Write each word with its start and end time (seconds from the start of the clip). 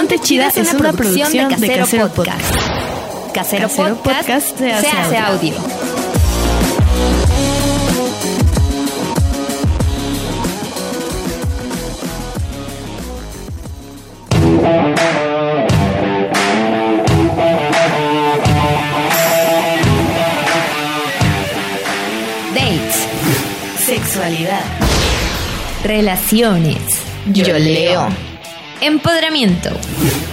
Ponte 0.00 0.18
Chida 0.18 0.48
es 0.48 0.72
una 0.72 0.94
producción 0.94 1.30
de 1.30 1.76
Casero 1.76 2.08
Podcast. 2.08 2.54
Casero 3.34 3.68
Podcast 3.68 4.56
se 4.56 4.72
hace 4.72 5.18
audio. 5.18 5.52
Dates. 22.54 23.06
Sexualidad. 23.84 24.62
Relaciones. 25.84 26.78
Yo 27.34 27.58
leo. 27.58 28.29
Empoderamiento. 28.80 29.70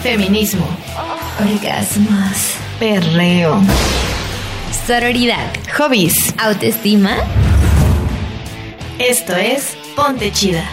Feminismo. 0.02 0.66
Orgasmos. 1.40 2.56
Perreo. 2.80 3.62
Sororidad. 4.86 5.52
Hobbies. 5.78 6.34
Autoestima. 6.38 7.18
Esto 9.00 9.36
es 9.36 9.78
Ponte 9.96 10.32
Chida. 10.32 10.64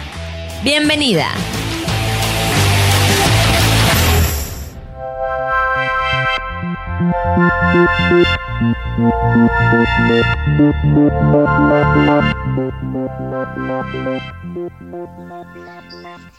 Bienvenida. 0.63 1.27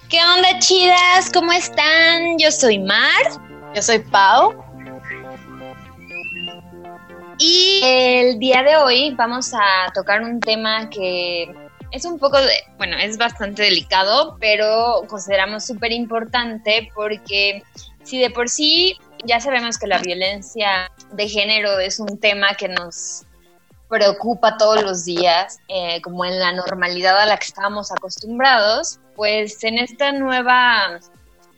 ¿Qué 0.09 0.21
onda, 0.23 0.57
chidas? 0.61 1.33
¿Cómo 1.35 1.51
están? 1.51 2.39
Yo 2.39 2.53
soy 2.53 2.79
Mar. 2.79 3.25
Yo 3.75 3.83
soy 3.83 3.99
Pau. 3.99 4.55
Y 7.39 7.81
el 7.83 8.39
día 8.39 8.63
de 8.63 8.77
hoy 8.77 9.15
vamos 9.15 9.53
a 9.53 9.91
tocar 9.95 10.23
un 10.23 10.39
tema 10.39 10.89
que 10.91 11.53
es 11.91 12.05
un 12.05 12.21
poco, 12.21 12.41
de, 12.41 12.53
bueno, 12.79 12.97
es 12.97 13.19
bastante 13.19 13.63
delicado, 13.63 14.37
pero 14.39 15.03
consideramos 15.09 15.67
súper 15.67 15.91
importante 15.91 16.89
porque 16.95 17.65
si 18.05 18.21
de 18.21 18.31
por 18.31 18.49
sí 18.49 18.97
ya 19.25 19.41
sabemos 19.41 19.77
que 19.77 19.89
la 19.89 19.99
violencia 19.99 20.89
de 21.15 21.29
género 21.29 21.81
es 21.81 21.99
un 21.99 22.17
tema 22.21 22.55
que 22.55 22.69
nos 22.69 23.25
preocupa 23.89 24.57
todos 24.57 24.85
los 24.85 25.05
días, 25.05 25.59
eh, 25.67 26.01
como 26.03 26.25
en 26.25 26.39
la 26.39 26.53
normalidad 26.53 27.19
a 27.19 27.27
la 27.27 27.37
que 27.39 27.47
estábamos 27.47 27.91
acostumbrados, 27.91 29.01
pues 29.17 29.65
en 29.65 29.79
esta 29.79 30.13
nueva 30.13 31.01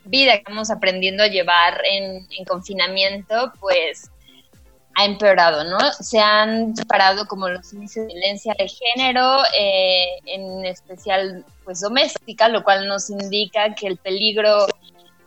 vida 0.05 0.31
que 0.31 0.37
estamos 0.39 0.71
aprendiendo 0.71 1.23
a 1.23 1.27
llevar 1.27 1.81
en, 1.85 2.27
en 2.37 2.45
confinamiento, 2.45 3.53
pues 3.59 4.09
ha 4.95 5.05
empeorado, 5.05 5.63
¿no? 5.63 5.77
Se 5.99 6.19
han 6.19 6.73
disparado 6.73 7.27
como 7.27 7.47
los 7.47 7.71
índices 7.73 8.07
de 8.07 8.13
violencia 8.13 8.53
de 8.57 8.67
género, 8.67 9.43
eh, 9.57 10.07
en 10.25 10.65
especial 10.65 11.45
pues 11.63 11.81
doméstica, 11.81 12.49
lo 12.49 12.63
cual 12.63 12.87
nos 12.87 13.09
indica 13.09 13.75
que 13.75 13.87
el 13.87 13.97
peligro 13.97 14.67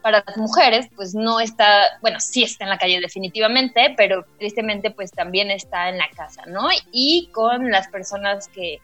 para 0.02 0.22
las 0.26 0.36
mujeres, 0.36 0.88
pues 0.96 1.14
no 1.14 1.40
está, 1.40 1.84
bueno, 2.00 2.18
sí 2.20 2.42
está 2.42 2.64
en 2.64 2.70
la 2.70 2.78
calle 2.78 3.00
definitivamente, 3.00 3.94
pero 3.96 4.26
tristemente 4.38 4.90
pues 4.90 5.12
también 5.12 5.50
está 5.50 5.88
en 5.88 5.98
la 5.98 6.10
casa, 6.10 6.42
¿no? 6.46 6.68
Y 6.90 7.30
con 7.32 7.70
las 7.70 7.88
personas 7.88 8.48
que 8.48 8.78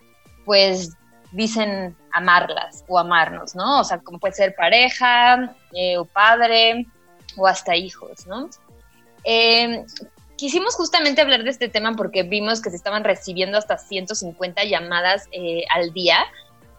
pues 0.44 0.96
dicen 1.32 1.96
amarlas 2.12 2.84
o 2.88 2.98
amarnos, 2.98 3.54
¿no? 3.54 3.80
O 3.80 3.84
sea, 3.84 3.98
como 3.98 4.18
puede 4.18 4.34
ser 4.34 4.54
pareja 4.54 5.54
eh, 5.72 5.98
o 5.98 6.04
padre 6.04 6.86
o 7.36 7.46
hasta 7.46 7.76
hijos, 7.76 8.26
¿no? 8.26 8.48
Eh, 9.24 9.84
quisimos 10.36 10.74
justamente 10.74 11.20
hablar 11.20 11.44
de 11.44 11.50
este 11.50 11.68
tema 11.68 11.94
porque 11.94 12.22
vimos 12.22 12.62
que 12.62 12.70
se 12.70 12.76
estaban 12.76 13.04
recibiendo 13.04 13.58
hasta 13.58 13.76
150 13.76 14.64
llamadas 14.64 15.26
eh, 15.32 15.64
al 15.74 15.92
día, 15.92 16.18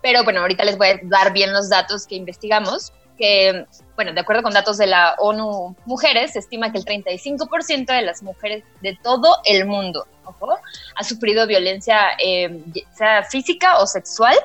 pero 0.02 0.24
bueno, 0.24 0.42
ahorita 0.42 0.64
les 0.64 0.78
voy 0.78 0.88
a 0.88 1.00
dar 1.04 1.34
bien 1.34 1.54
los 1.54 1.70
datos 1.70 2.08
que 2.08 2.16
investigamos 2.16 2.94
que, 3.20 3.66
bueno, 3.96 4.14
de 4.14 4.22
acuerdo 4.22 4.42
con 4.42 4.54
datos 4.54 4.78
de 4.78 4.88
la 4.88 5.16
ONU 5.20 5.76
Mujeres, 5.86 6.34
se 6.34 6.40
estima 6.40 6.72
que 6.72 6.78
el 6.80 6.86
35% 6.86 7.86
de 7.86 8.02
las 8.02 8.24
mujeres 8.24 8.64
de 8.82 8.98
todo 9.04 9.36
el 9.46 9.66
mundo, 9.66 10.08
ha 10.96 11.04
sufrido 11.04 11.46
violencia, 11.46 12.12
eh, 12.24 12.64
sea 12.96 13.24
física 13.24 13.80
o 13.80 13.88
sexual, 13.88 14.36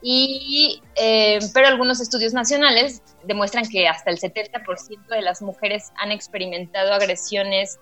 y, 0.00 0.82
eh, 0.96 1.38
pero 1.54 1.68
algunos 1.68 2.00
estudios 2.00 2.32
nacionales 2.32 3.02
demuestran 3.24 3.68
que 3.68 3.86
hasta 3.86 4.10
el 4.10 4.18
70% 4.18 5.14
de 5.14 5.22
las 5.22 5.42
mujeres 5.42 5.92
han 5.96 6.10
experimentado 6.10 6.92
agresiones 6.92 7.78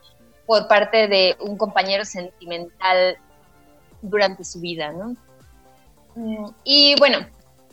por 0.47 0.69
parte 0.69 1.09
de 1.09 1.37
un 1.41 1.57
compañero 1.57 2.05
sentimental 2.05 3.17
durante 4.03 4.45
su 4.45 4.61
vida, 4.61 4.93
¿no? 4.93 5.17
Mm, 6.17 6.51
y 6.65 6.95
bueno, 6.99 7.27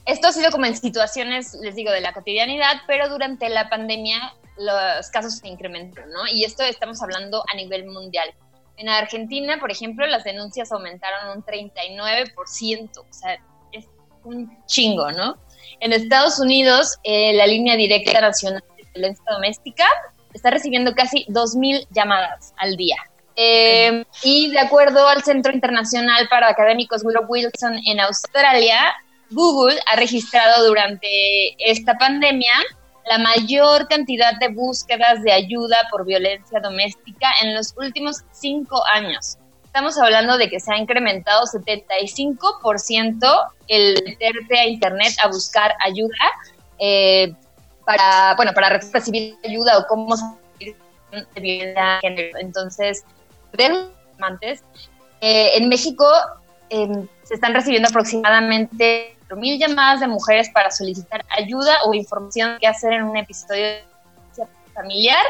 esto 0.08 0.28
ha 0.28 0.32
sido 0.32 0.52
como 0.52 0.66
en 0.66 0.76
situaciones, 0.76 1.54
les 1.62 1.76
digo, 1.76 1.92
de 1.92 2.00
la 2.00 2.14
cotidianidad, 2.14 2.82
pero 2.88 3.10
durante 3.10 3.50
la 3.50 3.70
pandemia 3.70 4.34
los 4.58 5.10
casos 5.10 5.36
se 5.38 5.48
incrementaron, 5.48 6.10
¿no? 6.12 6.28
Y 6.32 6.46
esto 6.46 6.64
estamos 6.64 7.04
hablando 7.04 7.44
a 7.52 7.56
nivel 7.56 7.86
mundial. 7.86 8.34
En 8.78 8.90
Argentina, 8.90 9.58
por 9.60 9.70
ejemplo, 9.70 10.08
las 10.08 10.24
denuncias 10.24 10.72
aumentaron 10.72 11.38
un 11.38 11.44
39%, 11.44 12.98
o 12.98 13.06
sea, 13.14 13.38
es 13.72 13.86
un 14.24 14.58
chingo, 14.66 15.12
¿no? 15.12 15.38
En 15.82 15.92
Estados 15.92 16.40
Unidos, 16.40 16.98
eh, 17.04 17.34
la 17.34 17.46
línea 17.46 17.76
directa 17.76 18.22
nacional 18.22 18.64
de 18.78 18.84
violencia 18.94 19.26
doméstica 19.30 19.86
está 20.34 20.52
recibiendo 20.52 20.96
casi 20.96 21.26
2.000 21.28 21.86
llamadas 21.92 22.54
al 22.58 22.78
día. 22.78 22.98
Eh, 23.36 24.04
y 24.24 24.52
de 24.52 24.60
acuerdo 24.60 25.08
al 25.08 25.22
Centro 25.24 25.52
Internacional 25.54 26.28
para 26.30 26.48
Académicos 26.48 27.04
Willow 27.04 27.26
Wilson 27.28 27.80
en 27.86 28.00
Australia, 28.00 28.96
Google 29.32 29.80
ha 29.92 29.96
registrado 29.96 30.68
durante 30.68 31.08
esta 31.60 31.98
pandemia 31.98 32.54
la 33.06 33.18
mayor 33.20 33.88
cantidad 33.88 34.38
de 34.40 34.50
búsquedas 34.50 35.24
de 35.24 35.32
ayuda 35.32 35.78
por 35.90 36.06
violencia 36.06 36.60
doméstica 36.60 37.30
en 37.42 37.56
los 37.56 37.74
últimos 37.78 38.18
cinco 38.32 38.84
años. 38.94 39.38
Estamos 39.66 39.98
hablando 39.98 40.38
de 40.38 40.50
que 40.50 40.60
se 40.60 40.74
ha 40.74 40.78
incrementado 40.78 41.46
75% 41.46 43.52
el 43.68 44.04
meterte 44.06 44.60
a 44.60 44.66
internet 44.66 45.14
a 45.24 45.28
buscar 45.28 45.74
ayuda 45.86 46.16
eh, 46.80 47.34
para, 47.86 48.36
bueno, 48.36 48.54
para 48.54 48.70
recibir 48.70 49.36
ayuda 49.46 49.78
o 49.78 49.88
cómo 49.88 50.18
salir 50.18 50.76
de 51.12 51.42
violencia. 51.42 52.00
Entonces, 52.40 53.06
eh, 55.22 55.52
en 55.56 55.70
México 55.70 56.06
eh, 56.70 57.08
se 57.24 57.36
están 57.36 57.54
recibiendo 57.54 57.90
aproximadamente 57.90 59.17
mil 59.36 59.60
llamadas 59.60 60.00
de 60.00 60.08
mujeres 60.08 60.50
para 60.54 60.72
solicitar 60.72 61.26
ayuda 61.38 61.76
o 61.86 61.94
información 61.94 62.58
que 62.60 62.68
hacer 62.68 62.94
en 62.94 63.04
un 63.04 63.18
episodio 63.18 63.66
familiar. 64.74 65.24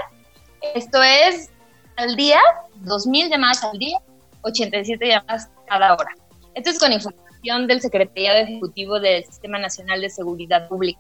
Esto 0.76 1.02
es 1.02 1.50
al 1.96 2.16
día, 2.16 2.40
2.000 2.84 3.30
llamadas 3.30 3.64
al 3.64 3.78
día, 3.78 3.98
87 4.42 5.08
llamadas 5.08 5.50
cada 5.68 5.94
hora. 5.94 6.16
Esto 6.54 6.70
es 6.70 6.80
con 6.80 6.92
información 6.92 7.68
del 7.68 7.82
Secretariado 7.82 8.40
Ejecutivo 8.40 9.00
del 9.00 9.24
Sistema 9.26 9.58
Nacional 9.58 10.02
de 10.02 10.10
Seguridad 10.10 10.68
Pública. 10.68 11.00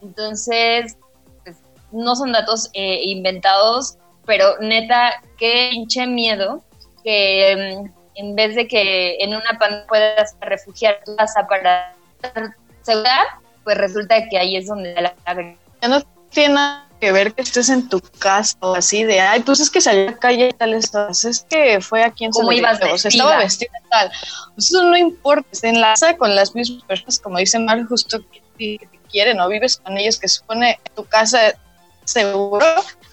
Entonces, 0.00 0.96
pues, 1.44 1.56
no 1.92 2.14
son 2.14 2.32
datos 2.32 2.70
eh, 2.72 3.00
inventados, 3.04 3.98
pero 4.26 4.58
neta, 4.60 5.22
qué 5.38 5.70
hinche 5.72 6.06
miedo 6.06 6.62
que 7.02 7.80
mm, 7.82 7.98
en 8.14 8.36
vez 8.36 8.54
de 8.54 8.68
que 8.68 9.16
en 9.20 9.30
una 9.30 9.58
pandemia 9.58 9.86
puedas 9.86 10.36
refugiar 10.40 11.00
tu 11.04 11.16
casa 11.16 11.46
para 11.48 11.94
seguridad, 12.82 13.24
pues 13.64 13.76
resulta 13.76 14.28
que 14.28 14.38
ahí 14.38 14.56
es 14.56 14.66
donde 14.66 14.94
la 14.94 15.14
Ya 15.82 15.88
no 15.88 16.02
tiene 16.30 16.54
nada 16.54 16.88
que 17.00 17.12
ver 17.12 17.32
que 17.32 17.42
estés 17.42 17.68
en 17.68 17.88
tu 17.88 18.00
casa 18.00 18.56
o 18.60 18.74
así 18.74 19.04
de, 19.04 19.20
ay, 19.20 19.40
pues 19.40 19.60
es 19.60 19.70
que 19.70 19.80
salió 19.80 20.08
a 20.08 20.10
la 20.12 20.18
calle 20.18 20.48
y 20.48 20.52
tal 20.52 20.74
estás, 20.74 21.24
es 21.24 21.46
que 21.48 21.80
fue 21.80 22.02
aquí 22.02 22.24
en 22.24 22.32
¿Cómo 22.32 22.50
ibas 22.52 22.80
o 22.82 22.98
sea, 22.98 23.08
estaba 23.08 23.36
vestida 23.36 23.70
tal. 23.90 24.10
Pues 24.54 24.70
eso 24.70 24.82
no 24.82 24.96
importa, 24.96 25.48
se 25.52 25.68
enlaza 25.68 26.16
con 26.16 26.34
las 26.34 26.54
mismas 26.54 26.82
personas, 26.84 27.18
como 27.20 27.38
dice 27.38 27.58
Mar, 27.58 27.84
justo 27.86 28.18
que, 28.30 28.42
que 28.58 28.86
te 28.86 28.98
quieren 29.10 29.40
o 29.40 29.48
vives 29.48 29.76
con 29.76 29.96
ellos, 29.96 30.18
que 30.18 30.28
supone 30.28 30.80
tu 30.96 31.04
casa 31.04 31.54
seguro. 32.04 32.66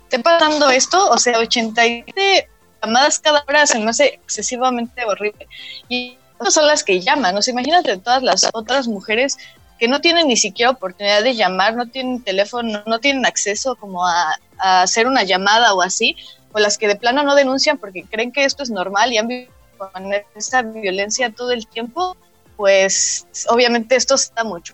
¿Te 0.09 0.19
pasando 0.19 0.69
esto? 0.69 1.09
O 1.09 1.17
sea, 1.17 1.39
87 1.39 2.49
llamadas 2.81 3.19
cada 3.19 3.43
hora 3.47 3.65
se 3.65 3.79
me 3.79 3.89
hace 3.89 4.05
excesivamente 4.05 5.03
horrible. 5.05 5.47
Y 5.89 6.17
son 6.49 6.67
las 6.67 6.83
que 6.83 7.01
llaman, 7.01 7.35
o 7.37 7.41
sea, 7.41 7.53
imagínate 7.53 7.97
todas 7.97 8.23
las 8.23 8.49
otras 8.53 8.87
mujeres 8.87 9.37
que 9.79 9.87
no 9.87 10.01
tienen 10.01 10.27
ni 10.27 10.37
siquiera 10.37 10.71
oportunidad 10.71 11.23
de 11.23 11.35
llamar, 11.35 11.75
no 11.75 11.87
tienen 11.87 12.23
teléfono, 12.23 12.81
no 12.85 12.99
tienen 12.99 13.25
acceso 13.25 13.75
como 13.75 14.05
a, 14.05 14.37
hacer 14.57 15.07
una 15.07 15.23
llamada 15.23 15.73
o 15.73 15.81
así, 15.81 16.15
o 16.53 16.59
las 16.59 16.77
que 16.77 16.87
de 16.87 16.95
plano 16.95 17.23
no 17.23 17.35
denuncian 17.35 17.77
porque 17.77 18.03
creen 18.03 18.31
que 18.31 18.45
esto 18.45 18.63
es 18.63 18.69
normal 18.69 19.11
y 19.11 19.17
han 19.17 19.27
vivido 19.27 19.51
con 19.77 20.13
esa 20.35 20.61
violencia 20.61 21.29
todo 21.29 21.51
el 21.51 21.67
tiempo, 21.67 22.15
pues 22.55 23.27
obviamente 23.49 23.97
esto 23.97 24.15
está 24.15 24.45
mucho 24.45 24.73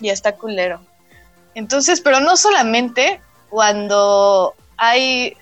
y 0.00 0.10
está 0.10 0.32
culero. 0.32 0.80
Entonces, 1.54 2.00
pero 2.02 2.20
no 2.20 2.36
solamente 2.36 3.20
cuando 3.48 4.54
hay 4.76 5.36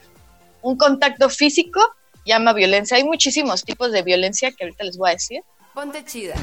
un 0.61 0.77
contacto 0.77 1.29
físico, 1.29 1.81
llama 2.25 2.53
violencia. 2.53 2.97
Hay 2.97 3.05
muchísimos 3.05 3.65
tipos 3.65 3.93
de 3.93 4.03
violencia 4.03 4.53
que 4.53 4.65
ahorita 4.65 4.85
les 4.85 4.97
voy 4.97 5.11
a 5.11 5.15
decir. 5.15 5.43
Ponte 5.75 6.05
chida. 6.05 6.35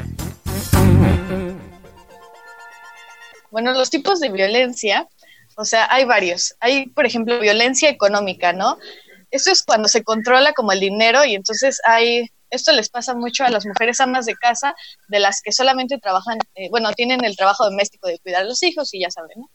Bueno, 3.52 3.74
los 3.74 3.90
tipos 3.90 4.20
de 4.20 4.30
violencia, 4.30 5.08
o 5.56 5.66
sea, 5.66 5.88
hay 5.92 6.06
varios. 6.06 6.56
Hay, 6.60 6.88
por 6.90 7.06
ejemplo, 7.06 7.40
violencia 7.40 7.90
económica, 7.90 8.54
¿no? 8.54 8.78
Esto 9.32 9.52
es 9.52 9.64
cuando 9.64 9.88
se 9.88 10.04
controla 10.04 10.54
como 10.54 10.72
el 10.72 10.80
dinero 10.80 11.24
y 11.26 11.36
entonces 11.36 11.80
hay, 11.86 12.32
esto 12.50 12.72
les 12.72 12.90
pasa 12.90 13.14
mucho 13.14 13.44
a 13.44 13.50
las 13.50 13.66
mujeres 13.68 14.00
amas 14.02 14.26
de 14.26 14.36
casa, 14.36 14.74
de 15.08 15.20
las 15.20 15.42
que 15.42 15.52
solamente 15.52 16.00
trabajan, 16.00 16.40
eh, 16.56 16.70
bueno, 16.72 16.92
tienen 16.94 17.24
el 17.24 17.36
trabajo 17.36 17.66
doméstico 17.66 18.08
de 18.08 18.20
cuidar 18.20 18.42
a 18.42 18.46
los 18.46 18.64
hijos 18.64 18.94
y 18.94 19.02
ya 19.02 19.12
saben, 19.12 19.32
¿no? 19.36 19.50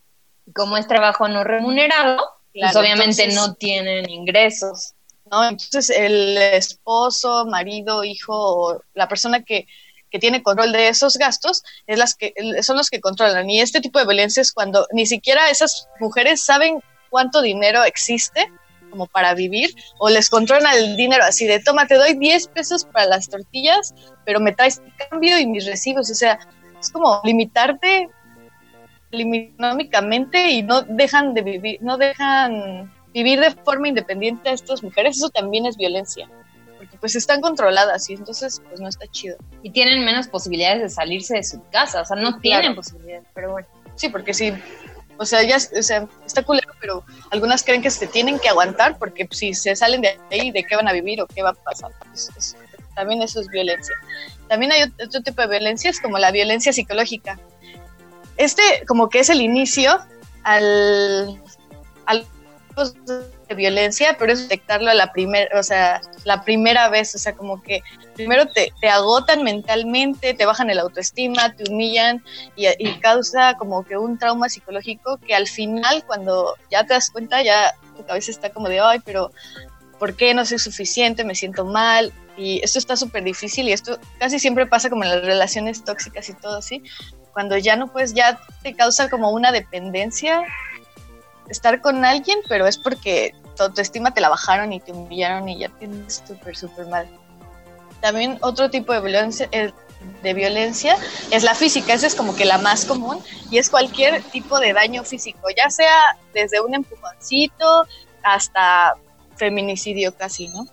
Como 0.54 0.76
es 0.76 0.86
trabajo 0.86 1.26
no 1.26 1.42
remunerado, 1.42 2.22
pues 2.52 2.76
obviamente 2.76 3.26
no 3.28 3.54
tienen 3.54 4.08
ingresos. 4.08 4.93
¿No? 5.30 5.44
Entonces 5.48 5.90
el 5.90 6.36
esposo, 6.36 7.46
marido, 7.46 8.04
hijo 8.04 8.32
o 8.34 8.82
la 8.94 9.08
persona 9.08 9.42
que, 9.42 9.66
que 10.10 10.18
tiene 10.18 10.42
control 10.42 10.72
de 10.72 10.88
esos 10.88 11.16
gastos 11.16 11.62
es 11.86 11.98
las 11.98 12.14
que 12.14 12.32
son 12.62 12.76
los 12.76 12.90
que 12.90 13.00
controlan. 13.00 13.48
Y 13.50 13.60
este 13.60 13.80
tipo 13.80 13.98
de 13.98 14.06
violencia 14.06 14.40
es 14.40 14.52
cuando 14.52 14.86
ni 14.92 15.06
siquiera 15.06 15.50
esas 15.50 15.88
mujeres 16.00 16.44
saben 16.44 16.80
cuánto 17.10 17.42
dinero 17.42 17.84
existe 17.84 18.50
como 18.90 19.06
para 19.08 19.34
vivir, 19.34 19.74
o 19.98 20.08
les 20.08 20.30
controlan 20.30 20.72
el 20.76 20.96
dinero 20.96 21.24
así 21.24 21.48
de, 21.48 21.58
toma, 21.58 21.88
te 21.88 21.96
doy 21.96 22.14
10 22.14 22.46
pesos 22.48 22.84
para 22.84 23.06
las 23.06 23.28
tortillas, 23.28 23.92
pero 24.24 24.38
me 24.38 24.52
traes 24.52 24.80
cambio 25.10 25.36
y 25.36 25.48
mis 25.48 25.66
recibos, 25.66 26.08
o 26.12 26.14
sea, 26.14 26.38
es 26.78 26.90
como 26.90 27.20
limitarte 27.24 28.08
económicamente 29.10 30.48
y 30.48 30.62
no 30.62 30.82
dejan 30.82 31.34
de 31.34 31.42
vivir, 31.42 31.78
no 31.82 31.98
dejan 31.98 32.93
vivir 33.14 33.40
de 33.40 33.52
forma 33.52 33.88
independiente 33.88 34.50
a 34.50 34.52
estas 34.52 34.82
mujeres, 34.82 35.16
eso 35.16 35.30
también 35.30 35.64
es 35.64 35.76
violencia, 35.76 36.28
porque 36.76 36.98
pues 36.98 37.14
están 37.14 37.40
controladas 37.40 38.10
y 38.10 38.14
entonces 38.14 38.60
pues 38.68 38.80
no 38.80 38.88
está 38.88 39.06
chido. 39.06 39.36
Y 39.62 39.70
tienen 39.70 40.04
menos 40.04 40.26
posibilidades 40.26 40.82
de 40.82 40.88
salirse 40.90 41.36
de 41.36 41.44
su 41.44 41.62
casa, 41.70 42.02
o 42.02 42.04
sea, 42.04 42.16
no 42.16 42.40
tienen 42.40 42.74
posibilidades, 42.74 43.24
pero 43.32 43.52
bueno. 43.52 43.68
Sí, 43.94 44.08
porque 44.08 44.34
sí, 44.34 44.52
o 45.16 45.24
sea, 45.24 45.44
ya 45.44 45.56
o 45.56 45.82
sea, 45.82 46.08
está 46.26 46.42
culero, 46.42 46.72
pero 46.80 47.04
algunas 47.30 47.62
creen 47.62 47.82
que 47.82 47.90
se 47.90 48.08
tienen 48.08 48.40
que 48.40 48.48
aguantar 48.48 48.98
porque 48.98 49.26
pues, 49.26 49.38
si 49.38 49.54
se 49.54 49.76
salen 49.76 50.00
de 50.00 50.18
ahí, 50.32 50.50
¿de 50.50 50.64
qué 50.64 50.74
van 50.74 50.88
a 50.88 50.92
vivir 50.92 51.22
o 51.22 51.26
qué 51.26 51.42
va 51.42 51.50
a 51.50 51.54
pasar? 51.54 51.92
también 52.96 53.22
eso 53.22 53.40
es 53.40 53.48
violencia. 53.48 53.94
También 54.48 54.70
hay 54.70 54.82
otro 55.04 55.20
tipo 55.20 55.42
de 55.42 55.48
violencia, 55.48 55.90
es 55.90 56.00
como 56.00 56.18
la 56.18 56.30
violencia 56.30 56.72
psicológica. 56.72 57.40
Este 58.36 58.62
como 58.86 59.08
que 59.08 59.20
es 59.20 59.30
el 59.30 59.40
inicio 59.40 59.98
al, 60.44 61.40
al 62.06 62.26
de 62.74 63.54
violencia, 63.54 64.16
pero 64.18 64.32
es 64.32 64.42
detectarlo 64.42 64.90
a 64.90 64.94
la 64.94 65.12
primera, 65.12 65.58
o 65.58 65.62
sea, 65.62 66.00
la 66.24 66.44
primera 66.44 66.88
vez, 66.88 67.14
o 67.14 67.18
sea, 67.18 67.34
como 67.34 67.62
que 67.62 67.82
primero 68.14 68.46
te, 68.46 68.72
te 68.80 68.88
agotan 68.88 69.42
mentalmente, 69.42 70.34
te 70.34 70.46
bajan 70.46 70.70
el 70.70 70.78
autoestima, 70.78 71.54
te 71.54 71.70
humillan 71.70 72.22
y, 72.56 72.66
y, 72.78 72.98
causa 73.00 73.54
como 73.54 73.84
que 73.84 73.96
un 73.96 74.18
trauma 74.18 74.48
psicológico 74.48 75.18
que 75.18 75.34
al 75.34 75.46
final 75.46 76.04
cuando 76.06 76.54
ya 76.70 76.84
te 76.84 76.94
das 76.94 77.10
cuenta 77.10 77.42
ya 77.42 77.74
tu 77.96 78.04
cabeza 78.04 78.30
está 78.30 78.50
como 78.50 78.68
de, 78.68 78.80
ay, 78.80 79.00
pero 79.04 79.30
¿por 79.98 80.16
qué 80.16 80.34
no 80.34 80.44
soy 80.44 80.58
suficiente? 80.58 81.24
Me 81.24 81.34
siento 81.34 81.64
mal 81.64 82.12
y 82.36 82.60
esto 82.64 82.78
está 82.78 82.96
súper 82.96 83.22
difícil 83.24 83.68
y 83.68 83.72
esto 83.72 83.98
casi 84.18 84.38
siempre 84.38 84.66
pasa 84.66 84.90
como 84.90 85.04
en 85.04 85.10
las 85.10 85.24
relaciones 85.24 85.84
tóxicas 85.84 86.28
y 86.28 86.34
todo 86.34 86.58
así, 86.58 86.82
cuando 87.32 87.56
ya 87.58 87.76
no 87.76 87.88
puedes, 87.88 88.14
ya 88.14 88.40
te 88.62 88.74
causa 88.74 89.10
como 89.10 89.30
una 89.30 89.52
dependencia 89.52 90.42
estar 91.48 91.80
con 91.80 92.04
alguien, 92.04 92.38
pero 92.48 92.66
es 92.66 92.78
porque 92.78 93.34
tu 93.56 93.64
autoestima 93.64 94.12
te 94.12 94.20
la 94.20 94.28
bajaron 94.28 94.72
y 94.72 94.80
te 94.80 94.92
humillaron 94.92 95.48
y 95.48 95.58
ya 95.58 95.68
tienes 95.68 96.22
súper, 96.26 96.56
súper 96.56 96.86
mal. 96.86 97.08
También 98.00 98.38
otro 98.42 98.70
tipo 98.70 98.92
de 98.92 99.00
violencia, 99.00 99.48
eh, 99.52 99.72
de 100.22 100.34
violencia 100.34 100.96
es 101.30 101.42
la 101.42 101.54
física, 101.54 101.94
esa 101.94 102.06
es 102.06 102.14
como 102.14 102.34
que 102.36 102.44
la 102.44 102.58
más 102.58 102.84
común 102.84 103.18
y 103.50 103.58
es 103.58 103.70
cualquier 103.70 104.22
tipo 104.22 104.58
de 104.60 104.72
daño 104.72 105.04
físico, 105.04 105.48
ya 105.56 105.70
sea 105.70 106.18
desde 106.32 106.60
un 106.60 106.74
empujoncito 106.74 107.86
hasta 108.22 108.94
feminicidio 109.36 110.14
casi, 110.14 110.48
¿no? 110.48 110.66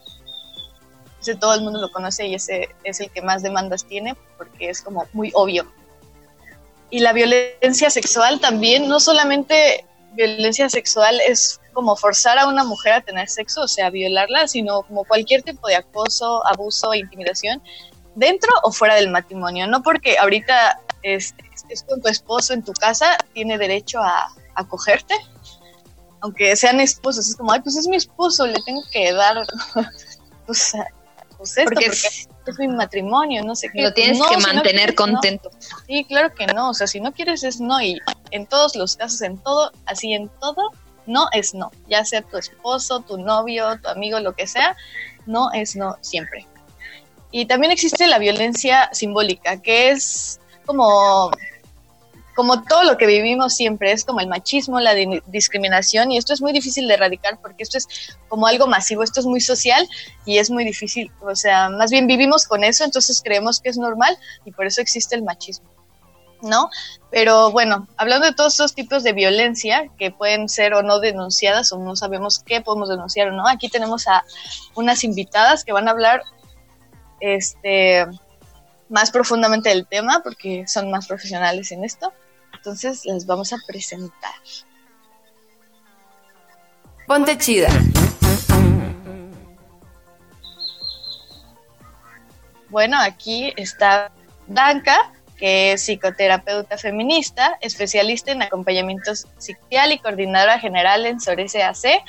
Ese 1.22 1.36
todo 1.36 1.54
el 1.54 1.62
mundo 1.62 1.80
lo 1.80 1.92
conoce 1.92 2.26
y 2.28 2.36
ese 2.36 2.70
es 2.84 3.00
el 3.00 3.12
que 3.12 3.22
más 3.22 3.44
demandas 3.44 3.86
tiene 3.86 4.16
porque 4.38 4.70
es 4.70 4.82
como 4.82 5.06
muy 5.14 5.32
obvio. 5.34 5.72
Y 6.90 7.00
la 7.00 7.14
violencia 7.14 7.90
sexual 7.90 8.40
también, 8.40 8.90
no 8.90 9.00
solamente 9.00 9.86
violencia 10.14 10.70
sexual 10.70 11.20
es 11.28 11.60
como 11.74 11.96
forzar 11.96 12.38
a 12.38 12.48
una 12.48 12.64
mujer 12.64 12.94
a 12.94 13.02
tener 13.02 13.30
sexo, 13.30 13.62
o 13.62 13.68
sea, 13.68 13.90
violarla, 13.90 14.48
sino 14.48 14.84
como 14.84 15.06
cualquier 15.06 15.42
tipo 15.44 15.68
de 15.68 15.76
acoso, 15.76 16.46
abuso, 16.46 16.94
intimidación, 16.94 17.62
dentro 18.16 18.52
o 18.64 18.72
fuera 18.72 18.96
del 18.96 19.10
matrimonio. 19.10 19.68
No 19.68 19.82
porque 19.82 20.18
ahorita 20.18 20.80
estés 21.04 21.84
con 21.88 22.02
tu 22.02 22.10
esposo 22.10 22.54
en 22.54 22.64
tu 22.64 22.74
casa, 22.74 23.18
tiene 23.34 23.58
derecho 23.58 24.00
a, 24.00 24.32
a 24.56 24.68
cogerte, 24.68 25.16
aunque 26.22 26.56
sean 26.56 26.80
esposos, 26.80 27.28
es 27.28 27.36
como, 27.36 27.52
ay, 27.52 27.62
pues 27.62 27.76
es 27.76 27.88
mi 27.88 27.96
esposo, 27.96 28.46
le 28.46 28.62
tengo 28.66 28.82
que 28.92 29.12
dar, 29.12 29.38
o 30.48 30.54
sea, 30.54 30.86
pues 31.42 31.58
esto, 31.58 31.72
porque, 31.74 31.86
es 31.88 32.60
mi 32.60 32.68
matrimonio, 32.68 33.44
no 33.44 33.56
sé 33.56 33.70
qué. 33.74 33.82
Lo 33.82 33.94
tienes 33.94 34.22
que 34.22 34.38
mantener 34.38 34.94
contento. 34.94 35.50
Sí, 35.88 36.06
claro 36.06 36.34
que 36.36 36.46
no, 36.46 36.70
o 36.70 36.74
sea, 36.76 36.86
si 36.86 37.00
no 37.00 37.12
quieres 37.14 37.44
es 37.44 37.60
no, 37.60 37.82
y 37.82 38.00
en 38.30 38.46
todos 38.46 38.76
los 38.76 38.96
casos, 38.96 39.22
en 39.24 39.40
todo, 39.40 39.72
así 39.88 40.14
en 40.14 40.30
todo, 40.40 40.72
no 41.08 41.28
es 41.34 41.56
no, 41.56 41.72
ya 41.90 42.06
sea 42.06 42.22
tu 42.22 42.38
esposo, 42.38 43.00
tu 43.00 43.18
novio, 43.18 43.80
tu 43.82 43.90
amigo, 43.90 44.20
lo 44.20 44.36
que 44.36 44.46
sea, 44.46 44.78
no 45.26 45.52
es 45.52 45.76
no 45.76 45.98
siempre. 46.02 46.46
Y 47.32 47.48
también 47.48 47.72
existe 47.72 48.06
la 48.06 48.20
violencia 48.20 48.90
simbólica, 48.94 49.60
que 49.60 49.90
es 49.90 50.40
como 50.68 51.32
como 52.42 52.64
todo 52.64 52.84
lo 52.86 52.98
que 52.98 53.06
vivimos 53.06 53.54
siempre, 53.54 53.92
es 53.92 54.04
como 54.04 54.20
el 54.20 54.26
machismo, 54.26 54.80
la 54.80 54.96
discriminación, 55.28 56.12
y 56.12 56.18
esto 56.18 56.34
es 56.34 56.42
muy 56.42 56.52
difícil 56.54 56.88
de 56.88 56.96
erradicar 56.96 57.40
porque 57.40 57.62
esto 57.62 57.78
es 57.78 57.88
como 58.30 58.48
algo 58.48 58.66
masivo, 58.66 59.04
esto 59.04 59.20
es 59.20 59.28
muy 59.28 59.40
social 59.42 59.88
y 60.26 60.40
es 60.40 60.50
muy 60.50 60.64
difícil, 60.64 61.12
o 61.22 61.36
sea, 61.36 61.70
más 61.70 61.92
bien 61.92 62.08
vivimos 62.08 62.48
con 62.48 62.64
eso, 62.64 62.84
entonces 62.84 63.22
creemos 63.24 63.60
que 63.60 63.70
es 63.70 63.78
normal 63.78 64.18
y 64.44 64.52
por 64.54 64.66
eso 64.66 64.82
existe 64.82 65.16
el 65.16 65.22
machismo. 65.22 65.70
¿No? 66.42 66.72
Pero 67.12 67.52
bueno, 67.52 67.88
hablando 67.96 68.26
de 68.26 68.34
todos 68.34 68.54
estos 68.54 68.74
tipos 68.74 69.04
de 69.04 69.14
violencia 69.14 69.92
que 70.00 70.10
pueden 70.10 70.50
ser 70.50 70.74
o 70.74 70.82
no 70.82 71.00
denunciadas 71.00 71.72
o 71.72 71.78
no 71.78 71.96
sabemos 71.96 72.40
qué 72.44 72.62
podemos 72.62 72.90
denunciar 72.90 73.28
o 73.28 73.34
no, 73.34 73.48
aquí 73.48 73.70
tenemos 73.70 74.08
a 74.08 74.24
unas 74.74 75.04
invitadas 75.04 75.64
que 75.64 75.74
van 75.74 75.88
a 75.88 75.92
hablar 75.92 76.24
este 77.20 78.08
más 78.90 79.12
profundamente 79.12 79.70
del 79.70 79.86
tema 79.86 80.22
porque 80.24 80.66
son 80.68 80.90
más 80.90 81.06
profesionales 81.06 81.72
en 81.72 81.84
esto. 81.84 82.12
Entonces 82.54 83.06
las 83.06 83.26
vamos 83.26 83.54
a 83.54 83.58
presentar. 83.66 84.34
Ponte 87.08 87.38
chida. 87.38 87.70
Bueno, 92.70 92.98
aquí 93.02 93.52
está 93.58 94.12
Danka, 94.48 95.12
que 95.38 95.74
es 95.74 95.82
psicoterapeuta 95.82 96.78
feminista, 96.78 97.58
especialista 97.60 98.32
en 98.32 98.44
acompañamiento 98.44 99.12
psiquial 99.38 99.92
y 99.92 100.00
coordinadora 100.00 100.60
general 100.60 101.06
en 101.06 101.20
Sorese 101.20 101.64
AC. 101.64 102.02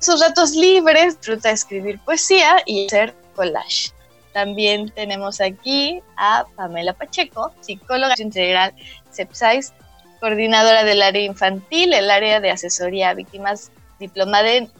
Sus 0.00 0.20
ratos 0.20 0.50
libres 0.50 1.16
disfruta 1.16 1.48
de 1.48 1.54
escribir 1.54 1.98
poesía 2.00 2.56
y 2.66 2.86
hacer 2.86 3.14
collage. 3.34 3.92
También 4.32 4.90
tenemos 4.90 5.40
aquí 5.40 6.02
a 6.16 6.44
Pamela 6.54 6.92
Pacheco, 6.92 7.52
psicóloga 7.60 8.14
integral 8.18 8.74
CEPSAIS, 9.10 9.72
coordinadora 10.20 10.84
del 10.84 11.02
área 11.02 11.22
infantil, 11.22 11.92
el 11.92 12.10
área 12.10 12.40
de 12.40 12.50
asesoría 12.50 13.10
a 13.10 13.14
víctimas, 13.14 13.70
diplomada 13.98 14.50
en 14.50 14.70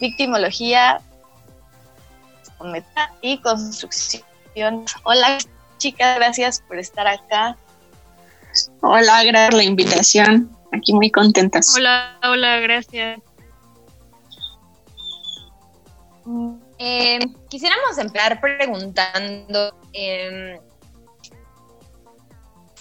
victimología 0.00 1.00
y 3.20 3.38
construcción. 3.38 4.24
Hola 5.04 5.38
chicas, 5.78 6.16
gracias 6.16 6.62
por 6.68 6.78
estar 6.78 7.06
acá. 7.06 7.56
Hola, 8.80 9.24
gracias 9.24 9.50
por 9.50 9.58
la 9.58 9.64
invitación. 9.64 10.56
Aquí 10.72 10.92
muy 10.92 11.10
contentas. 11.10 11.74
Hola, 11.76 12.18
hola, 12.22 12.60
gracias. 12.60 13.20
Eh, 16.78 17.18
quisiéramos 17.48 17.98
empezar 17.98 18.40
preguntando 18.40 19.74
eh, 19.92 20.60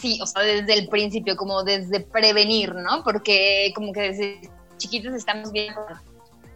sí, 0.01 0.19
o 0.21 0.25
sea, 0.25 0.41
desde 0.41 0.73
el 0.73 0.87
principio, 0.87 1.35
como 1.35 1.63
desde 1.63 1.99
prevenir, 1.99 2.73
¿no? 2.75 3.03
Porque 3.03 3.71
como 3.75 3.93
que 3.93 4.01
desde 4.01 4.51
chiquitos 4.77 5.13
estamos 5.13 5.51
viendo, 5.51 5.79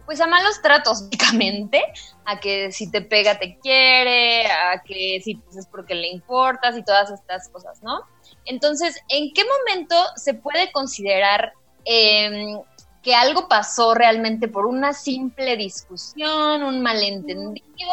pues 0.04 0.20
a 0.20 0.26
malos 0.26 0.60
tratos, 0.60 1.02
básicamente, 1.10 1.82
a 2.24 2.38
que 2.40 2.72
si 2.72 2.90
te 2.90 3.00
pega 3.00 3.38
te 3.38 3.58
quiere, 3.58 4.46
a 4.46 4.82
que 4.82 5.20
si 5.22 5.40
es 5.56 5.66
porque 5.66 5.94
le 5.94 6.08
importas 6.08 6.76
y 6.76 6.82
todas 6.82 7.10
estas 7.10 7.48
cosas, 7.48 7.82
¿no? 7.82 8.00
Entonces, 8.44 9.00
¿en 9.08 9.32
qué 9.32 9.42
momento 9.44 9.96
se 10.16 10.34
puede 10.34 10.70
considerar 10.72 11.52
em, 11.84 12.58
que 13.02 13.14
algo 13.14 13.48
pasó 13.48 13.94
realmente 13.94 14.48
por 14.48 14.66
una 14.66 14.92
simple 14.92 15.56
discusión, 15.56 16.64
un 16.64 16.82
malentendido, 16.82 17.92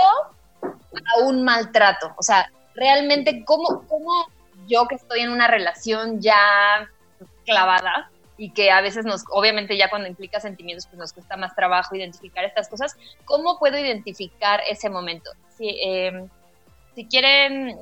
a 0.64 1.24
un 1.24 1.44
maltrato. 1.44 2.14
O 2.18 2.24
sea, 2.24 2.52
realmente, 2.74 3.44
¿cómo, 3.46 3.84
cómo 3.88 4.28
yo 4.68 4.88
que 4.88 4.96
estoy 4.96 5.22
en 5.22 5.32
una 5.32 5.48
relación 5.48 6.22
ya 6.22 6.90
clavada 7.46 8.10
y 8.38 8.52
que 8.52 8.72
a 8.72 8.82
veces 8.82 9.06
nos, 9.06 9.24
obviamente 9.30 9.78
ya 9.78 9.90
cuando 9.90 10.08
implica 10.08 10.40
sentimientos, 10.40 10.88
pues 10.88 10.98
nos 10.98 11.14
cuesta 11.14 11.38
más 11.38 11.56
trabajo 11.56 11.96
identificar 11.96 12.44
estas 12.44 12.68
cosas, 12.68 12.96
¿cómo 13.26 13.60
puedo 13.60 13.78
identificar 13.78 14.62
ese 14.70 14.90
momento? 14.90 15.32
Si, 15.58 15.78
em, 15.82 16.28
si 16.96 17.06
quieren, 17.06 17.78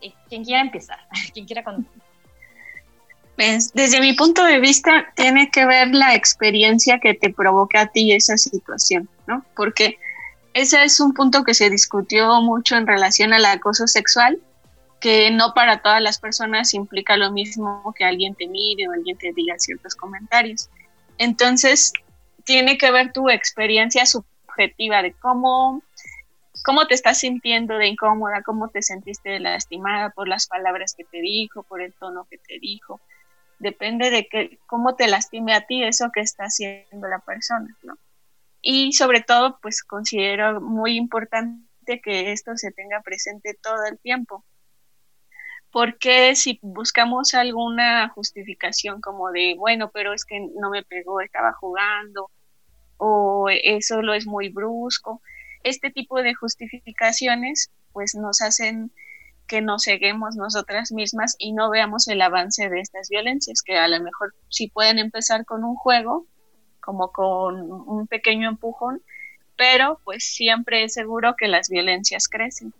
eh, 0.00 0.12
quien 0.28 0.44
quiera 0.44 0.60
empezar, 0.60 0.98
quien 1.32 1.46
quiera 1.46 1.62
contar. 1.62 1.92
Pues, 3.36 3.72
desde 3.72 4.00
mi 4.00 4.12
punto 4.12 4.44
de 4.44 4.60
vista, 4.60 5.12
tiene 5.16 5.50
que 5.50 5.66
ver 5.66 5.88
la 5.92 6.14
experiencia 6.14 7.00
que 7.00 7.14
te 7.14 7.30
provoca 7.30 7.80
a 7.82 7.86
ti 7.86 8.12
esa 8.12 8.36
situación, 8.36 9.08
¿no? 9.26 9.44
Porque 9.56 9.98
ese 10.52 10.84
es 10.84 11.00
un 11.00 11.14
punto 11.14 11.42
que 11.42 11.52
se 11.52 11.68
discutió 11.68 12.40
mucho 12.42 12.76
en 12.76 12.86
relación 12.86 13.32
al 13.32 13.44
acoso 13.44 13.88
sexual, 13.88 14.38
que 15.04 15.30
no 15.30 15.52
para 15.52 15.82
todas 15.82 16.00
las 16.00 16.18
personas 16.18 16.72
implica 16.72 17.18
lo 17.18 17.30
mismo 17.30 17.92
que 17.94 18.06
alguien 18.06 18.34
te 18.34 18.46
mire 18.46 18.88
o 18.88 18.92
alguien 18.92 19.18
te 19.18 19.34
diga 19.34 19.58
ciertos 19.58 19.94
comentarios. 19.94 20.70
Entonces, 21.18 21.92
tiene 22.44 22.78
que 22.78 22.90
ver 22.90 23.12
tu 23.12 23.28
experiencia 23.28 24.06
subjetiva 24.06 25.02
de 25.02 25.12
cómo, 25.12 25.82
cómo 26.64 26.86
te 26.86 26.94
estás 26.94 27.20
sintiendo 27.20 27.76
de 27.76 27.88
incómoda, 27.88 28.40
cómo 28.40 28.70
te 28.70 28.80
sentiste 28.80 29.38
lastimada 29.40 30.08
por 30.08 30.26
las 30.26 30.46
palabras 30.46 30.94
que 30.96 31.04
te 31.04 31.20
dijo, 31.20 31.64
por 31.64 31.82
el 31.82 31.92
tono 31.92 32.26
que 32.30 32.38
te 32.38 32.58
dijo 32.58 32.98
depende 33.58 34.10
de 34.10 34.26
que, 34.26 34.58
cómo 34.66 34.96
te 34.96 35.06
lastime 35.06 35.52
a 35.52 35.66
ti 35.66 35.84
eso 35.84 36.10
que 36.12 36.20
está 36.20 36.44
haciendo 36.44 37.08
la 37.08 37.18
persona, 37.18 37.76
¿no? 37.82 37.98
Y 38.62 38.94
sobre 38.94 39.20
todo, 39.20 39.58
pues 39.60 39.82
considero 39.82 40.62
muy 40.62 40.96
importante 40.96 42.00
que 42.02 42.32
esto 42.32 42.56
se 42.56 42.72
tenga 42.72 43.02
presente 43.02 43.54
todo 43.62 43.84
el 43.84 43.98
tiempo. 43.98 44.42
Porque 45.74 46.36
si 46.36 46.60
buscamos 46.62 47.34
alguna 47.34 48.08
justificación 48.10 49.00
como 49.00 49.32
de, 49.32 49.56
bueno, 49.58 49.90
pero 49.92 50.12
es 50.12 50.24
que 50.24 50.38
no 50.38 50.70
me 50.70 50.84
pegó, 50.84 51.20
estaba 51.20 51.52
jugando, 51.52 52.30
o 52.96 53.48
eso 53.50 54.00
lo 54.00 54.14
es 54.14 54.24
muy 54.24 54.50
brusco, 54.50 55.20
este 55.64 55.90
tipo 55.90 56.22
de 56.22 56.32
justificaciones 56.32 57.72
pues 57.92 58.14
nos 58.14 58.40
hacen 58.40 58.92
que 59.48 59.62
nos 59.62 59.82
ceguemos 59.82 60.36
nosotras 60.36 60.92
mismas 60.92 61.34
y 61.40 61.52
no 61.52 61.70
veamos 61.70 62.06
el 62.06 62.22
avance 62.22 62.70
de 62.70 62.78
estas 62.78 63.08
violencias, 63.08 63.60
que 63.60 63.76
a 63.76 63.88
lo 63.88 64.00
mejor 64.00 64.32
sí 64.50 64.68
pueden 64.68 65.00
empezar 65.00 65.44
con 65.44 65.64
un 65.64 65.74
juego, 65.74 66.24
como 66.78 67.10
con 67.10 67.72
un 67.72 68.06
pequeño 68.06 68.48
empujón, 68.48 69.02
pero 69.56 69.98
pues 70.04 70.22
siempre 70.22 70.84
es 70.84 70.92
seguro 70.92 71.34
que 71.36 71.48
las 71.48 71.68
violencias 71.68 72.28
crecen. 72.28 72.72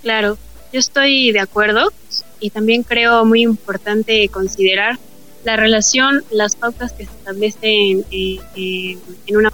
Claro, 0.00 0.38
yo 0.72 0.78
estoy 0.78 1.32
de 1.32 1.40
acuerdo 1.40 1.92
y 2.40 2.50
también 2.50 2.82
creo 2.82 3.24
muy 3.24 3.42
importante 3.42 4.28
considerar 4.28 4.98
la 5.44 5.56
relación, 5.56 6.24
las 6.30 6.56
pautas 6.56 6.92
que 6.92 7.04
se 7.04 7.12
establecen 7.12 8.04
eh, 8.10 8.38
eh, 8.56 8.98
en 9.26 9.36
una... 9.36 9.52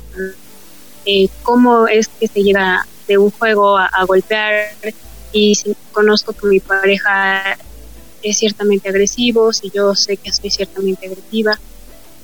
Eh, 1.06 1.28
cómo 1.42 1.88
es 1.88 2.08
que 2.08 2.28
se 2.28 2.42
llega 2.42 2.87
de 3.06 3.16
un 3.16 3.30
juego 3.30 3.78
a 3.78 4.04
golpear, 4.06 4.68
y 5.32 5.54
si 5.54 5.75
conozco 5.92 6.32
que 6.32 6.46
mi 6.46 6.60
pareja 6.60 7.56
es 8.22 8.38
ciertamente 8.38 8.88
agresivo, 8.88 9.52
si 9.52 9.70
yo 9.70 9.94
sé 9.94 10.16
que 10.16 10.32
soy 10.32 10.50
ciertamente 10.50 11.06
agresiva. 11.06 11.58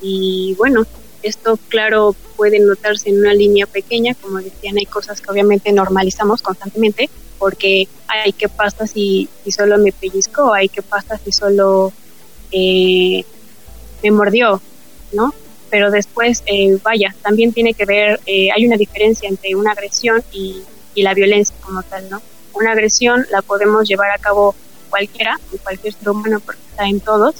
Y 0.00 0.54
bueno, 0.58 0.86
esto 1.24 1.58
claro 1.68 2.14
puede 2.36 2.58
notarse 2.58 3.10
en 3.10 3.18
una 3.18 3.34
línea 3.34 3.66
pequeña, 3.66 4.14
como 4.14 4.38
decían, 4.38 4.78
hay 4.78 4.86
cosas 4.86 5.20
que 5.20 5.30
obviamente 5.30 5.72
normalizamos 5.72 6.42
constantemente, 6.42 7.08
porque 7.38 7.88
hay 8.06 8.32
que 8.32 8.48
pasa 8.48 8.86
si, 8.86 9.28
si 9.42 9.50
solo 9.50 9.78
me 9.78 9.92
pellizco, 9.92 10.52
hay 10.52 10.68
que 10.68 10.82
pasa 10.82 11.18
si 11.18 11.32
solo 11.32 11.92
eh, 12.52 13.24
me 14.02 14.10
mordió, 14.10 14.60
¿no? 15.12 15.34
Pero 15.70 15.90
después, 15.90 16.42
eh, 16.46 16.78
vaya, 16.82 17.14
también 17.22 17.52
tiene 17.52 17.74
que 17.74 17.84
ver, 17.84 18.20
eh, 18.26 18.48
hay 18.54 18.66
una 18.66 18.76
diferencia 18.76 19.28
entre 19.28 19.56
una 19.56 19.72
agresión 19.72 20.22
y, 20.32 20.62
y 20.94 21.02
la 21.02 21.14
violencia 21.14 21.56
como 21.60 21.82
tal, 21.82 22.08
¿no? 22.08 22.22
una 22.54 22.72
agresión 22.72 23.26
la 23.30 23.42
podemos 23.42 23.86
llevar 23.86 24.10
a 24.10 24.18
cabo 24.18 24.54
cualquiera, 24.88 25.38
cualquier 25.62 25.92
ser 25.92 26.08
humano, 26.08 26.40
porque 26.40 26.60
está 26.70 26.86
en 26.86 27.00
todos, 27.00 27.34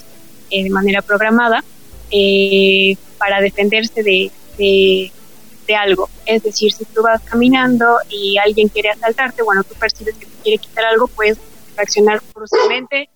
eh, 0.50 0.64
de 0.64 0.71
manera 0.71 1.03
programada, 1.03 1.64
eh, 2.11 2.97
para 3.25 3.40
defenderse 3.40 4.02
de, 4.02 4.31
de, 4.59 5.75
algo. 5.75 6.11
Es 6.26 6.43
decir, 6.43 6.71
si 6.71 6.85
tú 6.85 7.02
vas 7.02 7.23
caminando 7.23 7.97
y 8.11 8.37
alguien 8.37 8.69
quiere 8.69 8.90
asaltarte, 8.90 9.43
bueno, 9.43 9.64
tú 9.64 9.75
percibes 9.81 10.14
que 10.16 10.26
te 10.26 10.43
quiere 10.43 10.59
quitar 10.59 10.85
algo, 10.85 11.09
puedes 11.09 11.38
reaccionar 11.75 12.21
bruscamente, 12.35 13.09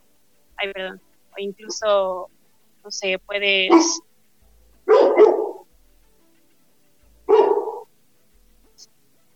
ay, 0.57 0.73
perdón, 0.73 1.01
o 1.37 1.41
incluso, 1.41 2.31
no 2.83 2.91
sé, 2.91 3.19
puedes 3.19 4.01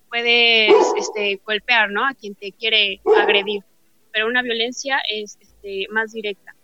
puedes 0.09 0.73
este, 0.97 1.39
golpear 1.45 1.91
¿no? 1.91 2.07
a 2.07 2.15
quien 2.15 2.35
te 2.35 2.53
quiere 2.53 3.03
agredir, 3.21 3.63
pero 4.11 4.27
una 4.27 4.41
violencia 4.41 5.03
es 5.11 5.37
este, 5.39 5.87
más 5.91 6.13
directa, 6.13 6.55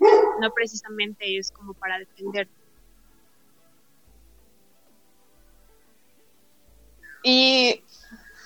no 0.41 0.51
precisamente 0.55 1.37
es 1.37 1.53
como 1.53 1.75
para 1.75 1.99
defenderte. 1.99 2.58
Y 7.23 7.83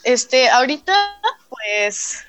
este, 0.05 0.49
ahorita, 0.49 0.95
pues, 1.49 2.25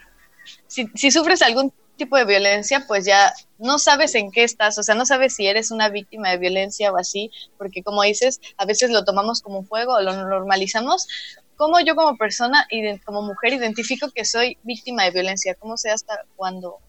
si, 0.68 0.88
si 0.96 1.12
sufres 1.12 1.42
algún 1.42 1.74
tipo 1.96 2.18
de 2.18 2.26
violencia, 2.26 2.86
pues 2.88 3.06
ya 3.06 3.34
no 3.60 3.80
sabes 3.80 4.16
en 4.16 4.32
qué 4.32 4.44
estás, 4.44 4.78
o 4.78 4.84
sea, 4.84 4.96
no 4.96 5.06
sabes 5.06 5.36
si 5.36 5.48
eres 5.48 5.72
una 5.72 5.90
víctima 5.90 6.30
de 6.32 6.38
violencia 6.38 6.92
o 6.92 6.98
así, 6.98 7.32
porque 7.58 7.84
como 7.84 8.02
dices, 8.02 8.42
a 8.58 8.66
veces 8.66 8.90
lo 8.90 9.06
tomamos 9.06 9.42
como 9.42 9.60
un 9.60 9.68
juego 9.68 10.02
lo 10.02 10.12
normalizamos, 10.14 11.08
¿Cómo 11.56 11.80
yo 11.80 11.96
como 11.96 12.18
persona, 12.18 12.66
y 12.70 12.98
como 13.00 13.22
mujer, 13.22 13.54
identifico 13.54 14.10
que 14.14 14.26
soy 14.26 14.58
víctima 14.64 15.04
de 15.04 15.12
violencia? 15.12 15.56
¿Cómo 15.56 15.78
sé 15.78 15.92
hasta 15.92 16.26
cuándo? 16.36 16.80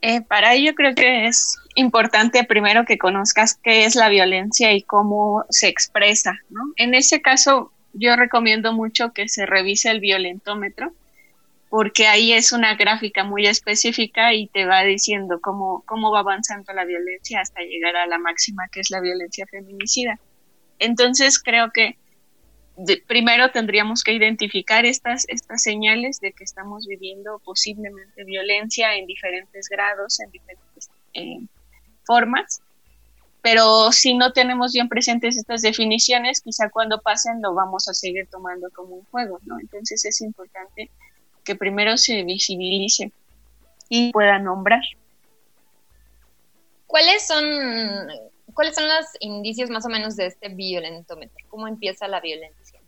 Eh, 0.00 0.20
para 0.20 0.54
ello 0.54 0.74
creo 0.74 0.94
que 0.94 1.26
es 1.26 1.56
importante 1.74 2.44
primero 2.44 2.84
que 2.84 2.98
conozcas 2.98 3.58
qué 3.62 3.84
es 3.84 3.96
la 3.96 4.08
violencia 4.08 4.72
y 4.72 4.82
cómo 4.82 5.44
se 5.50 5.68
expresa. 5.68 6.38
¿no? 6.50 6.60
En 6.76 6.94
ese 6.94 7.20
caso, 7.20 7.72
yo 7.92 8.14
recomiendo 8.16 8.72
mucho 8.72 9.12
que 9.12 9.28
se 9.28 9.44
revise 9.46 9.90
el 9.90 10.00
violentómetro, 10.00 10.92
porque 11.68 12.06
ahí 12.06 12.32
es 12.32 12.52
una 12.52 12.76
gráfica 12.76 13.24
muy 13.24 13.46
específica 13.46 14.32
y 14.32 14.46
te 14.46 14.64
va 14.66 14.82
diciendo 14.84 15.40
cómo, 15.40 15.82
cómo 15.84 16.10
va 16.10 16.20
avanzando 16.20 16.72
la 16.72 16.84
violencia 16.84 17.40
hasta 17.40 17.60
llegar 17.62 17.96
a 17.96 18.06
la 18.06 18.18
máxima, 18.18 18.68
que 18.72 18.80
es 18.80 18.90
la 18.90 19.00
violencia 19.00 19.46
feminicida. 19.50 20.18
Entonces 20.78 21.38
creo 21.42 21.70
que 21.72 21.98
primero 23.06 23.50
tendríamos 23.50 24.02
que 24.02 24.12
identificar 24.12 24.84
estas, 24.84 25.24
estas 25.28 25.62
señales 25.62 26.20
de 26.20 26.32
que 26.32 26.44
estamos 26.44 26.86
viviendo 26.86 27.40
posiblemente 27.44 28.24
violencia 28.24 28.94
en 28.94 29.06
diferentes 29.06 29.68
grados, 29.68 30.20
en 30.20 30.30
diferentes 30.30 30.90
eh, 31.14 31.40
formas. 32.04 32.60
Pero 33.42 33.92
si 33.92 34.14
no 34.14 34.32
tenemos 34.32 34.72
bien 34.72 34.88
presentes 34.88 35.36
estas 35.36 35.62
definiciones, 35.62 36.40
quizá 36.40 36.70
cuando 36.70 37.00
pasen 37.00 37.40
lo 37.40 37.54
vamos 37.54 37.88
a 37.88 37.94
seguir 37.94 38.28
tomando 38.30 38.68
como 38.70 38.96
un 38.96 39.04
juego, 39.06 39.38
¿no? 39.44 39.58
Entonces 39.60 40.04
es 40.04 40.20
importante 40.20 40.90
que 41.44 41.54
primero 41.54 41.96
se 41.96 42.24
visibilice 42.24 43.12
y 43.88 44.12
pueda 44.12 44.38
nombrar. 44.38 44.82
¿Cuáles 46.86 47.26
son 47.26 47.44
¿Cuáles 48.58 48.74
son 48.74 48.88
los 48.88 49.06
indicios 49.20 49.70
más 49.70 49.86
o 49.86 49.88
menos 49.88 50.16
de 50.16 50.26
este 50.26 50.48
violentómetro? 50.48 51.46
¿Cómo 51.48 51.68
empieza 51.68 52.08
la 52.08 52.18
violencia? 52.18 52.80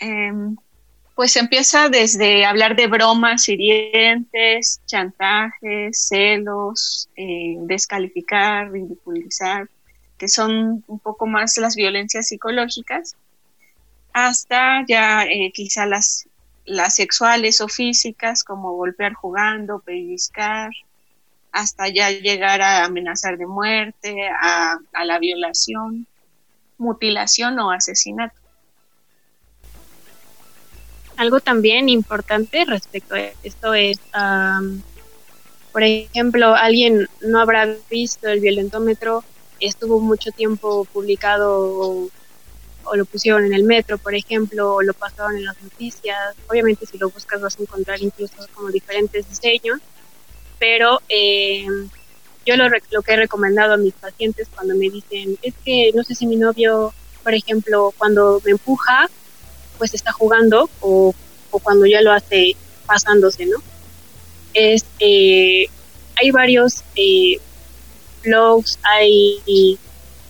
Em, 0.00 0.54
pues 1.14 1.34
empieza 1.36 1.88
desde 1.88 2.44
hablar 2.44 2.76
de 2.76 2.88
bromas 2.88 3.48
hirientes, 3.48 4.82
chantajes, 4.84 6.08
celos, 6.08 7.08
eh, 7.16 7.56
descalificar, 7.60 8.70
ridiculizar, 8.70 9.66
que 10.18 10.28
son 10.28 10.84
un 10.86 10.98
poco 10.98 11.26
más 11.26 11.56
las 11.56 11.74
violencias 11.74 12.28
psicológicas, 12.28 13.16
hasta 14.12 14.84
ya 14.86 15.24
eh, 15.24 15.52
quizá 15.54 15.86
las, 15.86 16.28
las 16.66 16.96
sexuales 16.96 17.62
o 17.62 17.68
físicas, 17.68 18.44
como 18.44 18.74
golpear 18.74 19.14
jugando, 19.14 19.78
pellizcar, 19.78 20.70
hasta 21.58 21.88
ya 21.88 22.10
llegar 22.12 22.62
a 22.62 22.84
amenazar 22.84 23.36
de 23.36 23.46
muerte, 23.46 24.28
a, 24.28 24.78
la 25.04 25.18
violación, 25.18 26.06
mutilación 26.78 27.58
o 27.58 27.72
asesinato. 27.72 28.38
Algo 31.16 31.40
también 31.40 31.88
importante 31.88 32.64
respecto 32.64 33.16
a 33.16 33.22
esto 33.42 33.74
es, 33.74 33.98
por 35.72 35.82
ejemplo, 35.82 36.54
alguien 36.54 37.08
no 37.22 37.40
habrá 37.40 37.74
visto 37.90 38.28
el 38.28 38.38
violentómetro, 38.38 39.24
estuvo 39.58 39.98
mucho 39.98 40.30
tiempo 40.30 40.84
publicado 40.84 42.08
o, 42.84 42.94
lo 42.94 43.04
pusieron 43.04 43.44
en 43.44 43.52
el 43.52 43.64
metro, 43.64 43.98
por 43.98 44.14
ejemplo, 44.14 44.76
o 44.76 44.82
lo 44.82 44.94
pasaron 44.94 45.36
en 45.36 45.44
las 45.44 45.60
noticias. 45.60 46.36
Obviamente 46.48 46.86
si 46.86 46.96
lo 46.98 47.10
buscas 47.10 47.40
vas 47.40 47.58
a 47.58 47.62
encontrar 47.62 48.00
incluso 48.00 48.46
como 48.54 48.70
diferentes 48.70 49.28
diseños, 49.28 49.80
pero 50.58 51.00
eh, 51.08 51.66
yo 52.46 52.56
lo, 52.56 52.68
lo 52.68 53.02
que 53.02 53.12
he 53.12 53.16
recomendado 53.16 53.74
a 53.74 53.76
mis 53.76 53.94
pacientes 53.94 54.48
cuando 54.54 54.74
me 54.74 54.88
dicen, 54.90 55.38
es 55.42 55.54
que 55.64 55.90
no 55.94 56.02
sé 56.02 56.14
si 56.14 56.26
mi 56.26 56.36
novio, 56.36 56.92
por 57.22 57.34
ejemplo, 57.34 57.92
cuando 57.98 58.40
me 58.44 58.52
empuja, 58.52 59.08
pues 59.76 59.94
está 59.94 60.12
jugando 60.12 60.68
o, 60.80 61.14
o 61.50 61.58
cuando 61.58 61.86
ya 61.86 62.00
lo 62.00 62.12
hace 62.12 62.56
pasándose, 62.86 63.46
¿no? 63.46 63.58
Es, 64.54 64.84
eh, 64.98 65.66
hay 66.16 66.30
varios 66.30 66.82
eh, 66.96 67.38
blogs, 68.24 68.78
hay 68.82 69.78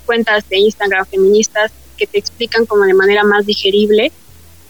cuentas 0.05 0.49
de 0.49 0.59
Instagram 0.59 1.07
feministas 1.07 1.71
que 1.97 2.07
te 2.07 2.19
explican 2.19 2.67
como 2.67 2.85
de 2.85 2.95
manera 2.95 3.25
más 3.25 3.47
digerible 3.47 4.13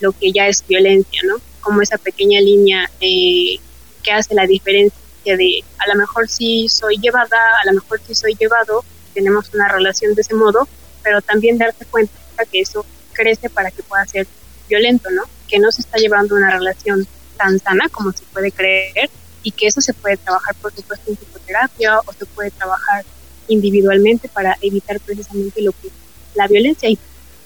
lo 0.00 0.12
que 0.12 0.33
ya 0.33 0.49
es 0.49 0.65
violencia, 0.67 1.23
¿no? 1.25 1.37
Como 1.61 1.83
esa 1.83 1.99
pequeña 1.99 2.41
línea 2.41 2.91
eh, 3.00 3.57
que 4.03 4.12
hace 4.12 4.35
la 4.35 4.47
diferencia 4.47 4.99
de 5.25 5.65
a 5.79 5.89
lo 5.89 5.99
mejor 5.99 6.29
sí 6.29 6.69
soy 6.69 6.97
llevada, 6.99 7.39
a 7.63 7.67
lo 7.67 7.75
mejor 7.75 8.01
sí 8.07 8.15
soy 8.15 8.35
llevado, 8.35 8.85
tenemos 9.15 9.53
una 9.53 9.69
relación 9.69 10.15
de 10.15 10.23
ese 10.23 10.35
modo, 10.35 10.69
pero 11.03 11.21
también 11.23 11.59
darte 11.59 11.85
cuenta 11.87 12.13
que 12.51 12.61
eso 12.61 12.85
crece 13.13 13.51
para 13.51 13.71
que 13.71 13.83
pueda 13.83 14.07
ser 14.07 14.27
violento, 14.69 15.11
¿no? 15.11 15.23
Que 15.49 15.59
no 15.59 15.73
se 15.73 15.81
está 15.81 15.99
llevando 15.99 16.35
una 16.35 16.51
relación 16.51 17.07
tan 17.37 17.59
sana 17.59 17.89
como 17.89 18.13
se 18.13 18.25
puede 18.33 18.53
creer 18.53 19.11
y 19.43 19.53
que 19.53 19.67
eso 19.67 19.81
se 19.81 19.95
puede 19.95 20.17
trabajar, 20.17 20.55
por 20.57 20.73
supuesto, 20.75 21.11
en 21.11 21.17
psicoterapia 21.17 21.99
o 22.01 22.13
se 22.13 22.27
puede 22.27 22.51
trabajar 22.51 23.05
individualmente 23.49 24.29
para 24.29 24.57
evitar 24.61 25.01
precisamente 25.01 25.63
lo 25.63 25.73
que 25.73 25.91
la 26.35 26.47
violencia. 26.47 26.89
Y, 26.89 26.99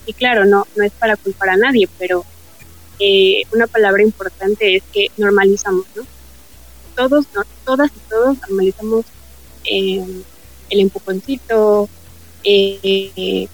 y 0.07 0.13
claro, 0.13 0.45
no, 0.45 0.67
no 0.75 0.85
es 0.85 0.93
para 0.93 1.17
culpar 1.17 1.51
a 1.51 1.57
nadie, 1.57 1.89
pero 1.99 2.25
eh, 2.99 3.43
una 3.53 3.67
palabra 3.67 4.03
importante 4.03 4.77
es 4.77 4.83
que 4.93 5.09
normalizamos, 5.17 5.87
¿no? 5.95 6.03
Todos, 6.97 7.27
todas 7.65 7.91
y 7.91 8.11
todos 8.11 8.39
normalizamos 8.41 9.07
eh, 9.65 10.05
el 10.71 10.81
empujoncito, 10.81 11.89
eh, 12.45 13.49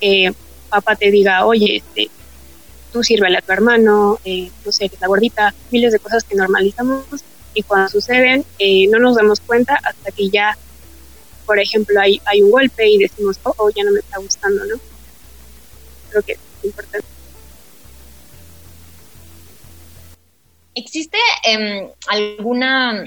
que 0.00 0.34
papá 0.68 0.96
te 0.96 1.10
diga, 1.10 1.46
oye, 1.46 1.76
este, 1.76 2.10
tú 2.92 3.02
sírvele 3.02 3.38
a 3.38 3.42
tu 3.42 3.52
hermano, 3.52 4.18
eh, 4.24 4.50
no 4.64 4.72
sé, 4.72 4.90
la 5.00 5.08
gordita, 5.08 5.54
miles 5.70 5.92
de 5.92 5.98
cosas 5.98 6.24
que 6.24 6.34
normalizamos 6.34 7.04
y 7.54 7.62
cuando 7.62 7.88
suceden 7.88 8.44
eh, 8.58 8.86
no 8.88 8.98
nos 8.98 9.16
damos 9.16 9.40
cuenta 9.40 9.74
hasta 9.82 10.10
que 10.10 10.28
ya, 10.28 10.56
por 11.46 11.58
ejemplo, 11.58 12.00
hay, 12.00 12.20
hay 12.24 12.42
un 12.42 12.50
golpe 12.50 12.88
y 12.88 12.98
decimos, 12.98 13.38
oh, 13.44 13.54
oh, 13.56 13.70
ya 13.70 13.84
no 13.84 13.92
me 13.92 14.00
está 14.00 14.18
gustando, 14.18 14.64
¿no? 14.64 14.76
Creo 16.10 16.22
que 16.22 16.32
es 16.32 16.38
importante. 16.64 17.13
¿Existe 20.74 21.18
eh, 21.46 21.92
alguna 22.08 23.04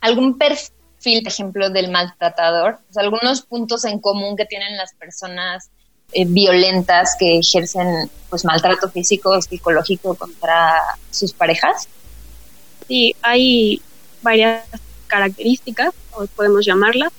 algún 0.00 0.38
perfil, 0.38 1.22
por 1.22 1.32
ejemplo, 1.32 1.70
del 1.70 1.90
maltratador? 1.90 2.78
Algunos 2.96 3.42
puntos 3.42 3.84
en 3.84 4.00
común 4.00 4.36
que 4.36 4.46
tienen 4.46 4.76
las 4.76 4.94
personas 4.94 5.70
eh, 6.12 6.24
violentas 6.26 7.14
que 7.18 7.38
ejercen 7.38 8.10
pues 8.28 8.44
maltrato 8.44 8.90
físico 8.90 9.30
o 9.30 9.40
psicológico 9.40 10.14
contra 10.14 10.80
sus 11.10 11.32
parejas? 11.32 11.88
Sí, 12.88 13.14
hay 13.22 13.80
varias 14.20 14.64
características, 15.06 15.90
o 16.12 16.26
podemos 16.26 16.66
llamarlas. 16.66 17.12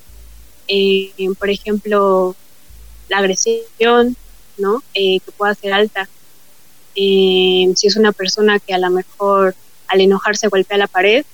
Eh, 0.68 1.12
por 1.40 1.50
ejemplo, 1.50 2.36
la 3.08 3.20
agresión, 3.20 4.16
¿no? 4.58 4.84
Eh, 4.94 5.20
que 5.20 5.32
pueda 5.32 5.56
ser 5.56 5.74
alta. 5.74 6.10
Si 6.96 7.88
es 7.88 7.96
una 7.96 8.12
persona 8.12 8.60
que 8.60 8.74
a 8.74 8.78
lo 8.78 8.90
mejor 8.90 9.56
al 9.88 10.02
enojarse 10.02 10.48
golpea 10.48 10.78
la 10.78 10.88
pared, 10.88 11.26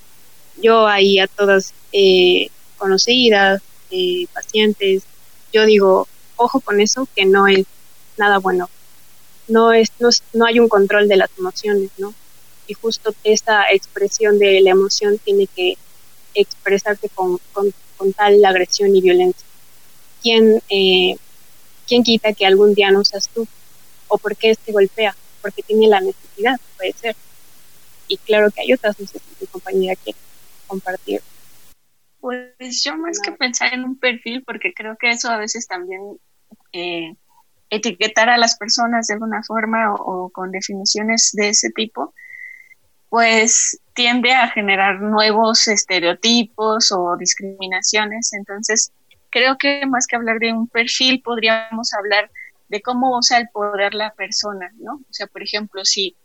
yo 0.60 0.86
ahí 0.86 1.18
a 1.18 1.26
todas 1.26 1.72
conocidas, 2.76 3.62
pacientes, 4.32 5.02
yo 5.52 5.64
digo, 5.66 6.06
ojo 6.36 6.60
con 6.60 6.80
eso, 6.80 7.08
que 7.14 7.24
no 7.24 7.46
es 7.46 7.66
nada 8.16 8.38
bueno. 8.38 8.68
No, 9.48 9.72
es, 9.72 9.92
no, 10.32 10.46
hay 10.46 10.60
un 10.60 10.68
control 10.68 11.08
de 11.08 11.16
las 11.16 11.30
emociones, 11.38 11.90
¿no? 11.96 12.12
Y 12.66 12.74
justo 12.74 13.14
esa 13.24 13.64
expresión 13.72 14.38
de 14.38 14.60
la 14.60 14.70
emoción 14.70 15.18
tiene 15.18 15.46
que 15.46 15.78
expresarse 16.34 17.08
con, 17.08 17.38
con, 17.52 17.72
tal 18.12 18.44
agresión 18.44 18.94
y 18.94 19.00
violencia. 19.00 19.46
¿Quién, 20.22 20.62
eh, 20.68 21.16
¿Quién 21.86 22.02
quita 22.02 22.32
que 22.32 22.46
algún 22.46 22.74
día 22.74 22.90
no 22.90 23.04
seas 23.04 23.28
tú? 23.28 23.46
¿O 24.08 24.18
por 24.18 24.36
qué 24.36 24.50
este 24.50 24.72
golpea? 24.72 25.16
Porque 25.40 25.62
tiene 25.62 25.88
la 25.88 26.00
necesidad, 26.00 26.58
puede 26.76 26.92
ser. 26.92 27.16
Y 28.08 28.16
claro 28.18 28.50
que 28.50 28.62
hay 28.62 28.72
otras 28.72 28.98
necesidades 28.98 29.28
que 29.38 29.44
mi 29.44 29.46
compañera 29.48 29.96
quiere 29.96 30.18
compartir. 30.66 31.22
Pues 32.20 32.82
yo 32.82 32.96
más 32.96 33.20
que 33.20 33.32
pensar 33.32 33.72
en 33.74 33.84
un 33.84 33.98
perfil, 33.98 34.42
porque 34.44 34.72
creo 34.74 34.96
que 34.98 35.10
eso 35.10 35.30
a 35.30 35.36
veces 35.36 35.66
también 35.66 36.18
eh, 36.72 37.14
etiquetar 37.70 38.28
a 38.28 38.38
las 38.38 38.56
personas 38.56 39.06
de 39.06 39.14
alguna 39.14 39.42
forma 39.42 39.94
o, 39.94 40.30
con 40.30 40.50
definiciones 40.50 41.32
de 41.32 41.50
ese 41.50 41.70
tipo, 41.70 42.14
pues 43.08 43.80
tiende 43.94 44.32
a 44.32 44.48
generar 44.48 45.00
nuevos 45.00 45.66
estereotipos 45.68 46.92
o 46.92 47.16
discriminaciones. 47.16 48.32
Entonces, 48.32 48.92
creo 49.30 49.56
que 49.58 49.84
más 49.86 50.06
que 50.06 50.16
hablar 50.16 50.38
de 50.38 50.52
un 50.52 50.68
perfil, 50.68 51.22
podríamos 51.22 51.92
hablar 51.94 52.30
de 52.68 52.82
cómo 52.82 53.16
usa 53.16 53.38
el 53.38 53.48
poder 53.48 53.94
la 53.94 54.12
persona, 54.14 54.70
¿no? 54.78 54.94
O 54.96 55.12
sea, 55.12 55.26
por 55.26 55.42
ejemplo, 55.42 55.84
si, 55.84 56.16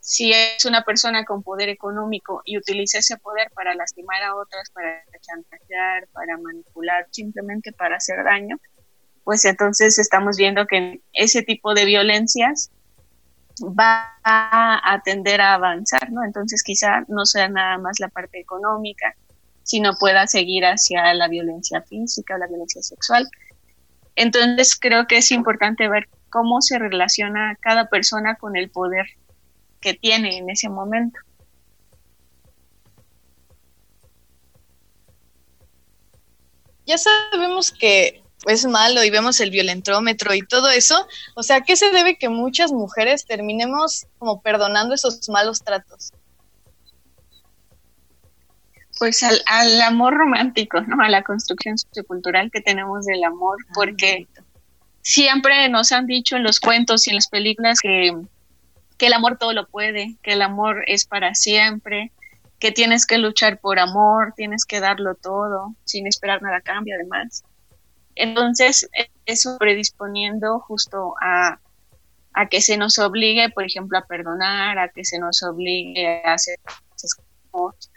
si 0.00 0.32
es 0.32 0.64
una 0.64 0.84
persona 0.84 1.24
con 1.24 1.42
poder 1.42 1.68
económico 1.68 2.42
y 2.44 2.58
utiliza 2.58 2.98
ese 2.98 3.18
poder 3.18 3.50
para 3.54 3.74
lastimar 3.74 4.22
a 4.22 4.34
otras, 4.34 4.70
para 4.70 5.02
chantajear, 5.20 6.08
para 6.12 6.38
manipular, 6.38 7.06
simplemente 7.10 7.72
para 7.72 7.96
hacer 7.96 8.24
daño, 8.24 8.56
pues 9.24 9.44
entonces 9.44 9.98
estamos 9.98 10.36
viendo 10.36 10.66
que 10.66 11.02
ese 11.12 11.42
tipo 11.42 11.74
de 11.74 11.84
violencias 11.84 12.70
va 13.62 14.18
a 14.24 15.02
tender 15.04 15.40
a 15.42 15.54
avanzar, 15.54 16.10
¿no? 16.10 16.24
Entonces 16.24 16.62
quizá 16.62 17.04
no 17.08 17.26
sea 17.26 17.48
nada 17.48 17.76
más 17.76 18.00
la 18.00 18.08
parte 18.08 18.40
económica, 18.40 19.14
sino 19.62 19.94
pueda 19.98 20.26
seguir 20.26 20.64
hacia 20.64 21.14
la 21.14 21.28
violencia 21.28 21.82
física 21.82 22.34
o 22.34 22.38
la 22.38 22.46
violencia 22.46 22.82
sexual. 22.82 23.28
Entonces 24.16 24.78
creo 24.78 25.06
que 25.06 25.18
es 25.18 25.30
importante 25.30 25.88
ver 25.88 26.08
cómo 26.30 26.60
se 26.60 26.78
relaciona 26.78 27.56
cada 27.60 27.88
persona 27.88 28.36
con 28.36 28.56
el 28.56 28.70
poder 28.70 29.06
que 29.80 29.94
tiene 29.94 30.38
en 30.38 30.50
ese 30.50 30.68
momento. 30.68 31.18
Ya 36.86 36.98
sabemos 36.98 37.70
que 37.70 38.22
es 38.46 38.66
malo 38.66 39.04
y 39.04 39.10
vemos 39.10 39.40
el 39.40 39.50
violentrómetro 39.50 40.34
y 40.34 40.42
todo 40.42 40.70
eso, 40.70 41.06
o 41.36 41.42
sea, 41.42 41.60
¿qué 41.60 41.76
se 41.76 41.90
debe 41.90 42.16
que 42.16 42.28
muchas 42.28 42.72
mujeres 42.72 43.26
terminemos 43.26 44.06
como 44.18 44.40
perdonando 44.40 44.94
esos 44.94 45.28
malos 45.28 45.62
tratos? 45.62 46.12
Pues 49.00 49.22
al, 49.22 49.40
al 49.46 49.80
amor 49.80 50.12
romántico, 50.12 50.82
¿no? 50.82 51.02
A 51.02 51.08
la 51.08 51.22
construcción 51.22 51.78
sociocultural 51.78 52.50
que 52.50 52.60
tenemos 52.60 53.06
del 53.06 53.24
amor, 53.24 53.56
ah, 53.66 53.72
porque 53.74 54.28
siempre 55.00 55.70
nos 55.70 55.90
han 55.90 56.04
dicho 56.04 56.36
en 56.36 56.42
los 56.42 56.60
cuentos 56.60 57.06
y 57.06 57.10
en 57.10 57.16
las 57.16 57.28
películas 57.28 57.80
que, 57.80 58.14
que 58.98 59.06
el 59.06 59.14
amor 59.14 59.38
todo 59.38 59.54
lo 59.54 59.66
puede, 59.66 60.16
que 60.22 60.34
el 60.34 60.42
amor 60.42 60.84
es 60.86 61.06
para 61.06 61.34
siempre, 61.34 62.12
que 62.58 62.72
tienes 62.72 63.06
que 63.06 63.16
luchar 63.16 63.58
por 63.58 63.78
amor, 63.78 64.34
tienes 64.36 64.66
que 64.66 64.80
darlo 64.80 65.14
todo, 65.14 65.74
sin 65.84 66.06
esperar 66.06 66.42
nada 66.42 66.58
a 66.58 66.60
cambio 66.60 66.94
además. 66.94 67.42
Entonces, 68.16 68.86
eso 69.24 69.56
predisponiendo 69.56 70.60
justo 70.60 71.14
a, 71.22 71.58
que 72.50 72.60
se 72.60 72.76
nos 72.76 72.98
obligue, 72.98 73.48
por 73.48 73.64
ejemplo, 73.64 73.96
a 73.96 74.04
perdonar, 74.04 74.78
a 74.78 74.90
que 74.90 75.06
se 75.06 75.18
nos 75.18 75.42
obligue 75.42 76.22
a 76.22 76.34
hacer 76.34 76.58
cosas, 77.50 77.90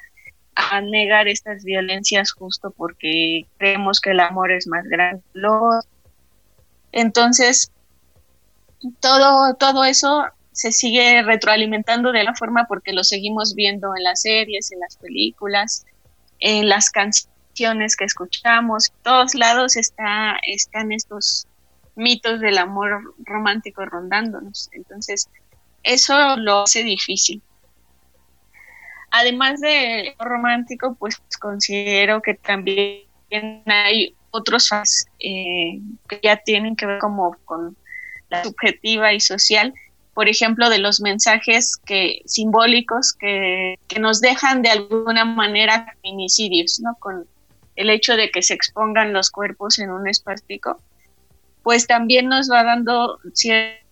a 0.56 0.82
negar 0.82 1.28
estas 1.28 1.64
violencias 1.64 2.32
justo 2.32 2.72
porque 2.72 3.46
creemos 3.58 4.00
que 4.00 4.12
el 4.12 4.20
amor 4.20 4.52
es 4.52 4.68
más 4.68 4.86
grande. 4.86 5.24
Entonces, 6.92 7.72
todo, 9.00 9.56
todo 9.56 9.84
eso 9.84 10.26
se 10.52 10.72
sigue 10.72 11.24
retroalimentando 11.24 12.12
de 12.12 12.24
la 12.24 12.36
forma 12.36 12.66
porque 12.68 12.94
lo 12.94 13.04
seguimos 13.04 13.56
viendo 13.56 13.96
en 13.96 14.04
las 14.04 14.22
series, 14.22 14.72
en 14.72 14.80
las 14.80 14.98
películas, 14.98 15.86
en 16.40 16.70
las 16.70 16.92
canciones 16.92 17.96
que 17.96 18.06
escuchamos, 18.06 18.90
en 18.90 19.04
todos 19.04 19.36
lados 19.36 19.76
está, 19.76 20.38
están 20.48 20.92
estos 20.92 21.48
mitos 21.96 22.40
del 22.40 22.58
amor 22.58 23.16
romántico 23.24 23.86
rondándonos. 23.86 24.70
Entonces, 24.74 25.30
eso 25.84 26.38
lo 26.38 26.64
hace 26.64 26.84
difícil. 26.84 27.42
Además 29.14 29.62
de 29.62 30.16
romántico, 30.20 30.96
pues 31.00 31.22
considero 31.40 32.22
que 32.22 32.34
también 32.34 33.04
hay 33.68 34.16
otros 34.32 34.70
eh, 35.20 35.80
que 36.10 36.20
ya 36.22 36.38
tienen 36.38 36.76
que 36.76 36.88
ver 36.88 37.00
como 37.00 37.38
con 37.46 37.78
la 38.30 38.44
subjetiva 38.44 39.14
y 39.14 39.20
social, 39.20 39.72
por 40.16 40.28
ejemplo, 40.28 40.68
de 40.70 40.80
los 40.80 41.00
mensajes 41.00 41.78
que 41.78 42.22
simbólicos 42.26 43.14
que, 43.14 43.78
que 43.88 44.00
nos 44.00 44.20
dejan 44.20 44.64
de 44.64 44.72
alguna 44.72 45.26
manera 45.26 45.96
feminicidios, 46.02 46.80
¿no? 46.80 46.96
Con 47.00 47.28
el 47.76 47.92
hecho 47.92 48.16
de 48.16 48.32
que 48.32 48.42
se 48.42 48.56
expongan 48.56 49.14
los 49.14 49.30
cuerpos 49.30 49.78
en 49.78 49.92
un 49.92 50.08
espacio, 50.08 50.78
pues 51.62 51.86
también 51.86 52.30
nos 52.30 52.50
va 52.52 52.64
dando 52.64 53.20
cierta 53.34 53.83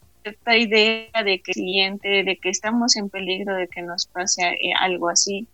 idea 0.58 1.24
de 1.24 1.42
que 1.42 1.54
siguiente, 1.54 2.24
de 2.24 2.38
que 2.38 2.50
estamos 2.50 2.96
en 2.96 3.10
peligro 3.10 3.56
de 3.56 3.68
que 3.68 3.82
nos 3.82 4.06
pase 4.08 4.42
eh, 4.44 4.74
algo 4.80 5.10
así. 5.10 5.48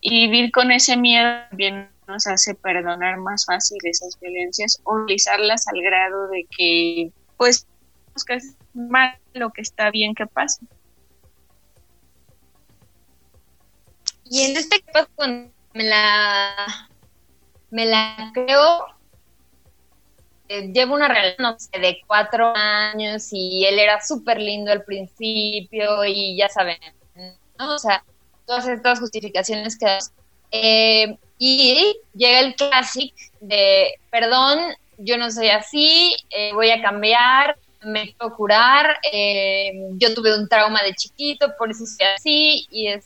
Y 0.00 0.28
vivir 0.28 0.52
con 0.52 0.70
ese 0.70 0.96
miedo 0.96 1.28
también 1.48 1.88
nos 2.06 2.26
hace 2.26 2.54
perdonar 2.54 3.18
más 3.18 3.44
fácil 3.44 3.78
esas 3.82 4.18
violencias 4.20 4.80
o 4.84 4.94
utilizarlas 4.94 5.66
al 5.68 5.80
grado 5.82 6.28
de 6.28 6.46
que, 6.56 7.10
pues, 7.36 7.66
es 8.28 8.56
malo 8.72 9.52
que 9.54 9.62
está 9.62 9.90
bien 9.90 10.14
que 10.14 10.26
pase. 10.26 10.64
Y 14.24 14.42
en 14.42 14.56
este 14.56 14.80
caso, 14.82 15.10
me 15.74 15.84
la, 15.84 16.88
me 17.70 17.86
la 17.86 18.30
creo, 18.34 18.86
llevo 20.48 20.94
una 20.94 21.08
relación 21.08 21.56
de 21.72 22.00
cuatro 22.06 22.52
años 22.54 23.28
y 23.32 23.64
él 23.66 23.78
era 23.78 24.00
súper 24.00 24.40
lindo 24.40 24.72
al 24.72 24.84
principio 24.84 26.04
y 26.04 26.36
ya 26.36 26.48
saben, 26.48 26.78
¿no? 27.58 27.74
O 27.74 27.78
sea, 27.78 28.04
todas 28.46 28.66
estas 28.68 29.00
justificaciones 29.00 29.78
que 29.78 29.98
eh, 30.52 31.18
y 31.38 32.00
llega 32.14 32.40
el 32.40 32.54
clásico 32.54 33.16
de, 33.40 33.94
perdón, 34.10 34.58
yo 34.98 35.18
no 35.18 35.30
soy 35.30 35.48
así, 35.48 36.16
eh, 36.30 36.52
voy 36.54 36.70
a 36.70 36.80
cambiar, 36.80 37.56
me 37.82 38.14
quiero 38.14 38.34
curar, 38.34 38.98
eh, 39.12 39.72
yo 39.92 40.14
tuve 40.14 40.36
un 40.36 40.48
trauma 40.48 40.82
de 40.82 40.94
chiquito, 40.94 41.54
por 41.58 41.70
eso 41.70 41.84
soy 41.84 42.06
así, 42.16 42.66
y 42.70 42.88
es... 42.88 43.04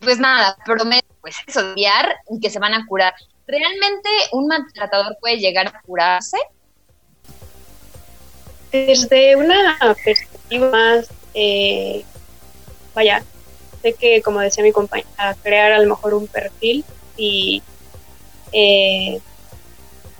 Pues 0.00 0.18
nada, 0.18 0.56
prometo 0.64 1.06
pues 1.20 1.36
y 1.48 2.40
que 2.40 2.50
se 2.50 2.58
van 2.58 2.74
a 2.74 2.86
curar. 2.86 3.14
¿Realmente 3.46 4.08
un 4.32 4.46
maltratador 4.46 5.16
puede 5.20 5.38
llegar 5.38 5.68
a 5.68 5.80
curarse? 5.82 6.38
Desde 8.72 9.36
una 9.36 9.76
perspectiva 10.04 10.70
más, 10.70 11.08
eh, 11.34 12.04
vaya, 12.94 13.22
sé 13.82 13.92
que, 13.92 14.22
como 14.22 14.40
decía 14.40 14.64
mi 14.64 14.72
compañera, 14.72 15.36
crear 15.42 15.72
a 15.72 15.78
lo 15.78 15.88
mejor 15.88 16.14
un 16.14 16.26
perfil 16.26 16.84
y 17.16 17.62
eh, 18.52 19.20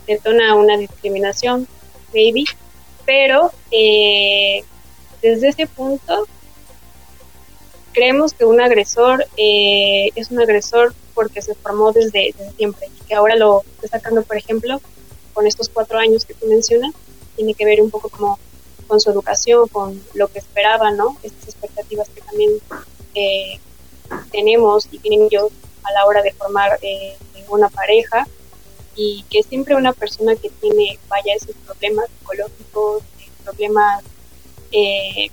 detona 0.06 0.54
una 0.54 0.76
discriminación, 0.76 1.66
maybe, 2.12 2.44
pero 3.06 3.52
eh, 3.70 4.62
desde 5.22 5.48
ese 5.48 5.66
punto 5.66 6.26
creemos 7.92 8.34
que 8.34 8.44
un 8.44 8.60
agresor 8.60 9.26
eh, 9.36 10.10
es 10.14 10.30
un 10.30 10.40
agresor 10.40 10.94
porque 11.14 11.42
se 11.42 11.54
formó 11.54 11.92
desde, 11.92 12.34
siempre. 12.56 12.88
Y 12.88 13.04
que 13.06 13.14
ahora 13.14 13.36
lo 13.36 13.62
está 13.76 13.98
sacando, 13.98 14.22
por 14.22 14.36
ejemplo, 14.36 14.80
con 15.32 15.46
estos 15.46 15.68
cuatro 15.68 15.98
años 15.98 16.24
que 16.24 16.34
tú 16.34 16.46
mencionas, 16.46 16.92
tiene 17.36 17.54
que 17.54 17.64
ver 17.64 17.80
un 17.80 17.90
poco 17.90 18.08
como 18.08 18.38
con 18.86 19.00
su 19.00 19.10
educación, 19.10 19.68
con 19.68 20.02
lo 20.14 20.28
que 20.28 20.38
esperaba, 20.38 20.90
¿no? 20.90 21.16
Estas 21.22 21.48
expectativas 21.48 22.08
que 22.10 22.20
también 22.20 22.50
eh, 23.14 23.58
tenemos 24.30 24.88
y 24.90 24.98
tienen 24.98 25.22
ellos 25.22 25.50
a 25.82 25.92
la 25.92 26.06
hora 26.06 26.22
de 26.22 26.32
formar 26.32 26.78
eh, 26.82 27.16
una 27.48 27.68
pareja. 27.68 28.26
Y 28.96 29.24
que 29.28 29.42
siempre 29.42 29.74
una 29.74 29.92
persona 29.92 30.36
que 30.36 30.50
tiene, 30.50 30.98
vaya, 31.08 31.34
esos 31.34 31.56
problemas 31.66 32.06
psicológicos, 32.10 33.02
problemas 33.42 34.04
eh, 34.70 35.30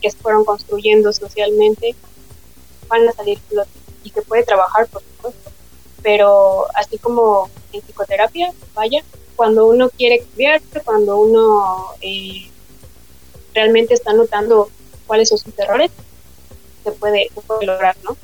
que 0.00 0.10
fueron 0.12 0.44
construyendo 0.44 1.12
socialmente, 1.12 1.94
van 2.88 3.08
a 3.08 3.12
salir 3.12 3.38
y 4.04 4.10
que 4.10 4.22
puede 4.22 4.42
trabajar, 4.44 4.86
por 4.88 5.02
supuesto. 5.02 5.50
Pero 6.02 6.66
así 6.74 6.98
como 6.98 7.50
en 7.72 7.80
psicoterapia, 7.82 8.52
vaya, 8.74 9.02
cuando 9.36 9.66
uno 9.66 9.88
quiere 9.90 10.20
cambiar, 10.20 10.60
cuando 10.84 11.18
uno 11.18 11.94
realmente 13.54 13.94
está 13.94 14.12
notando 14.12 14.70
cuáles 15.06 15.28
son 15.28 15.38
sus 15.38 15.58
errores, 15.58 15.90
se 16.84 16.92
puede, 16.92 17.28
lograr, 17.62 17.96
¿no? 18.04 18.16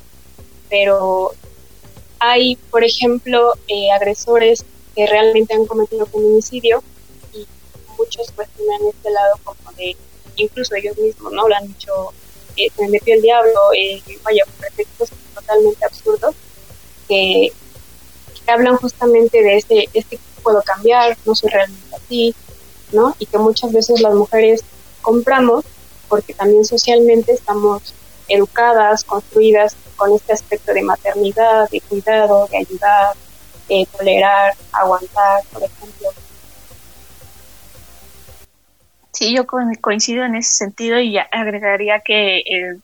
Pero 0.69 1.33
hay, 2.19 2.55
por 2.55 2.83
ejemplo, 2.83 3.53
eh, 3.67 3.91
agresores 3.91 4.65
que 4.95 5.05
realmente 5.05 5.53
han 5.53 5.65
cometido 5.65 6.05
feminicidio 6.05 6.81
y 7.33 7.45
muchos 7.97 8.31
tienen 8.55 8.87
este 8.87 9.11
lado 9.11 9.35
como 9.43 9.71
de, 9.77 9.95
incluso 10.37 10.75
ellos 10.75 10.97
mismos, 10.97 11.33
¿no? 11.33 11.47
Lo 11.47 11.55
han 11.55 11.67
dicho, 11.67 12.13
eh, 12.55 12.67
se 12.75 12.81
me 12.83 12.89
metió 12.89 13.13
el 13.13 13.21
diablo, 13.21 13.73
eh, 13.77 14.01
vaya, 14.23 14.43
pretextos 14.59 15.09
totalmente 15.45 15.85
absurdos 15.85 16.35
que, 17.07 17.51
hablan 18.47 18.77
justamente 18.77 19.41
de 19.41 19.57
este, 19.57 19.89
este 19.93 20.19
puedo 20.43 20.61
cambiar, 20.61 21.17
no 21.25 21.33
soy 21.33 21.49
realmente 21.49 21.95
así, 21.95 22.35
¿no? 22.91 23.15
Y 23.17 23.25
que 23.25 23.39
muchas 23.39 23.73
veces 23.73 24.01
las 24.01 24.13
mujeres 24.13 24.63
compramos 25.01 25.65
porque 26.07 26.35
también 26.35 26.63
socialmente 26.63 27.31
estamos 27.31 27.95
educadas, 28.27 29.03
construidas 29.03 29.75
con 29.95 30.13
este 30.13 30.33
aspecto 30.33 30.73
de 30.73 30.83
maternidad, 30.83 31.67
de 31.71 31.81
cuidado, 31.81 32.47
de 32.51 32.57
ayudar, 32.57 33.15
de 33.67 33.87
tolerar, 33.97 34.53
aguantar, 34.71 35.43
por 35.51 35.63
ejemplo. 35.63 36.09
Sí, 39.11 39.33
yo 39.35 39.47
coincido 39.47 40.25
en 40.25 40.35
ese 40.35 40.53
sentido 40.53 40.99
y 40.99 41.17
agregaría 41.17 42.01
que, 42.01 42.37
eh, 42.39 42.77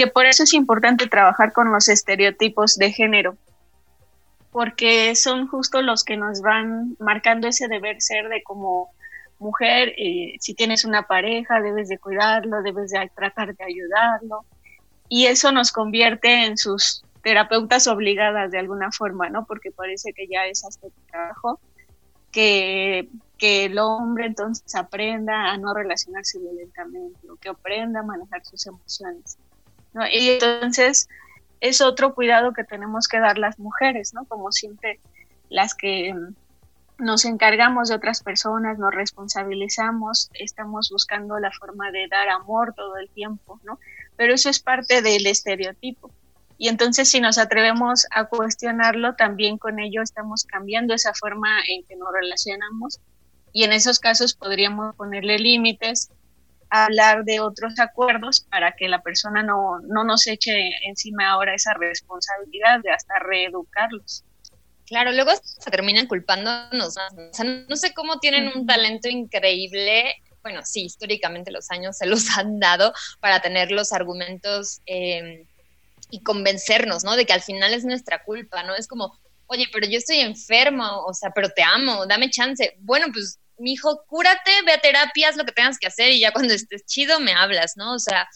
que 0.00 0.06
por 0.06 0.24
eso 0.24 0.44
es 0.44 0.54
importante 0.54 1.08
trabajar 1.08 1.52
con 1.52 1.70
los 1.70 1.90
estereotipos 1.90 2.76
de 2.76 2.90
género, 2.90 3.36
porque 4.50 5.14
son 5.14 5.46
justo 5.46 5.82
los 5.82 6.04
que 6.04 6.16
nos 6.16 6.40
van 6.40 6.96
marcando 6.98 7.48
ese 7.48 7.68
deber 7.68 8.00
ser 8.00 8.30
de 8.30 8.42
como 8.42 8.88
mujer, 9.38 9.92
eh, 9.98 10.36
si 10.40 10.54
tienes 10.54 10.86
una 10.86 11.02
pareja, 11.02 11.60
debes 11.60 11.90
de 11.90 11.98
cuidarlo, 11.98 12.62
debes 12.62 12.92
de 12.92 13.10
tratar 13.14 13.54
de 13.54 13.62
ayudarlo. 13.62 14.46
Y 15.10 15.26
eso 15.26 15.52
nos 15.52 15.70
convierte 15.70 16.46
en 16.46 16.56
sus 16.56 17.04
terapeutas 17.22 17.86
obligadas 17.86 18.50
de 18.50 18.58
alguna 18.58 18.90
forma, 18.92 19.28
¿no? 19.28 19.44
Porque 19.44 19.70
parece 19.70 20.14
que 20.14 20.26
ya 20.28 20.46
es 20.46 20.64
hasta 20.64 20.86
el 20.86 20.94
trabajo 21.10 21.60
que, 22.32 23.06
que 23.36 23.66
el 23.66 23.78
hombre 23.78 24.24
entonces 24.24 24.74
aprenda 24.74 25.50
a 25.52 25.58
no 25.58 25.74
relacionarse 25.74 26.38
violentamente, 26.38 27.20
que 27.38 27.50
aprenda 27.50 28.00
a 28.00 28.02
manejar 28.02 28.42
sus 28.46 28.66
emociones. 28.66 29.36
¿No? 29.92 30.06
Y 30.06 30.30
entonces 30.30 31.08
es 31.60 31.80
otro 31.80 32.14
cuidado 32.14 32.52
que 32.52 32.64
tenemos 32.64 33.08
que 33.08 33.20
dar 33.20 33.38
las 33.38 33.58
mujeres, 33.58 34.14
¿no? 34.14 34.24
Como 34.24 34.50
siempre 34.52 34.98
las 35.48 35.74
que 35.74 36.14
nos 36.98 37.24
encargamos 37.24 37.88
de 37.88 37.94
otras 37.94 38.22
personas, 38.22 38.78
nos 38.78 38.94
responsabilizamos, 38.94 40.30
estamos 40.34 40.90
buscando 40.90 41.38
la 41.38 41.50
forma 41.50 41.90
de 41.90 42.08
dar 42.08 42.28
amor 42.28 42.74
todo 42.74 42.96
el 42.98 43.08
tiempo, 43.10 43.60
¿no? 43.64 43.78
Pero 44.16 44.34
eso 44.34 44.50
es 44.50 44.60
parte 44.60 45.02
del 45.02 45.26
estereotipo. 45.26 46.10
Y 46.58 46.68
entonces 46.68 47.08
si 47.08 47.20
nos 47.20 47.38
atrevemos 47.38 48.06
a 48.10 48.26
cuestionarlo, 48.26 49.14
también 49.14 49.56
con 49.56 49.80
ello 49.80 50.02
estamos 50.02 50.44
cambiando 50.44 50.92
esa 50.92 51.14
forma 51.14 51.48
en 51.66 51.84
que 51.84 51.96
nos 51.96 52.12
relacionamos 52.12 53.00
y 53.52 53.64
en 53.64 53.72
esos 53.72 53.98
casos 53.98 54.34
podríamos 54.34 54.94
ponerle 54.94 55.38
límites, 55.38 56.10
hablar 56.70 57.24
de 57.24 57.40
otros 57.40 57.78
acuerdos 57.78 58.40
para 58.48 58.72
que 58.72 58.88
la 58.88 59.02
persona 59.02 59.42
no, 59.42 59.80
no 59.80 60.04
nos 60.04 60.26
eche 60.26 60.70
encima 60.86 61.30
ahora 61.30 61.54
esa 61.54 61.74
responsabilidad 61.74 62.80
de 62.82 62.92
hasta 62.92 63.18
reeducarlos. 63.18 64.24
Claro, 64.86 65.12
luego 65.12 65.30
se 65.42 65.70
terminan 65.70 66.08
culpándonos. 66.08 66.88
O 66.88 67.32
sea, 67.32 67.44
no 67.44 67.76
sé 67.76 67.94
cómo 67.94 68.18
tienen 68.18 68.50
un 68.54 68.66
talento 68.66 69.08
increíble. 69.08 70.14
Bueno, 70.42 70.62
sí, 70.64 70.84
históricamente 70.84 71.52
los 71.52 71.70
años 71.70 71.96
se 71.96 72.06
los 72.06 72.26
han 72.38 72.58
dado 72.58 72.92
para 73.20 73.40
tener 73.40 73.70
los 73.70 73.92
argumentos 73.92 74.80
em, 74.86 75.46
y 76.10 76.22
convencernos, 76.22 77.04
¿no? 77.04 77.14
De 77.14 77.24
que 77.24 77.32
al 77.32 77.42
final 77.42 77.72
es 77.72 77.84
nuestra 77.84 78.24
culpa, 78.24 78.64
¿no? 78.64 78.74
Es 78.74 78.88
como, 78.88 79.16
oye, 79.46 79.66
pero 79.72 79.86
yo 79.86 79.98
estoy 79.98 80.20
enfermo, 80.20 81.04
o 81.06 81.14
sea, 81.14 81.30
pero 81.30 81.50
te 81.50 81.62
amo, 81.62 82.06
dame 82.06 82.30
chance. 82.30 82.76
Bueno, 82.80 83.06
pues, 83.12 83.38
mi 83.60 83.72
hijo, 83.72 84.02
cúrate, 84.06 84.50
ve 84.64 84.72
a 84.72 84.80
terapia, 84.80 85.28
haz 85.28 85.36
lo 85.36 85.44
que 85.44 85.52
tengas 85.52 85.78
que 85.78 85.86
hacer 85.86 86.10
y 86.10 86.20
ya 86.20 86.32
cuando 86.32 86.54
estés 86.54 86.84
chido 86.86 87.20
me 87.20 87.32
hablas, 87.32 87.74
¿no? 87.76 87.94
O 87.94 87.98
sea, 87.98 88.26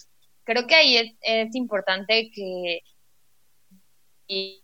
creo 0.45 0.67
que 0.67 0.75
ahí 0.75 1.17
es, 1.23 1.55
importante 1.55 2.31
que... 2.33 2.81
Y, 4.27 4.63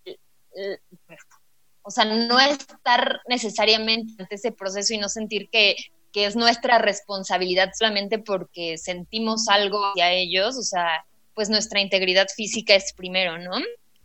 o 1.83 1.91
sea, 1.91 2.05
no 2.05 2.39
estar 2.39 3.21
necesariamente 3.27 4.15
ante 4.23 4.35
ese 4.35 4.53
proceso 4.53 4.95
y 4.95 4.99
no 4.99 5.09
sentir 5.09 5.49
que, 5.51 5.77
es 6.13 6.37
nuestra 6.37 6.79
responsabilidad 6.79 7.71
solamente 7.79 8.19
porque 8.19 8.77
sentimos 8.79 9.49
algo 9.49 9.93
hacia 9.93 10.13
ellos, 10.13 10.57
o 10.57 10.63
sea, 10.63 11.05
pues 11.35 11.49
nuestra 11.49 11.81
integridad 11.81 12.27
física 12.35 12.75
es 12.75 12.93
primero, 12.93 13.39
¿no? 13.39 13.53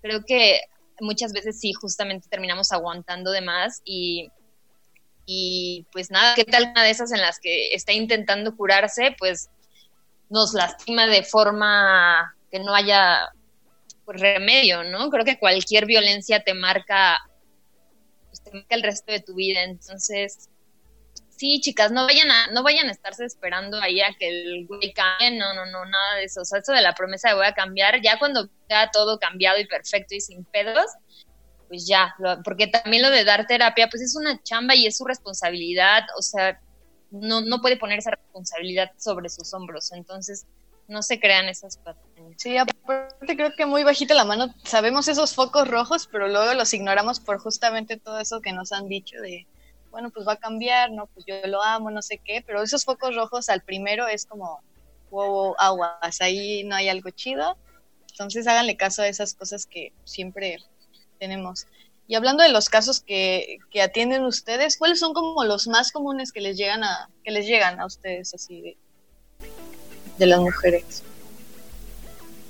Creo 0.01 0.23
que 0.23 0.61
muchas 0.99 1.33
veces 1.33 1.59
sí, 1.59 1.73
justamente 1.73 2.29
terminamos 2.29 2.71
aguantando 2.71 3.31
de 3.31 3.41
más 3.41 3.81
y, 3.83 4.29
y 5.25 5.85
pues 5.91 6.11
nada, 6.11 6.35
¿qué 6.35 6.45
tal 6.45 6.71
una 6.71 6.83
de 6.83 6.91
esas 6.91 7.11
en 7.11 7.21
las 7.21 7.39
que 7.39 7.73
está 7.73 7.93
intentando 7.93 8.55
curarse? 8.55 9.15
Pues 9.17 9.49
nos 10.29 10.53
lastima 10.53 11.07
de 11.07 11.23
forma 11.23 12.35
que 12.51 12.59
no 12.59 12.73
haya 12.75 13.29
pues, 14.05 14.19
remedio, 14.19 14.83
¿no? 14.83 15.09
Creo 15.09 15.25
que 15.25 15.39
cualquier 15.39 15.85
violencia 15.85 16.43
te 16.43 16.53
marca, 16.53 17.19
pues, 18.27 18.43
te 18.43 18.51
marca 18.51 18.75
el 18.75 18.83
resto 18.83 19.11
de 19.11 19.21
tu 19.21 19.35
vida, 19.35 19.63
entonces 19.63 20.49
sí, 21.37 21.59
chicas, 21.59 21.91
no 21.91 22.05
vayan 22.05 22.31
a, 22.31 22.47
no 22.47 22.63
vayan 22.63 22.87
a 22.87 22.91
estarse 22.91 23.25
esperando 23.25 23.79
ahí 23.81 24.01
a 24.01 24.13
que 24.17 24.27
el 24.27 24.67
güey 24.67 24.93
cambie, 24.93 25.37
no, 25.37 25.53
no, 25.53 25.65
no, 25.65 25.85
nada 25.85 26.15
de 26.15 26.25
eso. 26.25 26.41
O 26.41 26.45
sea, 26.45 26.59
eso 26.59 26.71
de 26.71 26.81
la 26.81 26.93
promesa 26.93 27.29
de 27.29 27.35
voy 27.35 27.45
a 27.45 27.53
cambiar, 27.53 28.01
ya 28.01 28.17
cuando 28.19 28.49
ya 28.69 28.89
todo 28.91 29.19
cambiado 29.19 29.59
y 29.59 29.67
perfecto 29.67 30.15
y 30.15 30.21
sin 30.21 30.45
pedos, 30.45 30.91
pues 31.67 31.87
ya, 31.87 32.15
porque 32.43 32.67
también 32.67 33.03
lo 33.03 33.09
de 33.09 33.23
dar 33.23 33.47
terapia, 33.47 33.87
pues 33.89 34.01
es 34.01 34.15
una 34.15 34.41
chamba 34.43 34.75
y 34.75 34.87
es 34.87 34.97
su 34.97 35.05
responsabilidad, 35.05 36.03
o 36.17 36.21
sea, 36.21 36.59
no, 37.11 37.41
no 37.41 37.61
puede 37.61 37.77
poner 37.77 37.99
esa 37.99 38.11
responsabilidad 38.11 38.91
sobre 38.97 39.29
sus 39.29 39.53
hombros, 39.53 39.91
entonces 39.91 40.45
no 40.87 41.01
se 41.01 41.19
crean 41.19 41.47
esas 41.47 41.77
patrones. 41.77 42.35
Sí, 42.37 42.57
aparte 42.57 43.35
creo 43.35 43.51
que 43.55 43.65
muy 43.65 43.83
bajita 43.83 44.13
la 44.13 44.25
mano, 44.25 44.53
sabemos 44.63 45.07
esos 45.07 45.33
focos 45.33 45.67
rojos, 45.67 46.07
pero 46.11 46.27
luego 46.27 46.53
los 46.53 46.73
ignoramos 46.73 47.19
por 47.19 47.39
justamente 47.39 47.97
todo 47.97 48.19
eso 48.19 48.41
que 48.41 48.53
nos 48.53 48.71
han 48.71 48.87
dicho 48.87 49.19
de 49.21 49.47
bueno, 49.95 50.09
pues 50.09 50.27
va 50.27 50.33
a 50.33 50.37
cambiar, 50.37 50.91
no, 50.91 51.07
pues 51.07 51.25
yo 51.25 51.35
lo 51.47 51.63
amo, 51.63 51.89
no 51.89 52.01
sé 52.01 52.17
qué, 52.17 52.43
pero 52.45 52.61
esos 52.61 52.83
focos 52.83 53.15
rojos 53.15 53.47
al 53.47 53.61
primero 53.61 54.09
es 54.09 54.25
como, 54.25 54.61
wow, 55.09 55.55
aguas, 55.57 56.19
ahí 56.19 56.65
no 56.65 56.75
hay 56.75 56.89
algo 56.89 57.11
chido. 57.11 57.55
Entonces 58.11 58.45
háganle 58.45 58.75
caso 58.75 59.03
a 59.03 59.07
esas 59.07 59.35
cosas 59.35 59.65
que 59.65 59.93
siempre 60.03 60.57
tenemos. 61.15 61.67
Y 62.07 62.15
hablando 62.15 62.43
de 62.43 62.49
los 62.49 62.69
casos 62.69 62.99
que, 62.99 63.57
que 63.71 63.81
atienden 63.81 64.25
ustedes, 64.25 64.77
¿cuáles 64.77 64.99
son 64.99 65.13
como 65.13 65.43
los 65.43 65.67
más 65.67 65.91
comunes 65.91 66.31
que 66.31 66.39
les 66.39 66.55
llegan 66.55 66.83
a, 66.83 67.09
que 67.23 67.31
les 67.31 67.47
llegan 67.47 67.79
a 67.79 67.85
ustedes 67.85 68.33
así 68.33 68.61
de, 68.61 68.77
de 70.19 70.25
las 70.27 70.39
mujeres? 70.39 71.03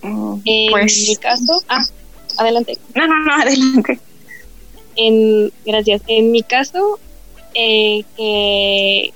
Mm, 0.02 0.42
en 0.44 0.72
pues, 0.72 1.06
mi 1.08 1.16
caso, 1.16 1.64
ah, 1.70 1.86
adelante. 2.38 2.78
No, 2.94 3.08
no, 3.08 3.24
no, 3.24 3.34
adelante. 3.42 4.00
En, 4.98 5.52
gracias. 5.66 6.02
En 6.08 6.32
mi 6.32 6.44
caso, 6.44 7.00
eh, 7.54 8.04
que, 8.18 9.14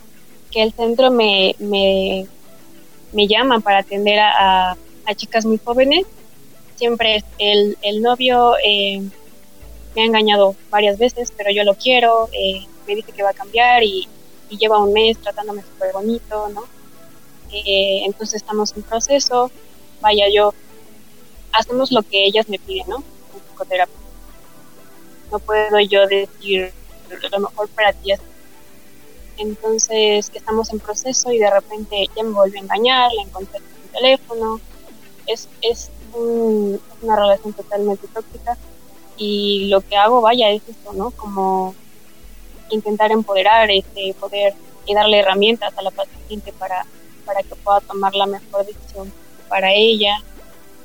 el 0.56 0.74
centro 0.74 1.12
me, 1.12 1.56
me, 1.60 3.28
llama 3.28 3.60
para 3.60 3.80
atender 3.80 4.20
a, 4.20 4.78
chicas 5.16 5.46
muy 5.46 5.58
jóvenes. 5.58 6.06
Siempre 6.76 7.24
el, 7.40 7.78
el 7.82 8.02
novio 8.02 8.54
eh, 8.64 9.02
me 9.96 10.02
ha 10.02 10.06
engañado 10.06 10.56
varias 10.70 10.98
veces, 10.98 11.34
pero 11.36 11.52
yo 11.52 11.64
lo 11.64 11.76
quiero, 11.76 12.30
eh, 12.32 12.66
me 12.88 12.96
dice 12.96 13.12
que 13.12 13.24
va 13.24 13.32
a 13.32 13.34
cambiar 13.34 13.84
y, 13.84 14.08
lleva 14.50 14.80
un 14.80 14.94
mes 14.94 15.16
tratándome 15.20 15.62
súper 15.62 15.94
bonito, 15.94 16.50
¿no? 16.50 16.64
entonces 17.52 18.42
estamos 18.42 18.76
en 18.76 18.82
proceso, 18.82 19.52
vaya 20.02 20.26
yo, 20.34 20.56
hacemos 21.52 21.92
lo 21.92 22.02
que 22.02 22.26
ellas 22.26 22.50
me 22.50 22.58
piden, 22.58 22.88
¿no? 22.90 22.98
En 22.98 23.40
psicoterapia. 23.42 23.96
No 25.32 25.38
puedo 25.38 25.80
yo 25.80 26.08
decir 26.08 26.74
lo 27.32 27.40
mejor 27.40 27.70
para 27.70 27.94
ti 27.94 28.12
es 28.12 28.20
entonces 29.40 30.30
estamos 30.34 30.72
en 30.72 30.80
proceso 30.80 31.32
y 31.32 31.40
de 31.40 31.50
repente 31.50 32.08
ya 32.16 32.24
me 32.24 32.32
vuelve 32.32 32.60
a 32.60 32.62
engañar, 32.62 33.10
la 33.14 33.24
encontré 33.24 33.58
en 33.58 33.64
mi 33.64 33.90
teléfono. 33.94 34.60
Es, 35.28 35.48
es 35.62 35.92
una 36.14 37.16
relación 37.16 37.54
totalmente 37.54 38.08
tóxica 38.08 38.58
y 39.20 39.68
lo 39.68 39.82
que 39.82 39.98
hago, 39.98 40.22
vaya, 40.22 40.50
es 40.50 40.64
esto, 40.68 40.94
¿no? 40.94 41.12
Como 41.12 41.76
intentar 42.70 43.12
empoderar, 43.12 43.70
este, 43.70 44.16
poder 44.20 44.54
y 44.86 44.94
darle 44.96 45.20
herramientas 45.20 45.78
a 45.78 45.82
la 45.82 45.92
paciente 45.92 46.54
para, 46.54 46.86
para 47.26 47.44
que 47.44 47.56
pueda 47.56 47.82
tomar 47.82 48.16
la 48.16 48.26
mejor 48.26 48.66
decisión 48.66 49.12
para 49.50 49.74
ella. 49.74 50.16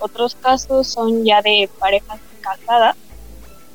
Otros 0.00 0.34
casos 0.34 0.88
son 0.88 1.24
ya 1.24 1.40
de 1.40 1.70
parejas 1.78 2.18
casadas, 2.40 2.96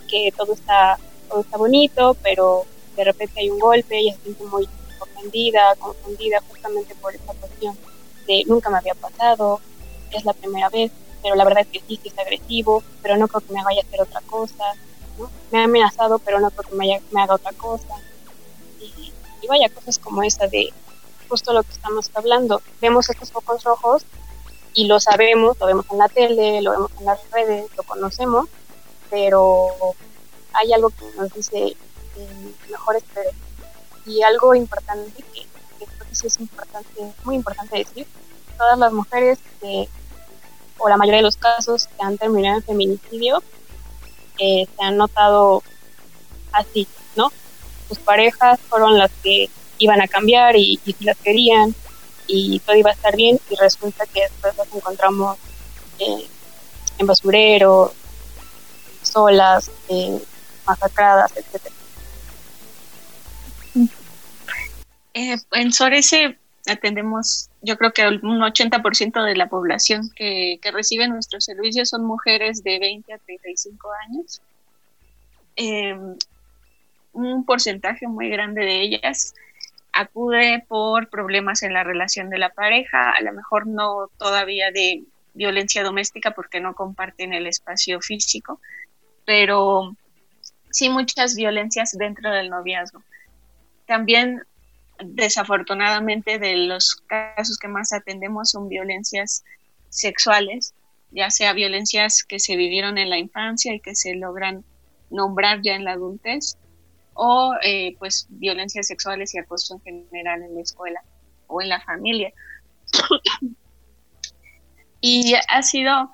que 0.09 0.31
todo 0.35 0.53
está, 0.53 0.99
todo 1.29 1.41
está 1.41 1.57
bonito, 1.57 2.15
pero 2.21 2.65
de 2.95 3.05
repente 3.05 3.39
hay 3.39 3.49
un 3.49 3.59
golpe, 3.59 3.97
ella 3.97 4.13
se 4.15 4.23
siente 4.23 4.43
muy 4.43 4.67
ofendida, 4.99 5.75
confundida 5.79 6.41
justamente 6.49 6.93
por 6.95 7.15
esta 7.15 7.33
cuestión 7.33 7.77
de 8.27 8.43
nunca 8.45 8.69
me 8.69 8.77
había 8.77 8.95
pasado, 8.95 9.61
es 10.11 10.25
la 10.25 10.33
primera 10.33 10.69
vez, 10.69 10.91
pero 11.21 11.35
la 11.35 11.43
verdad 11.43 11.61
es 11.61 11.67
que 11.67 11.87
sí, 11.87 11.97
que 11.97 12.09
es 12.09 12.17
agresivo, 12.17 12.83
pero 13.01 13.17
no 13.17 13.27
creo 13.27 13.41
que 13.41 13.53
me 13.53 13.63
vaya 13.63 13.81
a 13.81 13.85
hacer 13.85 14.01
otra 14.01 14.21
cosa, 14.21 14.63
me 15.51 15.59
ha 15.59 15.63
amenazado, 15.65 16.19
pero 16.19 16.39
no 16.39 16.49
creo 16.51 16.69
que 16.69 16.75
me, 16.75 17.01
me 17.11 17.21
haga 17.21 17.35
otra 17.35 17.51
cosa. 17.53 17.95
Y, 18.79 19.11
y, 19.41 19.47
vaya, 19.47 19.69
cosas 19.69 19.99
como 19.99 20.23
esa 20.23 20.47
de 20.47 20.71
justo 21.27 21.53
lo 21.53 21.63
que 21.63 21.71
estamos 21.71 22.09
hablando, 22.15 22.61
vemos 22.81 23.09
estos 23.09 23.31
focos 23.31 23.63
rojos 23.63 24.03
y 24.73 24.87
lo 24.87 24.99
sabemos, 24.99 25.59
lo 25.59 25.67
vemos 25.67 25.85
en 25.91 25.97
la 25.99 26.09
tele, 26.09 26.61
lo 26.61 26.71
vemos 26.71 26.91
en 26.99 27.05
las 27.05 27.19
redes, 27.31 27.65
lo 27.77 27.83
conocemos, 27.83 28.47
pero 29.09 29.69
hay 30.53 30.73
algo 30.73 30.89
que 30.89 31.05
nos 31.17 31.31
dice 31.33 31.75
mejor 32.69 32.95
espere. 32.95 33.29
Y 34.05 34.21
algo 34.23 34.55
importante 34.55 35.23
que, 35.33 35.45
creo 35.77 36.09
que 36.09 36.15
sí 36.15 36.27
es 36.27 36.39
importante, 36.39 37.13
muy 37.23 37.35
importante 37.35 37.77
decir, 37.77 38.07
todas 38.57 38.77
las 38.77 38.91
mujeres 38.91 39.39
que, 39.61 39.87
o 40.79 40.89
la 40.89 40.97
mayoría 40.97 41.17
de 41.17 41.23
los 41.23 41.37
casos 41.37 41.87
que 41.87 42.03
han 42.03 42.17
terminado 42.17 42.57
en 42.57 42.63
feminicidio, 42.63 43.43
eh, 44.37 44.67
se 44.75 44.83
han 44.83 44.97
notado 44.97 45.63
así, 46.51 46.87
¿no? 47.15 47.31
Sus 47.87 47.99
parejas 47.99 48.59
fueron 48.69 48.97
las 48.97 49.11
que 49.23 49.49
iban 49.77 50.01
a 50.01 50.07
cambiar 50.07 50.55
y, 50.55 50.79
y 50.85 50.95
las 51.03 51.17
querían 51.17 51.75
y 52.27 52.59
todo 52.59 52.75
iba 52.75 52.91
a 52.91 52.93
estar 52.93 53.15
bien 53.15 53.39
y 53.49 53.55
resulta 53.55 54.05
que 54.05 54.21
después 54.21 54.55
las 54.55 54.67
encontramos 54.73 55.37
eh, 55.97 56.27
en 56.99 57.07
basurero, 57.07 57.93
solas, 59.01 59.71
eh, 59.89 60.21
masacradas, 60.65 61.31
etcétera. 61.35 61.75
Eh, 65.15 65.37
en 65.51 65.73
Sorese 65.73 66.37
atendemos, 66.67 67.48
yo 67.61 67.77
creo 67.77 67.91
que 67.91 68.07
un 68.07 68.39
80% 68.39 69.23
de 69.23 69.35
la 69.35 69.47
población 69.47 70.09
que, 70.15 70.59
recibe 70.71 71.07
nuestros 71.07 71.45
servicios 71.45 71.89
son 71.89 72.05
mujeres 72.05 72.63
de 72.63 72.79
20 72.79 73.13
a 73.13 73.17
35 73.17 73.89
años. 74.07 74.41
Eh, 75.55 75.97
un 77.13 77.45
porcentaje 77.45 78.07
muy 78.07 78.29
grande 78.29 78.61
de 78.61 78.81
ellas 78.81 79.33
acude 79.91 80.63
por 80.67 81.09
problemas 81.09 81.63
en 81.63 81.73
la 81.73 81.83
relación 81.83 82.29
de 82.29 82.37
la 82.37 82.49
pareja, 82.49 83.11
a 83.11 83.21
lo 83.21 83.33
mejor 83.33 83.67
no 83.67 84.07
todavía 84.17 84.71
de 84.71 85.03
violencia 85.33 85.83
doméstica 85.83 86.31
porque 86.31 86.59
no 86.59 86.73
comparten 86.75 87.33
el 87.33 87.47
espacio 87.47 87.99
físico, 87.99 88.61
pero 89.25 89.95
sí 90.69 90.89
muchas 90.89 91.35
violencias 91.35 91.97
dentro 91.97 92.31
del 92.31 92.49
noviazgo. 92.49 93.01
También 93.85 94.43
desafortunadamente 95.03 96.39
de 96.39 96.55
los 96.57 96.95
casos 97.07 97.57
que 97.57 97.67
más 97.67 97.93
atendemos 97.93 98.51
son 98.51 98.67
violencias 98.67 99.43
sexuales, 99.89 100.73
ya 101.11 101.29
sea 101.29 101.53
violencias 101.53 102.23
que 102.23 102.39
se 102.39 102.55
vivieron 102.55 102.97
en 102.97 103.09
la 103.09 103.17
infancia 103.17 103.73
y 103.73 103.79
que 103.79 103.95
se 103.95 104.15
logran 104.15 104.63
nombrar 105.09 105.61
ya 105.61 105.75
en 105.75 105.83
la 105.83 105.93
adultez, 105.93 106.57
o 107.13 107.53
eh, 107.63 107.95
pues 107.99 108.27
violencias 108.29 108.87
sexuales 108.87 109.33
y 109.33 109.39
acoso 109.39 109.81
en 109.85 110.07
general 110.09 110.43
en 110.43 110.55
la 110.55 110.61
escuela 110.61 111.01
o 111.47 111.61
en 111.61 111.69
la 111.69 111.81
familia. 111.81 112.31
y 115.01 115.33
ha 115.47 115.63
sido 115.63 116.11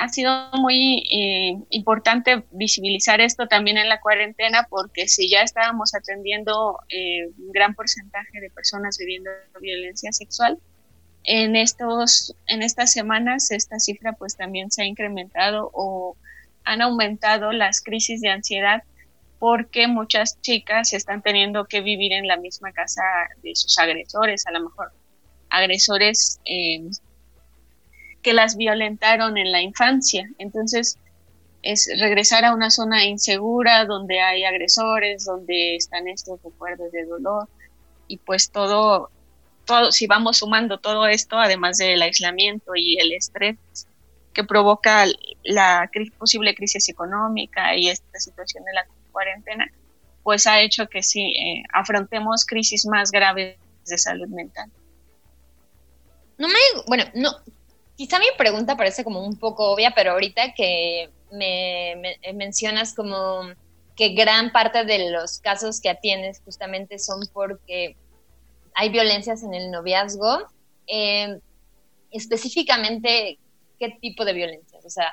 ha 0.00 0.08
sido 0.08 0.32
muy 0.54 1.04
eh, 1.10 1.58
importante 1.68 2.42
visibilizar 2.52 3.20
esto 3.20 3.46
también 3.48 3.76
en 3.76 3.90
la 3.90 4.00
cuarentena 4.00 4.66
porque 4.70 5.06
si 5.06 5.28
ya 5.28 5.42
estábamos 5.42 5.94
atendiendo 5.94 6.78
eh, 6.88 7.26
un 7.26 7.52
gran 7.52 7.74
porcentaje 7.74 8.40
de 8.40 8.48
personas 8.48 8.96
viviendo 8.96 9.30
violencia 9.60 10.10
sexual, 10.12 10.58
en, 11.24 11.54
estos, 11.54 12.34
en 12.46 12.62
estas 12.62 12.92
semanas 12.92 13.50
esta 13.50 13.78
cifra 13.78 14.14
pues 14.14 14.36
también 14.36 14.70
se 14.70 14.82
ha 14.82 14.86
incrementado 14.86 15.70
o 15.74 16.16
han 16.64 16.80
aumentado 16.80 17.52
las 17.52 17.82
crisis 17.82 18.22
de 18.22 18.30
ansiedad 18.30 18.82
porque 19.38 19.86
muchas 19.86 20.40
chicas 20.40 20.94
están 20.94 21.20
teniendo 21.20 21.66
que 21.66 21.82
vivir 21.82 22.14
en 22.14 22.26
la 22.26 22.38
misma 22.38 22.72
casa 22.72 23.02
de 23.42 23.54
sus 23.54 23.78
agresores, 23.78 24.46
a 24.46 24.52
lo 24.52 24.60
mejor 24.60 24.92
agresores 25.50 26.40
eh, 26.46 26.88
que 28.22 28.32
las 28.32 28.56
violentaron 28.56 29.38
en 29.38 29.52
la 29.52 29.62
infancia. 29.62 30.28
Entonces, 30.38 30.98
es 31.62 31.90
regresar 31.98 32.44
a 32.44 32.54
una 32.54 32.70
zona 32.70 33.04
insegura 33.04 33.84
donde 33.84 34.20
hay 34.20 34.44
agresores, 34.44 35.24
donde 35.24 35.76
están 35.76 36.08
estos 36.08 36.42
recuerdos 36.42 36.90
de 36.92 37.04
dolor 37.04 37.48
y 38.08 38.16
pues 38.16 38.50
todo, 38.50 39.10
todo, 39.64 39.92
si 39.92 40.06
vamos 40.06 40.38
sumando 40.38 40.78
todo 40.78 41.06
esto, 41.06 41.38
además 41.38 41.78
del 41.78 42.02
aislamiento 42.02 42.72
y 42.74 42.98
el 42.98 43.12
estrés 43.12 43.56
que 44.32 44.44
provoca 44.44 45.04
la 45.44 45.90
posible 46.18 46.54
crisis 46.54 46.88
económica 46.88 47.76
y 47.76 47.88
esta 47.88 48.18
situación 48.18 48.64
de 48.64 48.72
la 48.72 48.86
cuarentena, 49.12 49.70
pues 50.22 50.46
ha 50.46 50.60
hecho 50.60 50.88
que 50.88 51.02
sí 51.02 51.34
eh, 51.36 51.62
afrontemos 51.72 52.44
crisis 52.46 52.86
más 52.86 53.10
graves 53.10 53.56
de 53.86 53.98
salud 53.98 54.28
mental. 54.28 54.70
No 56.38 56.48
me, 56.48 56.54
bueno, 56.86 57.04
no, 57.14 57.32
quizá 58.00 58.18
mi 58.18 58.28
pregunta 58.38 58.78
parece 58.78 59.04
como 59.04 59.22
un 59.22 59.38
poco 59.38 59.72
obvia, 59.72 59.92
pero 59.94 60.12
ahorita 60.12 60.54
que 60.54 61.10
me, 61.30 62.16
mencionas 62.32 62.94
como 62.94 63.42
que 63.94 64.14
gran 64.14 64.52
parte 64.52 64.86
de 64.86 65.10
los 65.10 65.38
casos 65.38 65.82
que 65.82 65.90
atiendes 65.90 66.40
justamente 66.42 66.98
son 66.98 67.20
porque 67.34 67.98
hay 68.74 68.88
violencias 68.88 69.42
en 69.42 69.52
el 69.52 69.70
noviazgo, 69.70 70.46
eh, 70.86 71.40
específicamente, 72.10 73.38
¿qué 73.78 73.90
tipo 74.00 74.24
de 74.24 74.32
violencias? 74.32 74.82
O 74.82 74.88
sea, 74.88 75.12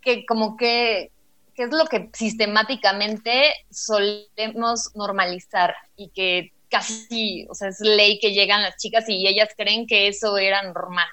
que 0.00 0.24
como 0.24 0.56
que, 0.56 1.10
¿qué 1.56 1.64
es 1.64 1.72
lo 1.72 1.86
que 1.86 2.10
sistemáticamente 2.12 3.54
solemos 3.72 4.94
normalizar 4.94 5.74
y 5.96 6.10
que 6.10 6.52
casi, 6.70 7.44
o 7.50 7.56
sea, 7.56 7.70
es 7.70 7.80
ley 7.80 8.20
que 8.20 8.32
llegan 8.32 8.62
las 8.62 8.76
chicas 8.76 9.04
y 9.08 9.26
ellas 9.26 9.48
creen 9.56 9.88
que 9.88 10.06
eso 10.06 10.38
era 10.38 10.62
normal? 10.62 11.08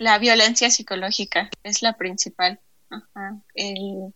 La 0.00 0.16
violencia 0.16 0.70
psicológica 0.70 1.50
es 1.62 1.82
la 1.82 1.92
principal. 1.98 2.58
El 3.54 4.14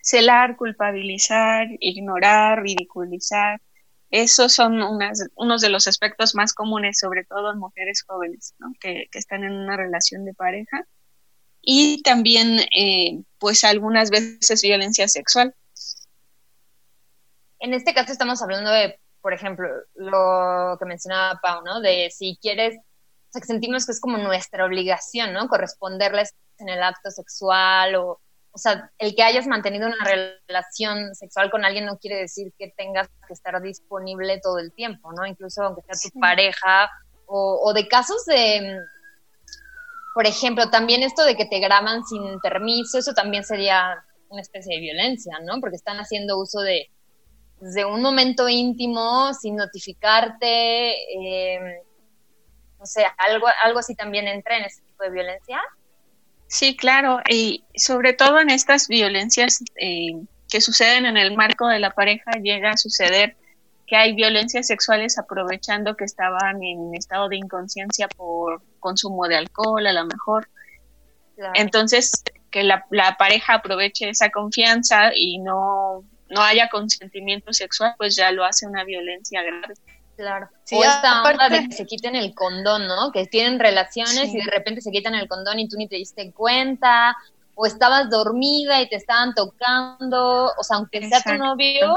celar, 0.00 0.56
culpabilizar, 0.56 1.66
ignorar, 1.80 2.62
ridiculizar. 2.62 3.60
Esos 4.10 4.54
son 4.54 4.82
unas, 4.82 5.28
unos 5.34 5.60
de 5.60 5.68
los 5.68 5.86
aspectos 5.86 6.34
más 6.34 6.54
comunes, 6.54 6.98
sobre 6.98 7.26
todo 7.26 7.52
en 7.52 7.58
mujeres 7.58 8.02
jóvenes, 8.06 8.54
que, 8.80 9.06
están 9.12 9.44
en 9.44 9.52
una 9.52 9.76
relación 9.76 10.24
de 10.24 10.32
pareja. 10.32 10.86
Y 11.60 12.00
también, 12.00 12.60
eh, 12.74 13.22
pues, 13.38 13.64
algunas 13.64 14.08
veces 14.08 14.62
violencia 14.62 15.08
sexual. 15.08 15.54
En 17.58 17.74
este 17.74 17.92
caso 17.92 18.12
estamos 18.12 18.40
hablando 18.40 18.70
de, 18.70 18.98
por 19.20 19.34
ejemplo, 19.34 19.68
lo 19.94 20.78
que 20.78 20.86
mencionaba 20.86 21.38
Pau, 21.42 21.62
¿no? 21.66 21.82
De 21.82 22.10
si 22.10 22.38
quieres, 22.40 22.78
o 23.30 23.32
sea, 23.32 23.40
que 23.40 23.46
sentimos 23.46 23.86
que 23.86 23.92
es 23.92 24.00
como 24.00 24.18
nuestra 24.18 24.64
obligación, 24.64 25.32
¿no? 25.32 25.46
Corresponderles 25.46 26.34
en 26.58 26.68
el 26.68 26.82
acto 26.82 27.12
sexual 27.12 27.94
o, 27.94 28.20
o 28.50 28.58
sea, 28.58 28.90
el 28.98 29.14
que 29.14 29.22
hayas 29.22 29.46
mantenido 29.46 29.86
una 29.86 30.04
relación 30.04 31.14
sexual 31.14 31.48
con 31.48 31.64
alguien 31.64 31.86
no 31.86 31.96
quiere 31.98 32.16
decir 32.16 32.52
que 32.58 32.74
tengas 32.76 33.08
que 33.28 33.32
estar 33.32 33.62
disponible 33.62 34.40
todo 34.42 34.58
el 34.58 34.72
tiempo, 34.72 35.12
¿no? 35.12 35.24
Incluso 35.24 35.62
aunque 35.62 35.82
sea 35.82 36.10
tu 36.10 36.18
pareja 36.18 36.90
o, 37.26 37.60
o 37.62 37.72
de 37.72 37.86
casos 37.86 38.24
de, 38.26 38.80
por 40.12 40.26
ejemplo, 40.26 40.68
también 40.68 41.04
esto 41.04 41.24
de 41.24 41.36
que 41.36 41.46
te 41.46 41.60
graban 41.60 42.04
sin 42.04 42.40
permiso, 42.40 42.98
eso 42.98 43.12
también 43.14 43.44
sería 43.44 44.04
una 44.28 44.42
especie 44.42 44.74
de 44.74 44.80
violencia, 44.80 45.38
¿no? 45.44 45.60
Porque 45.60 45.76
están 45.76 45.98
haciendo 45.98 46.36
uso 46.40 46.60
de, 46.60 46.90
de 47.60 47.84
un 47.84 48.02
momento 48.02 48.48
íntimo 48.48 49.32
sin 49.34 49.54
notificarte, 49.54 50.94
eh, 51.14 51.82
no 52.80 52.86
sé, 52.86 53.04
algo, 53.18 53.46
algo 53.62 53.78
así 53.78 53.94
también 53.94 54.26
entra 54.26 54.56
en 54.56 54.64
ese 54.64 54.80
tipo 54.82 55.04
de 55.04 55.10
violencia. 55.10 55.60
Sí, 56.46 56.76
claro, 56.76 57.20
y 57.28 57.62
sobre 57.76 58.14
todo 58.14 58.40
en 58.40 58.50
estas 58.50 58.88
violencias 58.88 59.62
eh, 59.76 60.14
que 60.48 60.60
suceden 60.60 61.06
en 61.06 61.16
el 61.16 61.36
marco 61.36 61.68
de 61.68 61.78
la 61.78 61.90
pareja, 61.90 62.32
llega 62.42 62.70
a 62.70 62.76
suceder 62.76 63.36
que 63.86 63.96
hay 63.96 64.14
violencias 64.14 64.66
sexuales 64.66 65.18
aprovechando 65.18 65.94
que 65.94 66.04
estaban 66.04 66.62
en 66.62 66.94
estado 66.94 67.28
de 67.28 67.36
inconsciencia 67.36 68.08
por 68.08 68.62
consumo 68.80 69.28
de 69.28 69.36
alcohol, 69.36 69.86
a 69.86 69.92
lo 69.92 70.06
mejor. 70.06 70.48
Entonces, 71.54 72.22
que 72.50 72.62
la, 72.62 72.86
la, 72.90 73.16
pareja 73.16 73.54
aproveche 73.54 74.08
esa 74.08 74.30
confianza 74.30 75.10
y 75.14 75.38
no, 75.38 76.04
no 76.28 76.42
haya 76.42 76.68
consentimiento 76.68 77.52
sexual, 77.52 77.94
pues 77.96 78.14
ya 78.16 78.30
lo 78.30 78.44
hace 78.44 78.66
una 78.66 78.84
violencia 78.84 79.42
grave. 79.42 79.74
Claro. 80.20 80.50
o 80.72 80.84
esta 80.84 81.22
onda 81.22 81.48
de 81.48 81.66
que 81.66 81.72
se 81.72 81.86
quiten 81.86 82.14
el 82.14 82.34
condón, 82.34 82.86
¿no? 82.86 83.10
Que 83.10 83.24
tienen 83.24 83.58
relaciones 83.58 84.34
y 84.34 84.36
de 84.36 84.50
repente 84.50 84.82
se 84.82 84.90
quitan 84.90 85.14
el 85.14 85.26
condón 85.26 85.58
y 85.58 85.66
tú 85.66 85.78
ni 85.78 85.88
te 85.88 85.96
diste 85.96 86.30
cuenta, 86.32 87.16
o 87.54 87.64
estabas 87.64 88.10
dormida 88.10 88.82
y 88.82 88.88
te 88.90 88.96
estaban 88.96 89.34
tocando, 89.34 90.52
o 90.58 90.62
sea, 90.62 90.76
aunque 90.76 91.08
sea 91.08 91.22
tu 91.22 91.32
novio, 91.38 91.96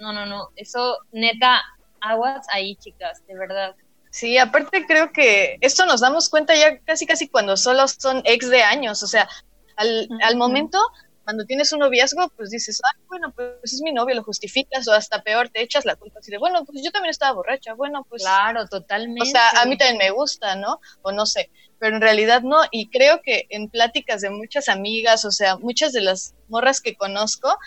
no, 0.00 0.12
no, 0.12 0.26
no, 0.26 0.48
eso 0.56 0.98
neta, 1.12 1.62
aguas 2.00 2.48
ahí, 2.50 2.74
chicas, 2.74 3.24
de 3.28 3.38
verdad. 3.38 3.76
Sí, 4.10 4.38
aparte 4.38 4.84
creo 4.84 5.12
que 5.12 5.56
esto 5.60 5.86
nos 5.86 6.00
damos 6.00 6.28
cuenta 6.28 6.52
ya 6.56 6.78
casi 6.80 7.06
casi 7.06 7.28
cuando 7.28 7.56
solo 7.56 7.86
son 7.86 8.22
ex 8.24 8.50
de 8.50 8.64
años, 8.64 9.04
o 9.04 9.06
sea, 9.06 9.28
al, 9.76 10.08
al 10.20 10.36
momento 10.36 10.80
cuando 11.26 11.44
tienes 11.44 11.72
un 11.72 11.80
noviazgo, 11.80 12.28
pues 12.36 12.50
dices, 12.50 12.80
ah, 12.84 12.96
bueno, 13.08 13.32
pues 13.34 13.72
es 13.72 13.82
mi 13.82 13.92
novio, 13.92 14.14
lo 14.14 14.22
justificas, 14.22 14.86
o 14.86 14.92
hasta 14.92 15.24
peor, 15.24 15.48
te 15.48 15.60
echas 15.60 15.84
la 15.84 15.96
culpa 15.96 16.20
así 16.20 16.30
de, 16.30 16.38
bueno, 16.38 16.64
pues 16.64 16.84
yo 16.84 16.92
también 16.92 17.10
estaba 17.10 17.32
borracha, 17.32 17.74
bueno, 17.74 18.06
pues. 18.08 18.22
Claro, 18.22 18.68
totalmente. 18.68 19.22
O 19.22 19.24
sea, 19.24 19.48
a 19.60 19.66
mí 19.66 19.76
también 19.76 19.98
me 19.98 20.10
gusta, 20.10 20.54
¿no? 20.54 20.80
O 21.02 21.10
no 21.10 21.26
sé, 21.26 21.50
pero 21.80 21.96
en 21.96 22.00
realidad 22.00 22.42
no, 22.42 22.58
y 22.70 22.90
creo 22.90 23.22
que 23.22 23.46
en 23.50 23.68
pláticas 23.68 24.20
de 24.20 24.30
muchas 24.30 24.68
amigas, 24.68 25.24
o 25.24 25.32
sea, 25.32 25.56
muchas 25.56 25.92
de 25.92 26.02
las 26.02 26.36
morras 26.46 26.80
que 26.80 26.94
conozco, 26.94 27.58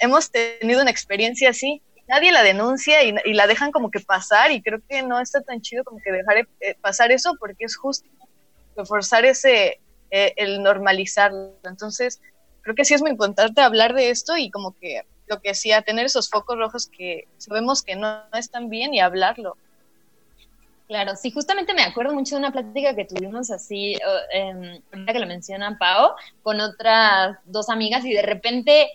hemos 0.00 0.32
tenido 0.32 0.82
una 0.82 0.90
experiencia 0.90 1.50
así. 1.50 1.82
Nadie 2.08 2.32
la 2.32 2.42
denuncia 2.42 3.04
y, 3.04 3.32
la 3.32 3.46
dejan 3.46 3.70
como 3.70 3.92
que 3.92 4.00
pasar, 4.00 4.50
y 4.50 4.60
creo 4.60 4.80
que 4.88 5.02
no 5.02 5.20
está 5.20 5.40
tan 5.40 5.60
chido 5.60 5.84
como 5.84 6.00
que 6.04 6.10
dejar 6.10 6.48
eh, 6.58 6.74
pasar 6.80 7.12
eso, 7.12 7.36
porque 7.38 7.64
es 7.64 7.76
justo 7.76 8.08
reforzar 8.76 9.24
ese, 9.24 9.80
eh, 10.10 10.34
el 10.36 10.64
normalizarlo. 10.64 11.54
Entonces, 11.62 12.20
creo 12.64 12.74
que 12.74 12.84
sí 12.84 12.94
es 12.94 13.02
muy 13.02 13.10
importante 13.10 13.60
hablar 13.60 13.94
de 13.94 14.10
esto 14.10 14.36
y 14.36 14.50
como 14.50 14.76
que 14.78 15.02
lo 15.28 15.40
que 15.40 15.50
decía, 15.50 15.82
tener 15.82 16.06
esos 16.06 16.28
focos 16.28 16.58
rojos 16.58 16.86
que 16.86 17.28
sabemos 17.38 17.82
que 17.82 17.96
no, 17.96 18.22
están 18.34 18.68
bien 18.68 18.92
y 18.92 19.00
hablarlo. 19.00 19.56
Claro, 20.86 21.16
sí, 21.16 21.30
justamente 21.30 21.72
me 21.72 21.82
acuerdo 21.82 22.12
mucho 22.12 22.34
de 22.34 22.40
una 22.40 22.52
plática 22.52 22.94
que 22.94 23.06
tuvimos 23.06 23.50
así, 23.50 23.96
eh, 24.34 24.82
que 24.92 25.18
lo 25.18 25.26
menciona 25.26 25.78
Pau, 25.78 26.12
con 26.42 26.60
otras 26.60 27.38
dos 27.46 27.70
amigas 27.70 28.04
y 28.04 28.12
de 28.12 28.20
repente, 28.20 28.90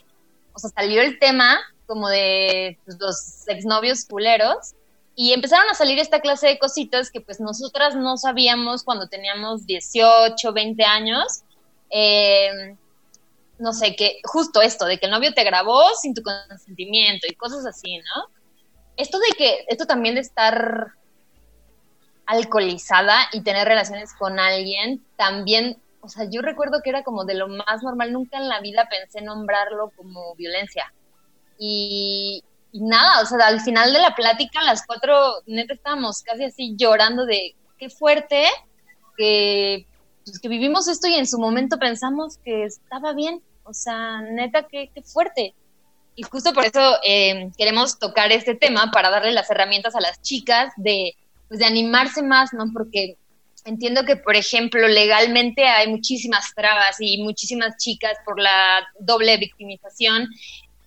o 0.54 0.60
sea, 0.60 0.70
salió 0.70 1.02
el 1.02 1.18
tema 1.18 1.60
como 1.88 2.10
de 2.10 2.78
pues, 2.86 3.00
los 3.00 3.48
exnovios 3.48 4.06
culeros 4.06 4.76
y 5.16 5.34
empezaron 5.34 5.68
a 5.70 5.74
salir 5.74 5.98
esta 5.98 6.22
clase 6.22 6.48
de 6.48 6.60
cositas 6.60 7.10
que 7.10 7.22
pues 7.22 7.40
nosotras 7.40 7.96
no 7.96 8.18
sabíamos 8.18 8.84
cuando 8.84 9.08
teníamos 9.08 9.66
18, 9.66 10.54
20 10.54 10.84
años. 10.84 11.42
Eh, 11.90 12.76
no 13.60 13.74
sé, 13.74 13.96
que 13.96 14.20
justo 14.24 14.62
esto, 14.62 14.86
de 14.86 14.98
que 14.98 15.06
el 15.06 15.12
novio 15.12 15.34
te 15.34 15.44
grabó 15.44 15.84
sin 16.02 16.14
tu 16.14 16.24
consentimiento 16.24 17.28
y 17.30 17.36
cosas 17.36 17.66
así, 17.66 17.98
¿no? 17.98 18.34
Esto 18.96 19.20
de 19.20 19.36
que, 19.38 19.66
esto 19.68 19.86
también 19.86 20.16
de 20.16 20.22
estar 20.22 20.94
alcoholizada 22.26 23.28
y 23.34 23.42
tener 23.42 23.68
relaciones 23.68 24.14
con 24.14 24.40
alguien, 24.40 25.04
también, 25.18 25.82
o 26.02 26.08
sea, 26.08 26.26
yo 26.30 26.42
recuerdo 26.42 26.82
que 26.82 26.90
era 26.90 27.04
como 27.04 27.26
de 27.26 27.34
lo 27.34 27.48
más 27.48 27.84
normal, 27.84 28.14
nunca 28.14 28.38
en 28.38 28.48
la 28.48 28.62
vida 28.62 28.88
pensé 28.90 29.22
nombrarlo 29.22 29.92
como 29.96 30.36
violencia. 30.36 30.94
Y, 31.58 32.44
nada, 32.72 33.22
o 33.22 33.26
sea, 33.26 33.46
al 33.46 33.60
final 33.60 33.92
de 33.92 34.00
la 34.00 34.16
plática, 34.16 34.64
las 34.64 34.86
cuatro, 34.86 35.42
neta, 35.48 35.74
estábamos 35.74 36.22
casi 36.22 36.46
así 36.46 36.76
llorando 36.78 37.26
de 37.26 37.56
qué 37.78 37.90
fuerte 37.90 38.46
que, 39.18 39.86
pues, 40.24 40.40
que 40.40 40.48
vivimos 40.48 40.88
esto 40.88 41.08
y 41.08 41.16
en 41.16 41.28
su 41.28 41.40
momento 41.40 41.80
pensamos 41.80 42.38
que 42.38 42.64
estaba 42.64 43.14
bien 43.14 43.42
o 43.70 43.74
sea, 43.74 44.22
neta, 44.22 44.68
qué, 44.68 44.90
fuerte. 45.04 45.54
Y 46.16 46.24
justo 46.24 46.54
por 46.54 46.66
eso 46.66 46.98
eh, 47.06 47.52
queremos 47.58 48.00
tocar 48.00 48.32
este 48.32 48.56
tema 48.56 48.92
para 48.92 49.10
darle 49.10 49.32
las 49.32 49.50
herramientas 49.50 49.96
a 49.96 50.02
las 50.02 50.22
chicas 50.22 50.74
de, 50.76 51.16
pues, 51.48 51.60
de 51.60 51.66
animarse 51.66 52.24
más, 52.24 52.52
¿no? 52.52 52.66
Porque 52.74 53.16
entiendo 53.66 54.04
que, 54.06 54.16
por 54.16 54.36
ejemplo, 54.36 54.88
legalmente 54.88 55.66
hay 55.66 55.88
muchísimas 55.88 56.54
trabas 56.56 56.98
y 57.00 57.22
muchísimas 57.22 57.78
chicas 57.78 58.18
por 58.26 58.40
la 58.40 58.88
doble 59.00 59.38
victimización 59.38 60.28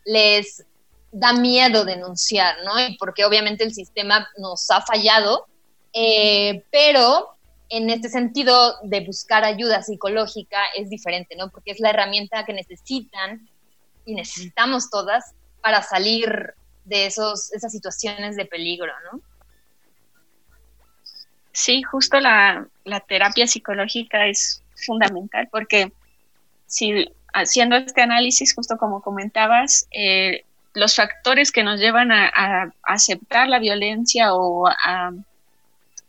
les 0.04 0.64
da 1.12 1.32
miedo 1.34 1.84
denunciar, 1.84 2.56
¿no? 2.64 2.72
Porque 2.98 3.24
obviamente 3.24 3.64
el 3.64 3.72
sistema 3.72 4.28
nos 4.38 4.70
ha 4.70 4.80
fallado, 4.82 5.46
eh, 5.92 6.64
pero 6.70 7.36
en 7.72 7.88
este 7.88 8.10
sentido 8.10 8.76
de 8.82 9.00
buscar 9.00 9.44
ayuda 9.44 9.82
psicológica 9.82 10.58
es 10.76 10.90
diferente, 10.90 11.36
¿no? 11.36 11.48
Porque 11.48 11.70
es 11.70 11.80
la 11.80 11.88
herramienta 11.88 12.44
que 12.44 12.52
necesitan 12.52 13.48
y 14.04 14.14
necesitamos 14.14 14.90
todas 14.90 15.32
para 15.62 15.80
salir 15.80 16.52
de 16.84 17.06
esos, 17.06 17.50
esas 17.54 17.72
situaciones 17.72 18.36
de 18.36 18.44
peligro, 18.44 18.92
¿no? 19.10 19.20
Sí, 21.52 21.82
justo 21.82 22.20
la, 22.20 22.68
terapia 23.08 23.46
psicológica 23.46 24.26
es 24.26 24.62
fundamental 24.86 25.48
porque 25.50 25.92
si 26.66 27.10
haciendo 27.32 27.76
este 27.76 28.02
análisis, 28.02 28.54
justo 28.54 28.76
como 28.76 29.00
comentabas, 29.00 29.88
eh, 29.92 30.44
los 30.74 30.94
factores 30.94 31.50
que 31.50 31.62
nos 31.62 31.80
llevan 31.80 32.12
a, 32.12 32.70
aceptar 32.82 33.48
la 33.48 33.58
violencia 33.58 34.34
o 34.34 34.66
a 34.68 35.12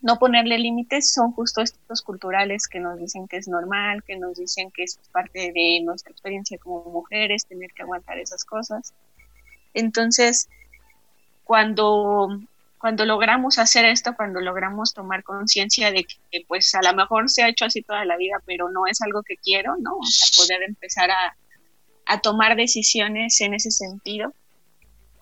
no 0.04 0.20
ponerle 0.20 0.60
límites 0.60 1.14
son 1.14 1.32
justo 1.32 1.62
estos 1.62 2.02
culturales 2.02 2.68
que 2.68 2.80
nos 2.80 3.00
dicen 3.00 3.26
que 3.26 3.38
es 3.38 3.48
normal, 3.48 4.04
que 4.04 4.18
nos 4.18 4.38
dicen 4.38 4.70
que 4.70 4.84
es 4.84 5.00
parte 5.14 5.54
de 5.54 5.82
nuestra 5.82 6.12
experiencia 6.12 6.58
como 6.58 6.84
mujeres, 6.92 7.46
tener 7.46 7.72
que 7.72 7.84
aguantar 7.84 8.20
esas 8.20 8.44
cosas. 8.44 8.94
Entonces, 9.74 10.50
cuando, 11.46 12.38
cuando 12.80 13.06
logramos 13.06 13.58
hacer 13.60 13.86
esto, 13.86 14.14
cuando 14.18 14.42
logramos 14.42 14.94
tomar 14.94 15.24
conciencia 15.24 15.90
de 15.90 16.04
que 16.04 16.44
pues 16.50 16.76
a 16.76 16.82
lo 16.82 16.94
mejor 16.94 17.30
se 17.30 17.44
ha 17.44 17.48
hecho 17.48 17.64
así 17.64 17.82
toda 17.82 18.04
la 18.04 18.18
vida, 18.18 18.42
pero 18.46 18.70
no 18.70 18.86
es 18.88 19.02
algo 19.02 19.24
que 19.24 19.38
quiero, 19.38 19.78
¿no? 19.78 19.98
poder 20.38 20.64
empezar 20.64 21.12
a, 21.12 21.38
a 22.08 22.20
tomar 22.20 22.58
decisiones 22.58 23.40
en 23.40 23.54
ese 23.54 23.72
sentido, 23.72 24.34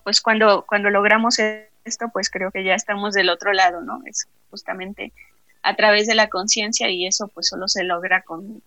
pues 0.02 0.20
cuando, 0.20 0.64
cuando 0.66 0.90
logramos 0.90 1.38
esto, 1.84 2.10
pues 2.12 2.30
creo 2.30 2.50
que 2.50 2.64
ya 2.64 2.74
estamos 2.74 3.14
del 3.14 3.28
otro 3.28 3.52
lado, 3.52 3.82
¿no? 3.82 4.00
Es 4.06 4.28
justamente 4.50 5.12
a 5.62 5.76
través 5.76 6.06
de 6.06 6.14
la 6.14 6.28
conciencia 6.28 6.90
y 6.90 7.06
eso 7.06 7.28
pues 7.28 7.48
solo 7.48 7.68
se 7.68 7.84
logra 7.84 8.22
con, 8.22 8.62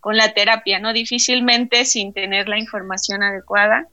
con 0.00 0.16
la 0.16 0.32
terapia, 0.34 0.78
¿no? 0.78 0.92
Difícilmente 0.92 1.84
sin 1.84 2.12
tener 2.12 2.48
la 2.48 2.58
información 2.58 3.22
adecuada 3.22 3.88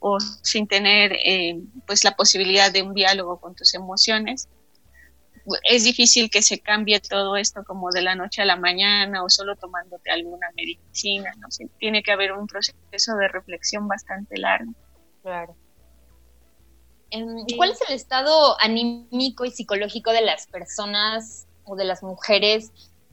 o 0.00 0.18
sin 0.20 0.66
tener 0.66 1.12
eh, 1.24 1.60
pues 1.86 2.04
la 2.04 2.14
posibilidad 2.16 2.72
de 2.72 2.82
un 2.82 2.94
diálogo 2.94 3.40
con 3.40 3.54
tus 3.54 3.74
emociones. 3.74 4.48
Es 5.64 5.84
difícil 5.84 6.28
que 6.28 6.42
se 6.42 6.58
cambie 6.58 7.00
todo 7.00 7.36
esto 7.36 7.64
como 7.64 7.90
de 7.90 8.02
la 8.02 8.14
noche 8.14 8.42
a 8.42 8.44
la 8.44 8.56
mañana 8.56 9.24
o 9.24 9.30
solo 9.30 9.56
tomándote 9.56 10.10
alguna 10.10 10.48
medicina, 10.54 11.32
¿no? 11.38 11.48
tiene 11.78 12.02
que 12.02 12.12
haber 12.12 12.32
un 12.32 12.46
proceso 12.46 13.16
de 13.16 13.28
reflexión 13.28 13.88
bastante 13.88 14.36
largo. 14.36 14.74
Claro. 15.22 15.56
Em, 17.10 17.46
¿Cuál 17.56 17.70
es 17.70 17.78
el 17.88 17.94
estado 17.94 18.60
anímico 18.60 19.44
y 19.44 19.50
psicológico 19.50 20.12
de 20.12 20.20
las 20.20 20.46
personas 20.46 21.46
o 21.64 21.74
de 21.74 21.84
las 21.84 22.02
mujeres 22.02 22.70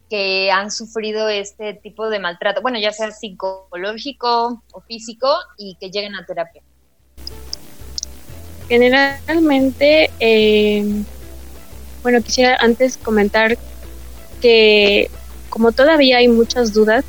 que 0.09 0.51
han 0.51 0.69
sufrido 0.69 1.29
este 1.29 1.73
tipo 1.75 2.09
de 2.09 2.19
maltrato? 2.19 2.61
Bueno, 2.61 2.77
ya 2.77 2.91
sea 2.91 3.11
psicológico 3.11 4.61
o 4.73 4.81
físico 4.81 5.33
y 5.57 5.75
que 5.79 5.89
lleguen 5.89 6.15
a 6.15 6.25
terapia. 6.25 6.61
Generalmente, 8.67 10.11
em, 10.19 11.05
bueno, 12.03 12.21
quisiera 12.21 12.57
antes 12.59 12.97
comentar 12.97 13.57
que 14.41 15.09
como 15.49 15.71
todavía 15.71 16.17
hay 16.17 16.27
muchas 16.27 16.73
dudas, 16.73 17.05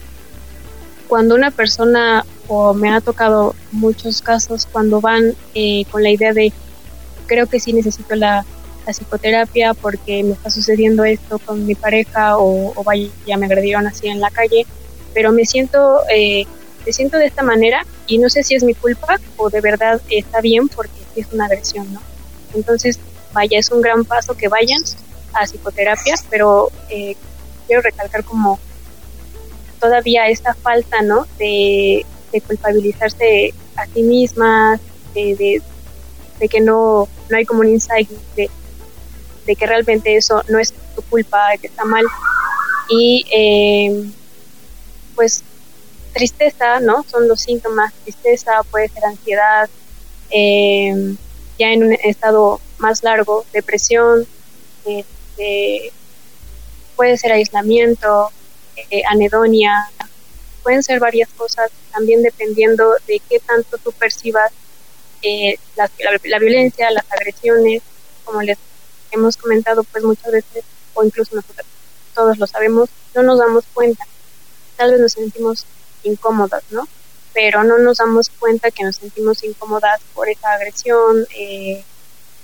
cuando 1.08 1.34
una 1.34 1.50
persona, 1.50 2.24
o 2.46 2.74
me 2.74 2.90
ha 2.90 3.00
tocado 3.00 3.56
muchos 3.72 4.22
casos, 4.22 4.66
cuando 4.70 5.00
van 5.00 5.34
eh, 5.54 5.84
con 5.90 6.02
la 6.02 6.10
idea 6.10 6.32
de 6.32 6.52
creo 7.26 7.46
que 7.46 7.60
sí 7.60 7.72
necesito 7.72 8.14
la, 8.14 8.44
psicoterapia 8.86 9.74
porque 9.74 10.22
me 10.22 10.34
está 10.34 10.48
sucediendo 10.48 11.04
esto 11.04 11.40
con 11.40 11.66
mi 11.66 11.74
pareja 11.74 12.38
o, 12.38 12.72
vaya, 12.84 13.08
ya 13.26 13.36
me 13.36 13.46
agredieron 13.46 13.84
así 13.88 14.06
en 14.06 14.20
la 14.20 14.30
calle, 14.30 14.64
pero 15.12 15.32
me 15.32 15.44
siento, 15.44 16.02
eh, 16.08 16.46
me 16.86 16.92
siento 16.92 17.18
de 17.18 17.26
esta 17.26 17.42
manera 17.42 17.84
y 18.06 18.18
no 18.18 18.28
sé 18.28 18.44
si 18.44 18.54
es 18.54 18.62
mi 18.62 18.74
culpa 18.74 19.18
o 19.38 19.50
de 19.50 19.60
verdad 19.60 20.00
está 20.08 20.40
bien 20.40 20.68
porque 20.68 21.00
es 21.16 21.26
una 21.32 21.46
agresión, 21.46 21.92
¿no? 21.92 22.00
Entonces, 22.54 23.00
vaya, 23.32 23.58
es 23.58 23.72
un 23.72 23.80
gran 23.80 24.04
paso 24.04 24.36
que 24.36 24.46
vayan 24.46 24.80
a 25.32 25.46
psicoterapia, 25.46 26.14
pero 26.30 26.70
eh, 26.88 27.16
quiero 27.66 27.82
recalcar 27.82 28.22
como 28.22 28.60
todavía 29.80 30.28
esta 30.28 30.54
falta, 30.54 31.02
¿no? 31.02 31.26
De, 31.38 32.04
culpabilizarse 32.46 33.54
a 33.76 33.86
sí 33.86 34.02
mismas, 34.02 34.78
de, 35.14 35.34
de 35.36 35.62
que 36.48 36.60
no, 36.60 37.08
no 37.28 37.36
hay 37.36 37.44
como 37.44 37.60
un 37.60 37.68
insight 37.68 38.08
de, 38.36 38.50
que 39.56 39.66
realmente 39.66 40.16
eso 40.16 40.42
no 40.48 40.58
es 40.58 40.72
tu 40.94 41.02
culpa, 41.02 41.50
de 41.50 41.58
que 41.58 41.66
está 41.68 41.84
mal. 41.84 42.04
Y 42.88 43.24
eh, 43.32 44.10
pues 45.14 45.42
tristeza, 46.12 46.80
¿no? 46.80 47.04
Son 47.10 47.28
los 47.28 47.40
síntomas, 47.40 47.92
tristeza, 48.04 48.62
puede 48.70 48.88
ser 48.88 49.04
ansiedad, 49.04 49.68
eh, 50.30 51.14
ya 51.58 51.72
en 51.72 51.84
un 51.84 51.92
estado 51.92 52.60
más 52.78 53.02
largo, 53.02 53.44
depresión, 53.52 54.26
este, 54.84 55.92
puede 56.96 57.18
ser 57.18 57.32
aislamiento, 57.32 58.30
eh, 58.90 59.02
anedonia, 59.08 59.90
pueden 60.62 60.82
ser 60.82 61.00
varias 61.00 61.28
cosas, 61.30 61.70
también 61.92 62.22
dependiendo 62.22 62.94
de 63.06 63.20
qué 63.28 63.38
tanto 63.40 63.78
tú 63.78 63.92
percibas 63.92 64.52
eh, 65.22 65.58
la, 65.76 65.90
la, 66.24 66.38
violencia, 66.38 66.90
las 66.90 67.10
agresiones, 67.10 67.82
como 68.24 68.42
les 68.42 68.58
hemos 69.10 69.36
comentado 69.36 69.84
pues 69.84 70.04
muchas 70.04 70.32
veces, 70.32 70.64
o 70.94 71.04
incluso 71.04 71.34
nosotros 71.34 71.66
todos 72.14 72.38
lo 72.38 72.46
sabemos, 72.46 72.88
no 73.14 73.22
nos 73.22 73.38
damos 73.38 73.64
cuenta. 73.72 74.04
Tal 74.76 74.90
vez 74.92 75.00
nos 75.00 75.12
sentimos 75.12 75.66
incómodas, 76.02 76.62
¿no? 76.70 76.88
Pero 77.34 77.62
no 77.64 77.78
nos 77.78 77.98
damos 77.98 78.30
cuenta 78.30 78.70
que 78.70 78.84
nos 78.84 78.96
sentimos 78.96 79.44
incómodas 79.44 80.00
por 80.14 80.28
esa 80.28 80.52
agresión, 80.52 81.26
eh, 81.36 81.84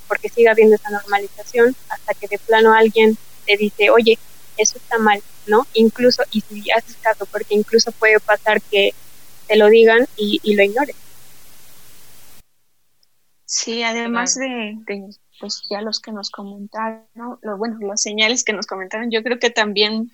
porque 0.08 0.28
sigue 0.28 0.50
habiendo 0.50 0.76
esa 0.76 0.90
normalización, 0.90 1.74
hasta 1.88 2.14
que 2.14 2.28
de 2.28 2.38
plano 2.38 2.74
alguien 2.74 3.16
te 3.46 3.56
dice, 3.56 3.90
oye, 3.90 4.18
eso 4.58 4.76
está 4.76 4.98
mal, 4.98 5.22
¿no? 5.46 5.66
Incluso, 5.72 6.22
y 6.30 6.42
si 6.42 6.70
haces 6.70 6.96
caso, 7.00 7.24
porque 7.26 7.54
incluso 7.54 7.90
puede 7.92 8.20
pasar 8.20 8.60
que 8.60 8.94
te 9.48 9.56
lo 9.56 9.68
digan 9.68 10.06
y 10.16 10.54
lo 10.54 10.62
ignores. 10.62 10.96
Sí, 13.54 13.82
además 13.82 14.34
de, 14.36 14.78
pues 15.38 15.62
ya 15.68 15.82
los 15.82 16.00
que 16.00 16.10
nos 16.10 16.30
comentaron, 16.30 17.04
lo, 17.42 17.58
bueno, 17.58 17.76
las 17.82 18.00
señales 18.00 18.44
que 18.44 18.54
nos 18.54 18.66
comentaron, 18.66 19.10
yo 19.10 19.22
creo 19.22 19.38
que 19.38 19.50
también 19.50 20.10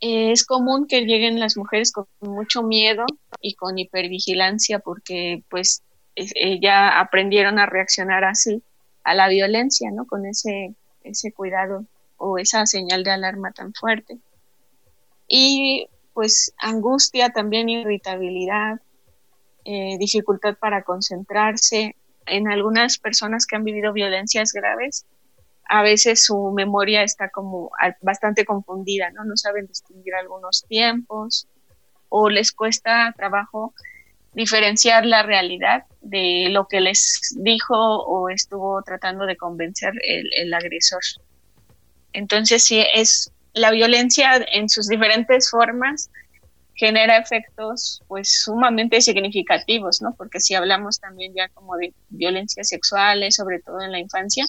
eh, 0.00 0.32
es 0.32 0.44
común 0.44 0.88
que 0.88 1.02
lleguen 1.02 1.38
las 1.38 1.56
mujeres 1.56 1.92
con 1.92 2.06
mucho 2.18 2.64
miedo 2.64 3.06
y 3.40 3.54
con 3.54 3.78
hipervigilancia 3.78 4.80
porque 4.80 5.44
pues 5.48 5.84
eh, 6.16 6.58
ya 6.60 6.98
aprendieron 6.98 7.60
a 7.60 7.66
reaccionar 7.66 8.24
así 8.24 8.60
a 9.04 9.14
la 9.14 9.28
violencia, 9.28 9.92
¿no? 9.92 10.04
Con 10.04 10.26
ese, 10.26 10.74
ese 11.04 11.30
cuidado 11.30 11.84
o 12.16 12.38
esa 12.38 12.66
señal 12.66 13.04
de 13.04 13.12
alarma 13.12 13.52
tan 13.52 13.72
fuerte. 13.72 14.18
Y 15.28 15.86
pues 16.12 16.54
angustia, 16.58 17.30
también 17.30 17.68
irritabilidad, 17.68 18.80
eh, 19.64 19.96
dificultad 19.98 20.56
para 20.58 20.82
concentrarse. 20.82 21.96
En 22.26 22.48
algunas 22.48 22.98
personas 22.98 23.46
que 23.46 23.56
han 23.56 23.64
vivido 23.64 23.92
violencias 23.92 24.52
graves, 24.52 25.04
a 25.66 25.82
veces 25.82 26.24
su 26.24 26.52
memoria 26.52 27.02
está 27.02 27.28
como 27.28 27.70
bastante 28.02 28.44
confundida, 28.44 29.10
¿no? 29.10 29.24
No 29.24 29.36
saben 29.36 29.66
distinguir 29.66 30.14
algunos 30.14 30.64
tiempos 30.68 31.46
o 32.08 32.30
les 32.30 32.52
cuesta 32.52 33.12
trabajo 33.16 33.74
diferenciar 34.34 35.06
la 35.06 35.22
realidad 35.22 35.84
de 36.00 36.48
lo 36.50 36.66
que 36.66 36.80
les 36.80 37.34
dijo 37.36 37.76
o 37.76 38.28
estuvo 38.28 38.82
tratando 38.82 39.26
de 39.26 39.36
convencer 39.36 39.92
el, 40.02 40.28
el 40.34 40.52
agresor. 40.52 41.02
Entonces, 42.12 42.64
sí, 42.64 42.84
es 42.94 43.32
la 43.52 43.70
violencia 43.70 44.44
en 44.52 44.68
sus 44.68 44.88
diferentes 44.88 45.50
formas 45.50 46.10
genera 46.74 47.16
efectos 47.18 48.02
pues 48.08 48.42
sumamente 48.42 49.00
significativos, 49.00 50.02
¿no? 50.02 50.14
Porque 50.16 50.40
si 50.40 50.54
hablamos 50.54 51.00
también 51.00 51.32
ya 51.34 51.48
como 51.48 51.76
de 51.76 51.92
violencias 52.08 52.68
sexuales, 52.68 53.36
sobre 53.36 53.60
todo 53.60 53.80
en 53.80 53.92
la 53.92 53.98
infancia, 53.98 54.46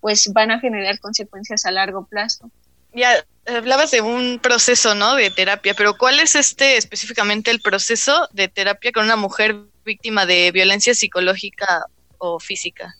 pues 0.00 0.32
van 0.32 0.50
a 0.50 0.60
generar 0.60 0.98
consecuencias 1.00 1.66
a 1.66 1.70
largo 1.70 2.06
plazo. 2.06 2.50
Ya 2.94 3.26
hablabas 3.46 3.90
de 3.90 4.00
un 4.00 4.38
proceso, 4.40 4.94
¿no? 4.94 5.16
De 5.16 5.30
terapia, 5.30 5.74
pero 5.74 5.96
¿cuál 5.98 6.20
es 6.20 6.34
este 6.34 6.76
específicamente 6.76 7.50
el 7.50 7.60
proceso 7.60 8.28
de 8.32 8.48
terapia 8.48 8.92
con 8.92 9.04
una 9.04 9.16
mujer 9.16 9.56
víctima 9.84 10.24
de 10.24 10.50
violencia 10.52 10.94
psicológica 10.94 11.84
o 12.18 12.38
física? 12.38 12.94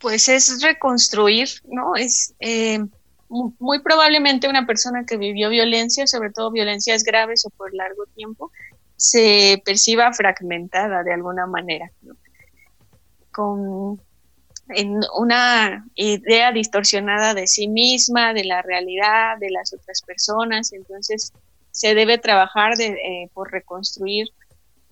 Pues 0.00 0.28
es 0.28 0.62
reconstruir, 0.62 1.48
¿no? 1.66 1.96
Es 1.96 2.34
eh, 2.40 2.80
muy 3.28 3.80
probablemente 3.80 4.48
una 4.48 4.66
persona 4.66 5.04
que 5.04 5.16
vivió 5.16 5.50
violencia, 5.50 6.06
sobre 6.06 6.30
todo 6.30 6.50
violencias 6.50 7.04
graves 7.04 7.44
o 7.44 7.50
por 7.50 7.74
largo 7.74 8.06
tiempo, 8.14 8.50
se 8.96 9.62
perciba 9.64 10.12
fragmentada 10.12 11.02
de 11.02 11.12
alguna 11.12 11.46
manera, 11.46 11.90
con 13.30 14.00
en 14.70 15.00
una 15.16 15.86
idea 15.94 16.52
distorsionada 16.52 17.34
de 17.34 17.46
sí 17.46 17.68
misma, 17.68 18.34
de 18.34 18.44
la 18.44 18.62
realidad, 18.62 19.38
de 19.38 19.50
las 19.50 19.72
otras 19.72 20.02
personas. 20.02 20.72
Entonces, 20.72 21.32
se 21.70 21.94
debe 21.94 22.18
trabajar 22.18 22.74
eh, 22.80 23.28
por 23.32 23.50
reconstruir 23.50 24.28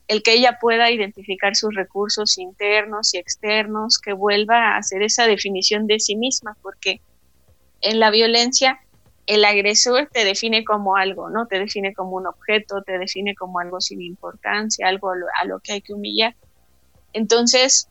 el 0.08 0.22
que 0.22 0.34
ella 0.34 0.58
pueda 0.60 0.90
identificar 0.90 1.56
sus 1.56 1.74
recursos 1.74 2.38
internos 2.38 3.12
y 3.12 3.18
externos, 3.18 3.98
que 3.98 4.12
vuelva 4.12 4.74
a 4.74 4.76
hacer 4.78 5.02
esa 5.02 5.26
definición 5.26 5.86
de 5.86 5.98
sí 5.98 6.16
misma, 6.16 6.56
porque 6.62 7.00
en 7.80 8.00
la 8.00 8.10
violencia 8.10 8.80
el 9.26 9.44
agresor 9.44 10.08
te 10.12 10.24
define 10.24 10.64
como 10.64 10.96
algo, 10.96 11.28
¿no? 11.30 11.46
Te 11.46 11.58
define 11.58 11.94
como 11.94 12.16
un 12.16 12.26
objeto, 12.26 12.82
te 12.82 12.98
define 12.98 13.34
como 13.34 13.58
algo 13.58 13.80
sin 13.80 14.00
importancia, 14.00 14.86
algo 14.86 15.10
a 15.10 15.44
lo, 15.44 15.58
que 15.60 15.72
hay 15.72 15.80
que 15.80 15.92
humillar. 15.92 16.36
Entonces, 17.12 17.88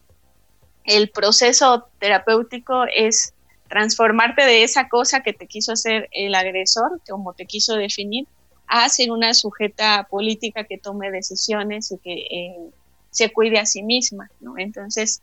el 0.86 1.10
proceso 1.10 1.88
terapéutico 2.00 2.86
es 2.96 3.34
transformarte 3.68 4.44
de 4.44 4.64
esa 4.64 4.88
cosa 4.88 5.24
que 5.24 5.34
te 5.34 5.48
quiso 5.48 5.74
hacer 5.74 6.08
el 6.12 6.36
agresor, 6.36 7.02
como 7.10 7.34
te 7.34 7.46
quiso 7.46 7.76
definir, 7.76 8.28
a 8.68 8.88
ser 8.88 9.12
una 9.12 9.34
sujeta 9.34 10.08
política 10.10 10.64
que 10.64 10.78
tome 10.78 11.12
decisiones 11.12 11.92
y 11.92 11.98
que 11.98 12.14
eh, 12.14 12.56
se 13.10 13.32
cuide 13.32 13.60
a 13.60 13.66
sí 13.66 13.84
misma, 13.84 14.30
¿no? 14.40 14.58
Entonces, 14.58 15.22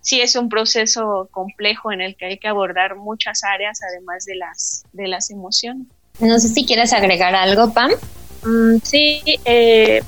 sí 0.00 0.20
es 0.20 0.36
un 0.36 0.48
proceso 0.48 1.28
complejo 1.30 1.92
en 1.92 2.00
el 2.00 2.16
que 2.16 2.26
hay 2.26 2.38
que 2.38 2.48
abordar 2.48 2.96
muchas 2.96 3.42
áreas 3.44 3.80
además 3.82 4.24
de 4.24 4.36
las 4.36 4.84
de 4.92 5.08
las 5.08 5.30
emociones. 5.30 5.86
No 6.20 6.38
sé 6.38 6.48
si 6.48 6.66
quieres 6.66 6.92
agregar 6.92 7.34
algo, 7.34 7.72
Pam. 7.72 7.92
Mm, 8.44 8.78
sí, 8.82 9.22
eh, 9.44 10.02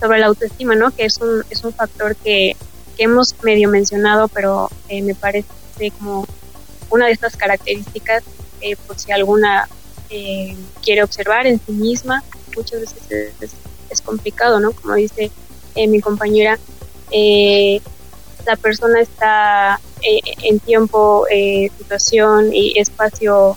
sobre 0.00 0.18
la 0.18 0.26
autoestima, 0.26 0.74
¿no? 0.74 0.90
Que 0.90 1.04
es 1.04 1.18
un, 1.18 1.44
es 1.50 1.62
un 1.62 1.72
factor 1.72 2.16
que, 2.16 2.56
que 2.96 3.04
hemos 3.04 3.34
medio 3.42 3.68
mencionado, 3.68 4.28
pero 4.28 4.68
eh, 4.88 5.02
me 5.02 5.14
parece 5.14 5.48
como 5.98 6.26
una 6.90 7.06
de 7.06 7.12
estas 7.12 7.36
características, 7.36 8.24
eh, 8.60 8.76
por 8.86 8.98
si 8.98 9.12
alguna 9.12 9.68
eh, 10.10 10.56
quiere 10.82 11.02
observar 11.02 11.46
en 11.46 11.60
sí 11.64 11.72
misma, 11.72 12.22
muchas 12.56 12.80
veces 12.80 13.34
es, 13.40 13.52
es 13.88 14.02
complicado, 14.02 14.60
¿no? 14.60 14.72
Como 14.72 14.94
dice 14.94 15.30
eh, 15.74 15.86
mi 15.86 16.00
compañera, 16.00 16.58
la 18.46 18.56
persona 18.56 19.00
está 19.00 19.80
en 20.02 20.58
tiempo, 20.60 21.26
situación 21.78 22.52
y 22.52 22.78
espacio 22.78 23.56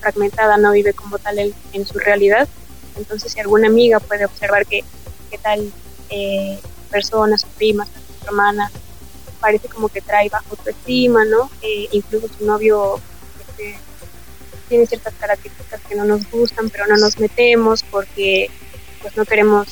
fragmentada, 0.00 0.56
no 0.58 0.72
vive 0.72 0.92
como 0.92 1.18
tal 1.18 1.38
en, 1.38 1.86
su 1.86 1.98
realidad. 1.98 2.48
Entonces, 2.96 3.32
si 3.32 3.40
alguna 3.40 3.68
amiga 3.68 3.98
puede 4.00 4.24
observar 4.24 4.66
que, 4.66 4.84
que 5.30 5.38
tal 5.38 5.72
persona, 6.90 7.36
su 7.36 7.48
prima, 7.48 7.86
su 7.86 8.26
hermana, 8.26 8.70
parece 9.40 9.68
como 9.68 9.88
que 9.88 10.00
trae 10.00 10.30
bajo 10.30 10.46
autoestima, 10.52 11.24
¿no? 11.26 11.50
Eh, 11.60 11.88
incluso 11.92 12.28
su 12.28 12.46
novio 12.46 12.98
este, 13.40 13.76
tiene 14.70 14.86
ciertas 14.86 15.12
características 15.20 15.80
que 15.86 15.96
no 15.96 16.04
nos 16.04 16.30
gustan, 16.30 16.70
pero 16.70 16.86
no 16.86 16.96
nos 16.96 17.18
metemos 17.18 17.82
porque 17.82 18.48
pues 19.02 19.14
no 19.18 19.26
queremos 19.26 19.66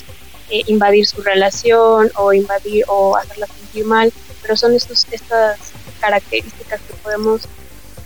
eh, 0.53 0.65
invadir 0.67 1.07
su 1.07 1.23
relación 1.23 2.11
o 2.15 2.31
invadir 2.35 2.85
o 2.87 3.17
hacerla 3.17 3.47
sentir 3.47 3.87
mal, 3.87 4.13
pero 4.43 4.55
son 4.55 4.75
estos, 4.75 5.07
estas 5.11 5.73
características 5.99 6.79
que 6.83 6.93
podemos 7.03 7.49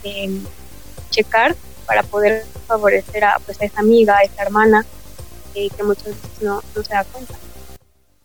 em, 0.03 0.41
checar 1.09 1.57
para 1.85 2.03
poder 2.03 2.45
favorecer 2.65 3.25
a, 3.25 3.35
pues, 3.45 3.59
a 3.61 3.65
esa 3.65 3.81
amiga, 3.81 4.17
a 4.17 4.21
esa 4.21 4.43
hermana, 4.43 4.85
eh, 5.55 5.67
que 5.75 5.83
muchas 5.83 6.05
veces 6.05 6.41
no, 6.41 6.63
no 6.73 6.83
se 6.83 6.93
da 6.93 7.03
cuenta. 7.03 7.33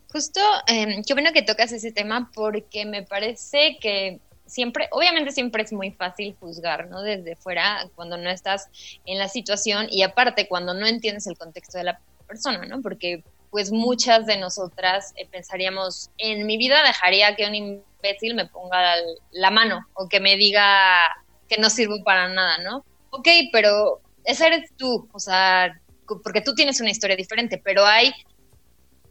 Justo, 0.09 0.39
eh, 0.67 1.01
qué 1.05 1.13
bueno 1.15 1.33
que 1.33 1.41
tocas 1.41 1.73
ese 1.73 1.91
tema 1.91 2.31
porque 2.33 2.85
me 2.85 3.03
parece 3.03 3.77
que 3.81 4.21
siempre, 4.45 4.87
obviamente 4.91 5.33
siempre 5.33 5.63
es 5.63 5.73
muy 5.73 5.91
fácil 5.91 6.33
juzgar, 6.39 6.87
¿no? 6.87 7.01
Desde 7.01 7.35
fuera, 7.35 7.89
cuando 7.95 8.15
no 8.15 8.29
estás 8.29 8.69
en 9.05 9.19
la 9.19 9.27
situación 9.27 9.87
y 9.89 10.03
aparte 10.03 10.47
cuando 10.47 10.73
no 10.73 10.87
entiendes 10.87 11.27
el 11.27 11.37
contexto 11.37 11.77
de 11.77 11.83
la 11.83 11.99
persona, 12.25 12.65
¿no? 12.65 12.81
Porque 12.81 13.21
pues 13.53 13.71
muchas 13.71 14.25
de 14.25 14.37
nosotras 14.37 15.13
eh, 15.15 15.27
pensaríamos, 15.31 16.09
en 16.17 16.47
mi 16.47 16.57
vida 16.57 16.81
dejaría 16.81 17.35
que 17.35 17.45
un 17.45 17.53
imbécil 17.53 18.33
me 18.33 18.47
ponga 18.47 18.95
la 19.29 19.51
mano 19.51 19.87
o 19.93 20.09
que 20.09 20.19
me 20.19 20.37
diga 20.37 21.07
que 21.47 21.59
no 21.59 21.69
sirvo 21.69 22.03
para 22.03 22.29
nada, 22.29 22.57
¿no? 22.57 22.83
Ok, 23.11 23.27
pero 23.51 24.01
esa 24.23 24.47
eres 24.47 24.71
tú, 24.75 25.07
o 25.13 25.19
sea, 25.19 25.79
porque 26.23 26.41
tú 26.41 26.55
tienes 26.55 26.81
una 26.81 26.89
historia 26.89 27.15
diferente, 27.15 27.61
pero 27.63 27.85
hay 27.85 28.11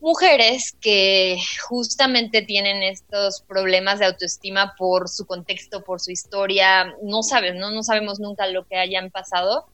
mujeres 0.01 0.77
que 0.81 1.39
justamente 1.69 2.43
tienen 2.43 2.83
estos 2.83 3.43
problemas 3.43 4.01
de 4.01 4.07
autoestima 4.07 4.75
por 4.77 5.09
su 5.09 5.25
contexto, 5.25 5.85
por 5.85 6.01
su 6.01 6.11
historia, 6.11 6.97
no 7.01 7.23
sabes, 7.23 7.55
¿no? 7.55 7.71
No 7.71 7.85
sabemos 7.85 8.19
nunca 8.19 8.49
lo 8.49 8.67
que 8.67 8.75
hayan 8.75 9.13
pasado. 9.13 9.67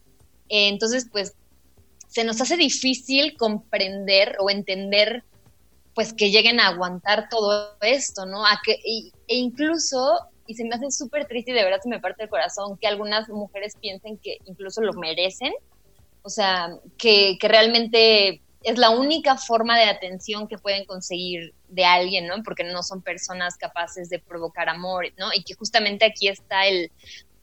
entonces, 0.51 1.09
pues, 1.11 1.33
se 2.09 2.25
nos 2.25 2.41
hace 2.41 2.57
difícil 2.57 3.37
comprender 3.37 4.37
o 4.41 4.51
entender, 4.51 5.25
pues, 5.95 6.13
que 6.13 6.31
lleguen 6.31 6.59
a 6.59 6.69
aguantar 6.69 7.29
todo 7.29 7.77
esto, 7.83 8.27
¿no? 8.27 8.45
A 8.45 8.61
que, 8.65 8.73
e 8.75 9.37
incluso, 9.37 10.19
y 10.47 10.55
se 10.55 10.65
me 10.65 10.75
hace 10.75 10.91
súper 10.91 11.27
triste 11.27 11.53
y 11.53 11.55
de 11.55 11.65
verdad 11.65 11.81
se 11.83 11.89
me 11.89 12.01
parte 12.01 12.25
el 12.25 12.31
corazón, 12.31 12.79
que 12.79 12.87
algunas 12.87 13.29
mujeres 13.29 13.75
piensen 13.81 14.17
que 14.19 14.39
incluso 14.47 14.81
lo 14.81 14.95
merecen, 14.95 15.53
o 16.23 16.31
sea, 16.31 16.71
que, 16.97 17.37
que 17.39 17.49
realmente 17.49 18.43
es 18.63 18.79
la 18.79 18.91
única 18.91 19.37
forma 19.37 19.79
de 19.79 19.85
atención 19.85 20.49
que 20.49 20.59
pueden 20.59 20.85
conseguir 20.85 21.55
de 21.69 21.85
alguien, 21.85 22.27
¿no? 22.27 22.43
Porque 22.43 22.65
no 22.65 22.83
son 22.83 23.03
personas 23.03 23.57
capaces 23.57 24.09
de 24.09 24.19
provocar 24.19 24.69
amor, 24.69 25.07
¿no? 25.17 25.29
Y 25.35 25.45
que 25.45 25.55
justamente 25.55 26.05
aquí 26.05 26.29
está 26.29 26.67
el 26.67 26.91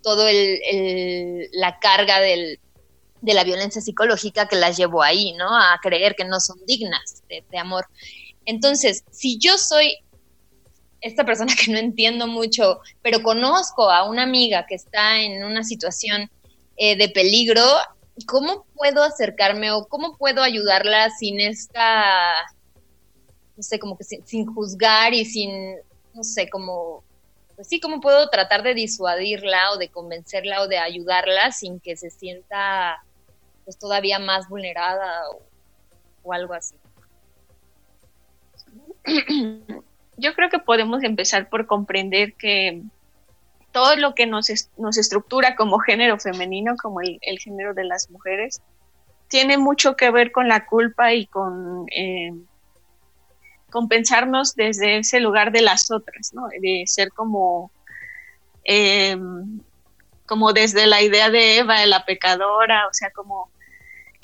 todo 0.01 0.27
el, 0.27 1.49
la 1.53 1.79
carga 1.79 2.19
del, 2.19 2.59
de 3.25 3.33
la 3.33 3.43
violencia 3.43 3.81
psicológica 3.81 4.47
que 4.47 4.55
las 4.55 4.77
llevó 4.77 5.01
ahí, 5.01 5.33
¿no? 5.33 5.47
A 5.47 5.79
creer 5.81 6.15
que 6.15 6.25
no 6.25 6.39
son 6.39 6.57
dignas 6.67 7.23
de, 7.27 7.57
amor. 7.57 7.87
Entonces, 8.45 9.03
si 9.09 9.39
yo 9.39 9.57
soy 9.57 9.97
esta 11.01 11.25
persona 11.25 11.53
que 11.59 11.71
no 11.71 11.79
entiendo 11.79 12.27
mucho, 12.27 12.81
pero 13.01 13.23
conozco 13.23 13.89
a 13.89 14.07
una 14.07 14.23
amiga 14.23 14.67
que 14.67 14.75
está 14.75 15.19
en 15.19 15.43
una 15.43 15.63
situación 15.63 16.29
eh, 16.77 16.95
de 16.95 17.09
peligro, 17.09 17.63
¿cómo 18.27 18.65
puedo 18.75 19.01
acercarme 19.01 19.71
o 19.71 19.85
cómo 19.85 20.17
puedo 20.17 20.43
ayudarla 20.43 21.09
sin 21.09 21.39
esta, 21.39 22.35
no 23.57 23.63
sé, 23.63 23.79
como 23.79 23.97
que 23.97 24.03
sin, 24.03 24.45
juzgar 24.45 25.15
y 25.15 25.25
sin, 25.25 25.77
no 26.13 26.23
sé, 26.23 26.47
como, 26.47 27.03
pues 27.55 27.67
sí, 27.67 27.79
cómo 27.79 28.01
puedo 28.01 28.29
tratar 28.29 28.61
de 28.61 28.75
disuadirla 28.75 29.71
o 29.71 29.77
de 29.77 29.89
convencerla 29.89 30.61
o 30.61 30.67
de 30.67 30.77
ayudarla 30.77 31.51
sin 31.51 31.79
que 31.79 31.95
se 31.97 32.11
sienta 32.11 33.03
pues 33.65 33.77
todavía 33.77 34.19
más 34.19 34.47
vulnerada 34.47 35.29
o, 35.31 35.41
o 36.23 36.33
algo 36.33 36.53
así? 36.53 36.75
Yo 40.17 40.33
creo 40.33 40.49
que 40.49 40.59
podemos 40.59 41.03
empezar 41.03 41.49
por 41.49 41.65
comprender 41.65 42.33
que 42.35 42.81
todo 43.75 43.97
lo 43.97 44.15
que 44.15 44.25
nos, 44.25 44.47
nos 44.77 44.97
estructura 44.97 45.57
como 45.57 45.79
género 45.79 46.17
femenino, 46.17 46.77
como 46.81 47.01
el, 47.01 47.19
género 47.39 47.73
de 47.73 47.83
las 47.83 48.09
mujeres, 48.09 48.61
tiene 49.27 49.57
mucho 49.57 49.97
que 49.97 50.11
ver 50.11 50.31
con 50.31 50.47
la 50.47 50.65
culpa 50.65 51.13
y 51.13 51.25
con, 51.25 51.85
eh, 51.93 52.31
pensarnos 53.89 54.55
desde 54.55 54.99
ese 54.99 55.19
lugar 55.19 55.51
de 55.51 55.61
las 55.61 55.91
otras, 55.91 56.33
¿no? 56.33 56.47
de 56.61 56.83
ser 56.85 57.11
como, 57.11 57.69
eh, 58.63 59.17
como 60.25 60.53
desde 60.53 60.87
la 60.87 61.01
idea 61.01 61.29
de 61.29 61.57
Eva, 61.57 61.81
de 61.81 61.87
la 61.87 62.05
pecadora, 62.05 62.87
o 62.87 62.93
sea, 62.93 63.11
como 63.11 63.49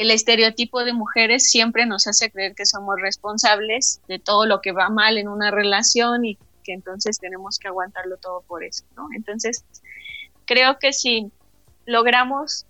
el 0.01 0.09
estereotipo 0.09 0.83
de 0.83 0.93
mujeres 0.93 1.51
siempre 1.51 1.85
nos 1.85 2.07
hace 2.07 2.31
creer 2.31 2.55
que 2.55 2.65
somos 2.65 2.99
responsables 2.99 4.01
de 4.07 4.17
todo 4.17 4.47
lo 4.47 4.59
que 4.59 4.71
va 4.71 4.89
mal 4.89 5.19
en 5.19 5.27
una 5.27 5.51
relación 5.51 6.25
y 6.25 6.39
que 6.63 6.73
entonces 6.73 7.19
tenemos 7.19 7.59
que 7.59 7.67
aguantarlo 7.67 8.17
todo 8.17 8.41
por 8.41 8.63
eso. 8.63 8.83
Entonces, 9.15 9.63
creo 10.45 10.79
que 10.79 10.91
si 10.91 11.31
logramos 11.85 12.65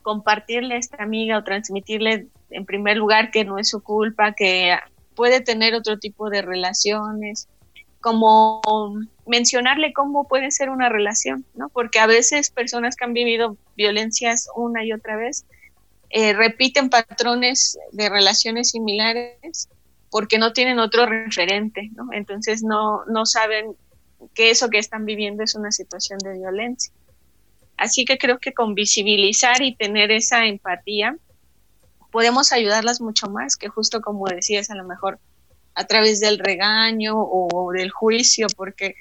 compartirle 0.00 0.76
a 0.76 0.78
esta 0.78 1.02
amiga 1.02 1.36
o 1.36 1.44
transmitirle 1.44 2.28
en 2.48 2.64
primer 2.64 2.96
lugar 2.96 3.30
que 3.30 3.44
no 3.44 3.58
es 3.58 3.68
su 3.68 3.82
culpa, 3.82 4.32
que 4.32 4.74
puede 5.14 5.42
tener 5.42 5.74
otro 5.74 5.98
tipo 5.98 6.30
de 6.30 6.40
relaciones, 6.40 7.46
como 8.00 8.62
mencionarle 9.26 9.92
cómo 9.92 10.26
puede 10.26 10.50
ser 10.50 10.70
una 10.70 10.88
relación, 10.88 11.44
¿no? 11.54 11.68
Porque 11.68 11.98
a 11.98 12.06
veces 12.06 12.48
personas 12.50 12.96
que 12.96 13.04
han 13.04 13.12
vivido 13.12 13.58
violencias 13.76 14.48
una 14.56 14.82
y 14.82 14.94
otra 14.94 15.16
vez 15.16 15.44
eh, 16.10 16.32
repiten 16.32 16.88
patrones 16.88 17.78
de 17.92 18.08
relaciones 18.08 18.70
similares 18.70 19.68
porque 20.10 20.38
no 20.38 20.52
tienen 20.52 20.78
otro 20.78 21.06
referente, 21.06 21.90
¿no? 21.94 22.08
Entonces 22.12 22.62
no, 22.62 23.04
no 23.06 23.26
saben 23.26 23.76
que 24.34 24.50
eso 24.50 24.70
que 24.70 24.78
están 24.78 25.04
viviendo 25.04 25.42
es 25.42 25.54
una 25.54 25.70
situación 25.70 26.18
de 26.20 26.32
violencia. 26.38 26.92
Así 27.76 28.04
que 28.04 28.18
creo 28.18 28.38
que 28.38 28.54
con 28.54 28.74
visibilizar 28.74 29.62
y 29.62 29.74
tener 29.74 30.10
esa 30.10 30.46
empatía, 30.46 31.16
podemos 32.10 32.52
ayudarlas 32.52 33.00
mucho 33.00 33.28
más 33.28 33.56
que 33.56 33.68
justo 33.68 34.00
como 34.00 34.26
decías, 34.26 34.70
a 34.70 34.74
lo 34.74 34.84
mejor 34.84 35.18
a 35.74 35.84
través 35.84 36.20
del 36.20 36.38
regaño 36.38 37.14
o 37.16 37.70
del 37.72 37.90
juicio, 37.90 38.48
porque 38.56 38.96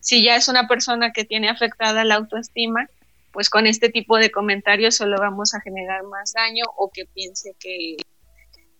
si 0.00 0.24
ya 0.24 0.36
es 0.36 0.48
una 0.48 0.66
persona 0.66 1.12
que 1.12 1.24
tiene 1.24 1.48
afectada 1.48 2.04
la 2.04 2.14
autoestima, 2.14 2.86
pues 3.32 3.50
con 3.50 3.66
este 3.66 3.88
tipo 3.88 4.18
de 4.18 4.30
comentarios 4.30 4.96
solo 4.96 5.16
vamos 5.18 5.54
a 5.54 5.60
generar 5.60 6.02
más 6.04 6.32
daño 6.32 6.64
o 6.76 6.90
que 6.90 7.06
piense 7.06 7.54
que 7.58 7.96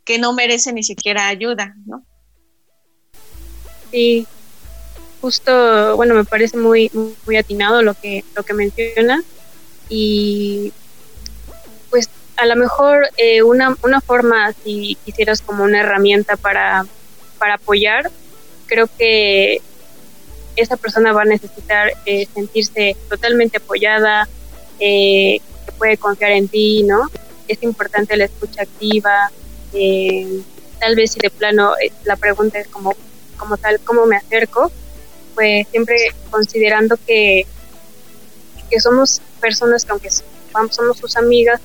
que 0.05 0.19
no 0.19 0.33
merece 0.33 0.73
ni 0.73 0.83
siquiera 0.83 1.29
ayuda, 1.29 1.75
¿no? 1.87 2.05
Sí, 3.91 4.27
justo, 5.21 5.97
bueno, 5.97 6.15
me 6.15 6.25
parece 6.25 6.57
muy, 6.57 6.91
muy 7.27 7.37
atinado 7.37 7.83
lo 7.83 7.95
que, 7.95 8.25
lo 8.35 8.43
que 8.43 8.55
menciona 8.55 9.23
y 9.89 10.73
pues 11.91 12.09
a 12.37 12.47
lo 12.47 12.57
mejor 12.57 13.09
eh, 13.19 13.43
una, 13.43 13.77
una 13.83 14.01
forma, 14.01 14.53
si 14.65 14.97
quisieras 15.05 15.43
como 15.43 15.65
una 15.65 15.81
herramienta 15.81 16.37
para, 16.37 16.87
para 17.39 17.55
apoyar, 17.55 18.11
creo 18.67 18.89
que 18.99 19.61
esa 20.57 20.77
persona 20.77 21.13
va 21.13 21.23
a 21.23 21.27
necesitar 21.27 21.93
eh, 22.07 22.27
sentirse 22.35 22.97
totalmente 23.09 23.59
apoyada, 23.59 24.29
eh, 24.79 25.41
puede 25.79 25.97
confiar 25.97 26.33
en 26.33 26.49
ti, 26.49 26.83
¿no? 26.83 27.11
Es 27.49 27.63
importante 27.63 28.17
la 28.17 28.25
escucha 28.25 28.63
activa, 28.63 29.31
eh, 29.73 30.41
tal 30.79 30.95
vez 30.95 31.13
si 31.13 31.21
de 31.21 31.31
plano 31.31 31.75
eh, 31.83 31.93
la 32.05 32.17
pregunta 32.17 32.59
es 32.59 32.69
como, 32.69 32.95
como 33.37 33.57
tal, 33.57 33.81
¿cómo 33.81 34.07
me 34.07 34.17
acerco? 34.17 34.71
Pues 35.35 35.67
siempre 35.69 35.97
considerando 36.31 36.97
que, 37.07 37.47
que 38.71 38.81
somos 38.81 39.21
personas 39.41 39.85
que 39.85 39.93
aunque 39.93 40.75
somos 40.75 40.99
sus 40.99 41.17
amigas, 41.17 41.61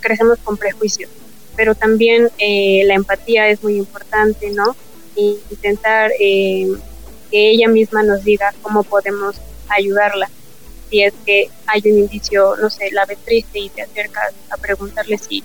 crecemos 0.00 0.38
con 0.44 0.56
prejuicios, 0.56 1.10
pero 1.56 1.74
también 1.74 2.30
la 2.38 2.94
empatía 2.94 3.48
es 3.48 3.62
muy 3.62 3.76
importante, 3.76 4.50
¿no? 4.50 4.76
intentar 5.16 6.12
que 6.18 7.50
ella 7.50 7.66
misma 7.66 8.04
nos 8.04 8.22
diga 8.22 8.54
cómo 8.62 8.84
podemos 8.84 9.36
ayudarla 9.68 10.30
si 10.90 11.02
es 11.02 11.14
que 11.24 11.50
hay 11.66 11.82
un 11.84 11.98
indicio, 11.98 12.56
no 12.56 12.70
sé, 12.70 12.90
la 12.92 13.04
ves 13.04 13.18
triste 13.24 13.58
y 13.58 13.68
te 13.68 13.82
acercas 13.82 14.32
a 14.50 14.56
preguntarle 14.56 15.18
si, 15.18 15.42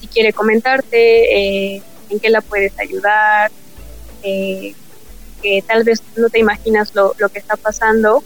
si 0.00 0.06
quiere 0.08 0.32
comentarte, 0.32 1.74
eh, 1.74 1.82
en 2.08 2.20
qué 2.20 2.30
la 2.30 2.40
puedes 2.40 2.78
ayudar, 2.78 3.50
eh, 4.22 4.74
que 5.42 5.62
tal 5.66 5.84
vez 5.84 6.02
no 6.16 6.28
te 6.28 6.38
imaginas 6.38 6.94
lo, 6.94 7.14
lo 7.18 7.28
que 7.28 7.38
está 7.38 7.56
pasando, 7.56 8.22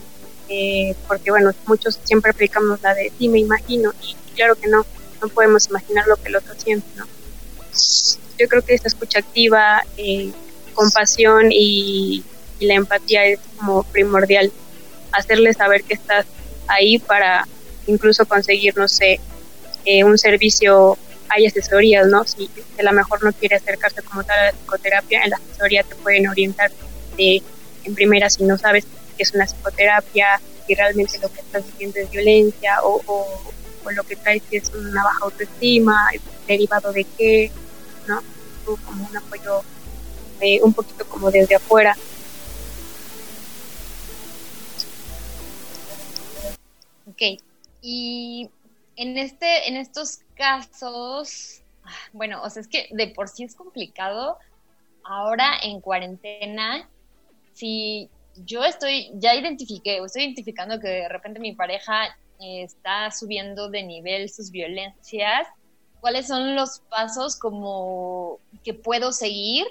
eh, 0.48 0.94
porque 1.08 1.30
bueno, 1.30 1.52
muchos 1.66 1.98
siempre 2.04 2.32
aplicamos 2.32 2.82
la 2.82 2.94
de 2.94 3.12
sí 3.18 3.28
me 3.28 3.38
imagino, 3.38 3.92
y 4.02 4.14
claro 4.34 4.54
que 4.56 4.68
no, 4.68 4.84
no 5.22 5.28
podemos 5.28 5.68
imaginar 5.68 6.06
lo 6.06 6.16
que 6.16 6.28
el 6.28 6.36
otro 6.36 6.54
siente, 6.56 6.86
¿no? 6.96 7.06
Yo 8.38 8.48
creo 8.48 8.62
que 8.62 8.74
esta 8.74 8.88
escucha 8.88 9.18
activa, 9.18 9.84
compasión 10.74 11.48
y, 11.50 12.24
y 12.58 12.66
la 12.66 12.74
empatía 12.74 13.24
es 13.26 13.38
como 13.58 13.82
primordial 13.82 14.50
hacerle 15.12 15.52
saber 15.52 15.82
que 15.82 15.94
estás 15.94 16.26
ahí 16.70 16.98
para 16.98 17.46
incluso 17.86 18.24
conseguir, 18.26 18.76
no 18.76 18.88
sé, 18.88 19.20
eh, 19.84 20.04
un 20.04 20.16
servicio, 20.18 20.96
hay 21.28 21.46
asesorías, 21.46 22.06
¿no? 22.06 22.24
Si 22.24 22.50
a 22.78 22.82
lo 22.82 22.92
mejor 22.92 23.22
no 23.22 23.32
quiere 23.32 23.56
acercarse 23.56 24.02
como 24.02 24.24
tal 24.24 24.38
a 24.38 24.44
la 24.46 24.52
psicoterapia, 24.52 25.22
en 25.24 25.30
la 25.30 25.36
asesoría 25.36 25.82
te 25.82 25.94
pueden 25.96 26.28
orientar 26.28 26.70
de, 27.16 27.42
en 27.84 27.94
primera 27.94 28.28
si 28.30 28.44
no 28.44 28.58
sabes 28.58 28.84
qué 29.16 29.22
es 29.22 29.34
una 29.34 29.46
psicoterapia, 29.46 30.40
si 30.66 30.74
realmente 30.74 31.18
lo 31.18 31.32
que 31.32 31.40
estás 31.40 31.64
viviendo 31.72 32.00
es 32.00 32.10
violencia 32.10 32.78
o, 32.82 33.02
o, 33.06 33.52
lo 33.90 34.04
que 34.04 34.14
traes 34.14 34.42
es 34.52 34.70
una 34.72 35.02
baja 35.02 35.18
autoestima, 35.22 36.10
derivado 36.46 36.92
de 36.92 37.04
qué, 37.18 37.50
¿no? 38.06 38.22
como 38.64 39.08
un 39.08 39.16
apoyo 39.16 39.62
eh, 40.40 40.60
un 40.62 40.72
poquito 40.72 41.04
como 41.06 41.28
desde 41.30 41.56
afuera 41.56 41.96
Ok, 47.20 47.42
y 47.82 48.48
en, 48.96 49.18
este, 49.18 49.68
en 49.68 49.76
estos 49.76 50.20
casos, 50.34 51.60
bueno, 52.14 52.42
o 52.42 52.48
sea, 52.48 52.62
es 52.62 52.68
que 52.68 52.88
de 52.92 53.08
por 53.08 53.28
sí 53.28 53.44
es 53.44 53.54
complicado. 53.54 54.38
Ahora 55.04 55.52
en 55.62 55.82
cuarentena, 55.82 56.88
si 57.52 58.08
yo 58.36 58.64
estoy, 58.64 59.10
ya 59.16 59.34
identifiqué, 59.34 60.00
o 60.00 60.06
estoy 60.06 60.22
identificando 60.22 60.80
que 60.80 60.88
de 60.88 61.08
repente 61.10 61.40
mi 61.40 61.54
pareja 61.54 62.16
está 62.38 63.10
subiendo 63.10 63.68
de 63.68 63.82
nivel 63.82 64.30
sus 64.30 64.50
violencias, 64.50 65.46
¿cuáles 66.00 66.26
son 66.26 66.56
los 66.56 66.80
pasos 66.88 67.38
como 67.38 68.38
que 68.64 68.72
puedo 68.72 69.12
seguir 69.12 69.66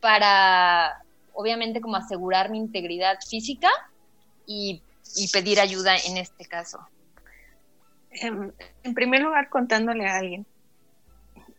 para, 0.00 1.02
obviamente, 1.32 1.80
como 1.80 1.96
asegurar 1.96 2.50
mi 2.50 2.58
integridad 2.58 3.18
física 3.26 3.70
y 4.46 4.82
y 5.18 5.28
pedir 5.28 5.60
ayuda 5.60 5.96
en 5.96 6.16
este 6.16 6.44
caso? 6.44 6.78
Em, 8.10 8.52
en 8.82 8.94
primer 8.94 9.22
lugar, 9.22 9.48
contándole 9.48 10.06
a 10.06 10.16
alguien. 10.16 10.46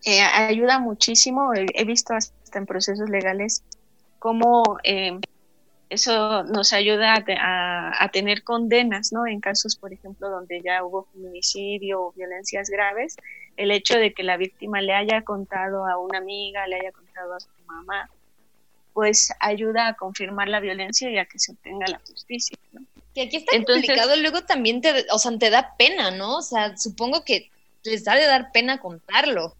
Eh, 0.05 0.21
ayuda 0.21 0.79
muchísimo. 0.79 1.51
He, 1.53 1.83
visto 1.83 2.13
hasta 2.13 2.57
en 2.57 2.65
procesos 2.65 3.09
legales 3.09 3.63
cómo 4.17 4.63
em, 4.83 5.21
eso 5.89 6.43
nos 6.43 6.73
ayuda 6.73 7.15
a, 7.15 8.03
a, 8.03 8.09
tener 8.09 8.43
condenas, 8.43 9.11
¿no? 9.11 9.27
En 9.27 9.41
casos, 9.41 9.75
por 9.75 9.91
ejemplo, 9.91 10.29
donde 10.29 10.61
ya 10.61 10.83
hubo 10.83 11.07
feminicidio 11.13 12.01
o 12.01 12.11
violencias 12.13 12.69
graves, 12.69 13.15
el 13.57 13.71
hecho 13.71 13.97
de 13.97 14.13
que 14.13 14.23
la 14.23 14.37
víctima 14.37 14.81
le 14.81 14.93
haya 14.93 15.23
contado 15.23 15.85
a 15.85 15.97
una 15.97 16.19
amiga, 16.19 16.65
le 16.67 16.77
haya 16.77 16.91
contado 16.91 17.33
a 17.33 17.39
su 17.39 17.49
mamá, 17.65 18.09
pues 18.93 19.33
ayuda 19.39 19.87
a 19.87 19.93
confirmar 19.95 20.47
la 20.47 20.59
violencia 20.59 21.09
y 21.09 21.17
a 21.17 21.25
que 21.25 21.39
se 21.39 21.51
obtenga 21.51 21.87
la 21.87 21.99
justicia, 21.99 22.57
¿no? 22.71 22.81
Que 23.19 23.25
aquí 23.25 23.35
está 23.35 23.51
complicado, 23.51 24.15
luego 24.15 24.43
también 24.43 24.79
te, 24.79 25.05
o 25.11 25.19
sea, 25.19 25.37
te 25.37 25.49
da 25.49 25.75
pena, 25.77 26.09
¿no? 26.09 26.37
O 26.37 26.41
sea, 26.41 26.77
supongo 26.77 27.25
que 27.25 27.49
les 27.83 28.05
da 28.05 28.15
de 28.15 28.25
dar 28.25 28.53
pena 28.53 28.79
contarlo. 28.79 29.57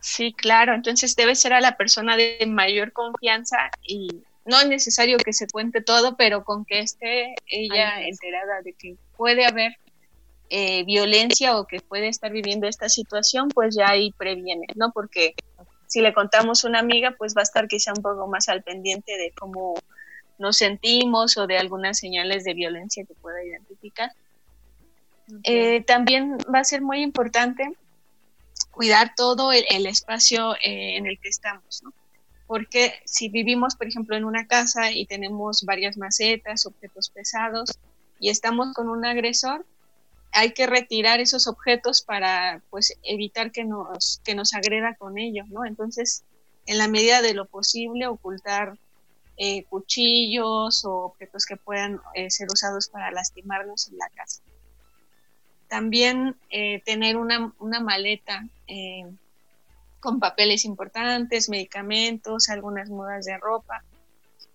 Sí, 0.00 0.32
claro, 0.32 0.74
entonces 0.74 1.14
debe 1.14 1.36
ser 1.36 1.52
a 1.52 1.60
la 1.60 1.76
persona 1.76 2.16
de 2.16 2.44
mayor 2.48 2.92
confianza 2.92 3.70
y 3.86 4.08
no 4.44 4.58
es 4.58 4.66
necesario 4.66 5.18
que 5.18 5.32
se 5.32 5.46
cuente 5.46 5.82
todo, 5.82 6.16
pero 6.16 6.42
con 6.42 6.64
que 6.64 6.80
esté 6.80 7.36
ella 7.46 8.02
enterada 8.02 8.60
de 8.64 8.72
que 8.72 8.96
puede 9.16 9.46
haber 9.46 9.76
eh, 10.48 10.82
violencia 10.82 11.56
o 11.60 11.68
que 11.68 11.78
puede 11.78 12.08
estar 12.08 12.32
viviendo 12.32 12.66
esta 12.66 12.88
situación, 12.88 13.50
pues 13.50 13.76
ya 13.76 13.88
ahí 13.88 14.10
previene, 14.18 14.66
¿no? 14.74 14.90
Porque 14.90 15.36
si 15.86 16.00
le 16.00 16.12
contamos 16.12 16.64
a 16.64 16.68
una 16.70 16.80
amiga, 16.80 17.14
pues 17.16 17.36
va 17.36 17.42
a 17.42 17.44
estar 17.44 17.68
quizá 17.68 17.92
un 17.92 18.02
poco 18.02 18.26
más 18.26 18.48
al 18.48 18.64
pendiente 18.64 19.16
de 19.16 19.30
cómo 19.30 19.74
nos 20.40 20.56
sentimos 20.56 21.36
o 21.36 21.46
de 21.46 21.58
algunas 21.58 21.98
señales 21.98 22.44
de 22.44 22.54
violencia 22.54 23.04
que 23.04 23.14
pueda 23.14 23.44
identificar. 23.44 24.10
Eh, 25.44 25.82
también 25.82 26.38
va 26.52 26.60
a 26.60 26.64
ser 26.64 26.80
muy 26.80 27.02
importante 27.02 27.70
cuidar 28.70 29.12
todo 29.14 29.52
el, 29.52 29.86
espacio 29.86 30.54
eh, 30.56 30.96
en 30.96 31.06
el 31.06 31.20
que 31.20 31.28
estamos, 31.28 31.82
¿no? 31.84 31.92
Porque 32.46 32.94
si 33.04 33.28
vivimos, 33.28 33.76
por 33.76 33.86
ejemplo, 33.86 34.16
en 34.16 34.24
una 34.24 34.46
casa 34.46 34.90
y 34.90 35.06
tenemos 35.06 35.62
varias 35.64 35.96
macetas, 35.98 36.66
objetos 36.66 37.10
pesados 37.10 37.78
y 38.18 38.30
estamos 38.30 38.72
con 38.74 38.88
un 38.88 39.04
agresor, 39.04 39.64
hay 40.32 40.52
que 40.52 40.66
retirar 40.66 41.20
esos 41.20 41.46
objetos 41.46 42.02
para 42.02 42.62
pues 42.70 42.96
evitar 43.02 43.52
que 43.52 43.64
nos 43.64 44.20
que 44.24 44.34
nos 44.34 44.54
agreda 44.54 44.94
con 44.94 45.18
ellos, 45.18 45.48
¿no? 45.48 45.64
Entonces, 45.64 46.24
en 46.66 46.78
la 46.78 46.88
medida 46.88 47.20
de 47.20 47.34
lo 47.34 47.46
posible 47.46 48.06
ocultar 48.06 48.78
eh, 49.42 49.64
cuchillos 49.70 50.84
o 50.84 50.96
objetos 50.96 51.46
que 51.46 51.56
puedan 51.56 51.98
eh, 52.12 52.30
ser 52.30 52.48
usados 52.52 52.88
para 52.88 53.10
lastimarnos 53.10 53.88
en 53.88 53.96
la 53.96 54.10
casa. 54.10 54.42
También 55.66 56.36
eh, 56.50 56.82
tener 56.84 57.16
una, 57.16 57.50
una 57.58 57.80
maleta 57.80 58.46
con 59.98 60.20
papeles 60.20 60.66
importantes, 60.66 61.48
medicamentos, 61.48 62.50
algunas 62.50 62.90
mudas 62.90 63.24
de 63.24 63.38
ropa, 63.38 63.82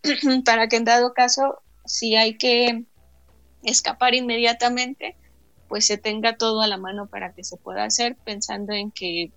para 0.45 0.67
que 0.67 0.75
en 0.75 0.86
dado 0.86 1.15
caso, 1.15 1.63
si 1.86 2.15
hay 2.15 2.38
que 2.38 2.83
escapar 3.63 4.13
inmediatamente, 4.13 5.15
pues 5.67 5.88
se 5.88 5.97
tenga 5.97 6.38
todo 6.38 6.61
a 6.61 6.67
la 6.67 6.77
mano 6.77 7.07
para 7.07 7.33
que 7.33 7.43
se 7.43 7.57
pueda 7.57 7.86
hacer, 7.86 8.17
pensando 8.17 8.73
en 8.73 8.91
que 8.91 9.31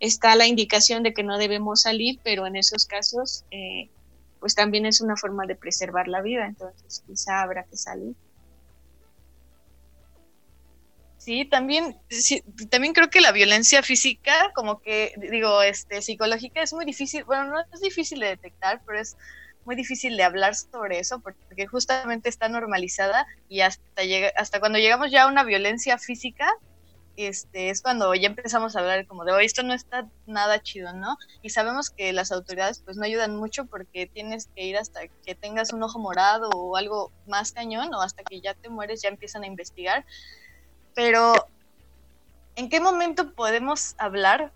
está 0.00 0.36
la 0.36 0.46
indicación 0.46 1.02
de 1.02 1.14
que 1.14 1.22
no 1.22 1.38
debemos 1.38 1.80
salir, 1.80 2.20
pero 2.22 2.46
en 2.46 2.56
esos 2.56 2.84
casos 2.84 3.46
pues 4.40 4.54
también 4.54 4.86
es 4.86 5.00
una 5.00 5.16
forma 5.16 5.46
de 5.46 5.54
preservar 5.54 6.08
la 6.08 6.22
vida, 6.22 6.46
entonces 6.46 7.04
quizá 7.06 7.42
habrá 7.42 7.64
que 7.64 7.76
salir. 7.76 8.14
Sí, 11.18 11.44
también, 11.44 11.98
también 12.70 12.94
creo 12.94 13.10
que 13.10 13.20
la 13.20 13.30
violencia 13.30 13.82
física, 13.82 14.32
como 14.54 14.80
que 14.80 15.12
digo, 15.18 15.62
este, 15.62 16.00
psicológica, 16.00 16.62
es 16.62 16.72
muy 16.72 16.86
difícil, 16.86 17.24
bueno, 17.24 17.44
no 17.44 17.60
es 17.60 17.80
difícil 17.82 18.20
de 18.20 18.28
detectar, 18.28 18.80
pero 18.86 18.98
es 18.98 19.18
muy 19.66 19.76
difícil 19.76 20.16
de 20.16 20.22
hablar 20.22 20.54
sobre 20.54 20.98
eso 20.98 21.20
porque 21.20 21.66
justamente 21.66 22.30
está 22.30 22.48
normalizada 22.48 23.26
y 23.50 23.60
hasta 23.60 24.02
llega, 24.02 24.32
hasta 24.34 24.60
cuando 24.60 24.78
llegamos 24.78 25.10
ya 25.10 25.24
a 25.24 25.28
una 25.28 25.44
violencia 25.44 25.98
física, 25.98 26.50
este, 27.16 27.70
es 27.70 27.82
cuando 27.82 28.14
ya 28.14 28.28
empezamos 28.28 28.74
a 28.74 28.80
hablar 28.80 29.06
como 29.06 29.24
de, 29.24 29.32
hoy 29.32 29.44
esto 29.44 29.62
no 29.62 29.74
está 29.74 30.08
nada 30.26 30.60
chido, 30.62 30.92
¿no? 30.92 31.16
Y 31.42 31.50
sabemos 31.50 31.90
que 31.90 32.12
las 32.12 32.32
autoridades 32.32 32.82
pues 32.84 32.96
no 32.96 33.04
ayudan 33.04 33.36
mucho 33.36 33.66
porque 33.66 34.06
tienes 34.06 34.48
que 34.54 34.64
ir 34.64 34.76
hasta 34.76 35.00
que 35.24 35.34
tengas 35.34 35.72
un 35.72 35.82
ojo 35.82 35.98
morado 35.98 36.48
o 36.50 36.76
algo 36.76 37.12
más 37.26 37.52
cañón 37.52 37.92
o 37.94 38.00
hasta 38.00 38.22
que 38.22 38.40
ya 38.40 38.54
te 38.54 38.68
mueres 38.68 39.02
ya 39.02 39.08
empiezan 39.08 39.42
a 39.42 39.46
investigar. 39.46 40.04
Pero, 40.94 41.32
¿en 42.56 42.68
qué 42.68 42.80
momento 42.80 43.32
podemos 43.34 43.94
hablar 43.98 44.52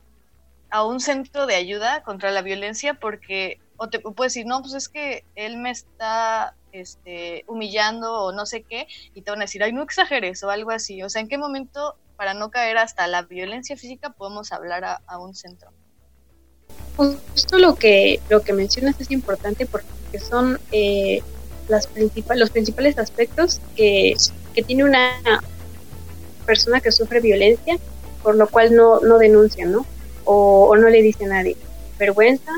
a 0.70 0.84
un 0.84 1.00
centro 1.00 1.46
de 1.46 1.54
ayuda 1.56 2.02
contra 2.02 2.30
la 2.30 2.42
violencia? 2.42 2.94
Porque, 2.94 3.60
o 3.76 3.88
te 3.88 3.98
puedes 4.00 4.34
decir, 4.34 4.46
no, 4.46 4.60
pues 4.60 4.74
es 4.74 4.88
que 4.88 5.24
él 5.34 5.58
me 5.58 5.70
está 5.70 6.54
este, 6.72 7.44
humillando 7.46 8.12
o 8.24 8.32
no 8.32 8.46
sé 8.46 8.62
qué, 8.62 8.88
y 9.14 9.22
te 9.22 9.30
van 9.30 9.40
a 9.40 9.44
decir, 9.44 9.62
ay, 9.62 9.72
no 9.72 9.82
exageres 9.82 10.42
o 10.42 10.50
algo 10.50 10.70
así. 10.70 11.02
O 11.02 11.08
sea, 11.08 11.20
¿en 11.20 11.28
qué 11.28 11.38
momento 11.38 11.96
para 12.16 12.34
no 12.34 12.50
caer 12.50 12.78
hasta 12.78 13.06
la 13.06 13.22
violencia 13.22 13.76
física, 13.76 14.10
podemos 14.10 14.52
hablar 14.52 14.84
a, 14.84 15.18
un 15.18 15.34
centro. 15.34 15.70
Justo 16.96 17.58
lo 17.58 17.74
que, 17.74 18.20
lo 18.28 18.42
que 18.42 18.52
mencionas 18.52 19.00
es 19.00 19.10
importante 19.10 19.66
porque 19.66 20.20
son 20.20 20.60
eh, 20.70 21.22
las 21.68 21.86
principales 21.86 22.40
los 22.40 22.50
principales 22.50 22.98
aspectos 22.98 23.60
que, 23.74 24.14
que 24.54 24.62
tiene 24.62 24.84
una, 24.84 25.10
persona 26.44 26.80
que 26.80 26.92
sufre 26.92 27.20
violencia, 27.20 27.78
por 28.22 28.36
lo 28.36 28.48
cual 28.48 28.74
no, 28.74 29.00
no 29.00 29.18
denuncia, 29.18 29.66
¿no? 29.66 29.84
O, 30.24 30.76
no 30.76 30.88
le 30.88 31.02
dice 31.02 31.24
a 31.24 31.28
nadie. 31.28 31.56
Vergüenza, 31.98 32.52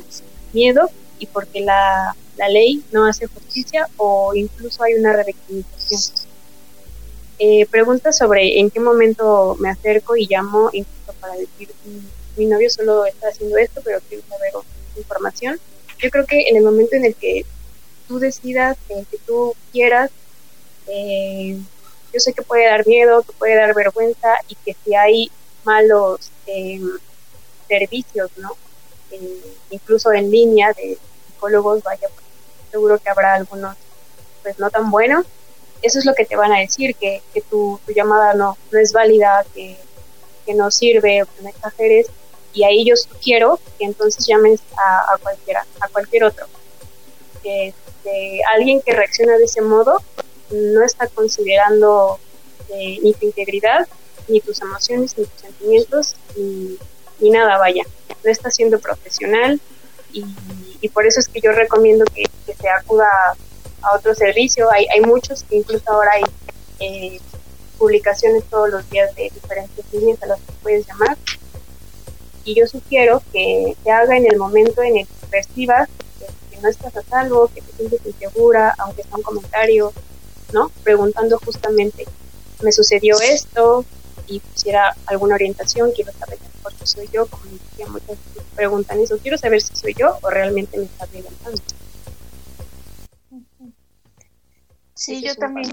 miedo 0.53 0.91
y 1.19 1.27
porque 1.27 1.61
la, 1.61 2.15
la 2.37 2.49
ley 2.49 2.83
no 2.93 3.07
hace 3.07 3.27
justicia 3.27 3.89
o 3.97 4.35
incluso 4.35 4.83
hay 4.83 4.95
una 4.95 5.13
revictimización. 5.13 6.26
Eh, 7.39 7.67
pregunta 7.67 8.15
sobre 8.15 8.59
en 8.61 8.71
qué 8.71 8.81
momento 8.81 9.57
me 9.61 9.69
acerco 9.69 10.17
y 10.17 10.27
llamo 10.27 10.71
incluso 10.73 11.13
para 11.21 11.35
decir 11.35 11.69
mi 12.35 12.47
novio 12.47 12.71
solo 12.71 13.05
está 13.05 13.29
haciendo 13.29 13.59
esto 13.59 13.83
pero 13.85 14.01
quiero 14.09 14.25
saber 14.27 14.53
información 14.97 15.61
yo 15.99 16.09
creo 16.09 16.25
que 16.25 16.49
en 16.49 16.57
el 16.57 16.63
momento 16.63 16.97
en 16.97 17.05
el 17.05 17.15
que 17.15 17.45
tú 18.09 18.19
decidas 18.19 18.79
en 18.89 19.05
que 19.05 19.19
tú 19.19 19.55
quieras 19.71 20.11
eh, 20.87 21.59
yo 22.11 22.21
sé 22.21 22.33
que 22.33 22.41
puede 22.41 22.65
dar 22.71 22.87
miedo 22.87 23.23
que 23.23 23.33
puede 23.35 23.55
dar 23.55 23.75
vergüenza 23.75 24.37
y 24.49 24.55
que 24.55 24.75
si 24.83 24.95
hay 24.95 25.31
malos 25.65 26.31
em, 26.47 26.89
servicios 27.69 28.31
no 28.39 28.57
eh, 29.11 29.43
incluso 29.69 30.11
en 30.11 30.31
línea 30.31 30.73
de 30.73 30.97
psicólogos 31.27 31.83
vaya 31.83 32.09
pues, 32.09 32.25
seguro 32.71 32.99
que 32.99 33.11
habrá 33.11 33.35
algunos 33.35 33.77
pues 34.43 34.59
no 34.59 34.71
tan 34.71 34.91
buenos 34.91 35.27
eso 35.83 35.99
es 35.99 36.05
lo 36.05 36.15
que 36.15 36.25
te 36.25 36.37
van 36.37 36.53
a 36.53 36.61
decir, 36.61 36.95
que, 36.97 37.23
que 37.33 37.41
tu, 37.43 37.81
tu, 37.87 37.93
llamada 37.93 38.35
no, 38.35 38.57
no 38.71 38.79
es 38.79 38.93
válida, 38.93 39.45
que, 39.55 39.77
que 40.45 40.55
no 40.55 40.71
sirve, 40.71 41.25
que 41.37 41.43
no 41.43 41.49
exageres, 41.49 42.07
y 42.57 42.65
ahí 42.65 42.85
yo 42.87 42.97
sugiero 42.97 43.61
que 43.79 43.85
entonces 43.85 44.27
llames 44.27 44.61
a, 44.79 45.15
a 45.15 45.19
cualquiera, 45.19 45.67
a 45.79 45.89
cualquier 45.89 46.25
otro. 46.25 46.47
Que, 47.43 47.75
alguien 48.55 48.81
que 48.81 48.93
reacciona 48.93 49.37
de 49.37 49.45
ese 49.45 49.61
modo 49.61 50.01
no 50.51 50.85
está 50.85 51.09
considerando 51.09 52.21
eh, 52.69 53.01
ni 53.03 53.13
tu 53.15 53.27
integridad, 53.27 53.89
ni 54.29 54.41
tus 54.41 54.63
emociones, 54.63 55.19
ni 55.19 55.25
tus 55.25 55.41
sentimientos, 55.41 56.15
ni, 56.37 56.79
ni 57.19 57.31
nada, 57.31 57.59
vaya. 57.59 57.83
No 58.25 58.31
está 58.31 58.51
siendo 58.53 58.79
profesional 58.79 59.61
y, 60.13 60.25
y, 60.81 60.89
por 60.89 61.05
eso 61.05 61.19
es 61.19 61.27
que 61.27 61.41
yo 61.41 61.51
recomiendo 61.51 62.05
que, 62.15 62.23
que 62.47 62.55
se 62.55 62.69
acuda 62.69 63.09
a 63.87 63.97
otro 63.97 64.15
servicio. 64.15 64.71
Hay, 64.71 64.87
hay 64.93 65.01
muchos 65.01 65.45
incluso 65.51 65.91
ahora 65.91 66.13
hay 66.15 66.25
eh, 66.81 67.21
publicaciones 67.79 68.45
todos 68.45 68.71
los 68.71 68.89
días 68.91 69.15
de 69.15 69.31
diferentes 69.35 69.85
líneas 69.93 70.23
a 70.23 70.27
las 70.27 70.41
que 70.41 70.53
puedes 70.63 70.87
llamar. 70.87 71.17
Y 72.45 72.55
yo 72.55 72.67
sugiero 72.67 73.23
que 73.33 73.77
se 73.83 73.91
haga 73.91 74.17
en 74.17 74.27
el 74.27 74.39
momento 74.39 74.83
en 74.83 74.99
el 74.99 75.07
que 75.07 75.27
percibas 75.31 75.89
que, 76.19 76.61
no 76.61 76.69
estás 76.69 76.97
a 76.97 77.03
salvo, 77.03 77.49
que 77.49 77.61
te 77.61 77.73
sientes 77.73 78.01
insegura, 78.07 78.75
aunque 78.79 79.03
sea 79.03 79.17
un 79.17 79.23
comentario, 79.23 79.93
¿no? 80.53 80.71
Preguntando 80.83 81.39
justamente, 81.45 82.07
me 82.63 82.73
sucedió 82.73 83.21
esto 83.21 83.85
y 84.27 84.41
quisiera 84.41 84.97
alguna 85.05 85.35
orientación, 85.35 85.93
quiero 85.93 86.13
saber 86.13 86.39
por 86.63 86.73
qué 86.75 86.87
soy 86.87 87.09
yo, 87.13 87.27
como 87.27 87.45
decía, 87.45 87.87
muchas 87.89 88.17
preguntan 88.55 88.99
eso, 89.01 89.19
quiero 89.19 89.37
saber 89.37 89.61
si 89.61 89.77
soy 89.77 89.95
yo 89.99 90.17
o 90.23 90.31
realmente 90.31 90.79
me 90.79 90.85
está 90.85 91.05
violentando. 91.07 91.61
Sí, 94.97 95.23
yo 95.23 95.35
también. 95.37 95.69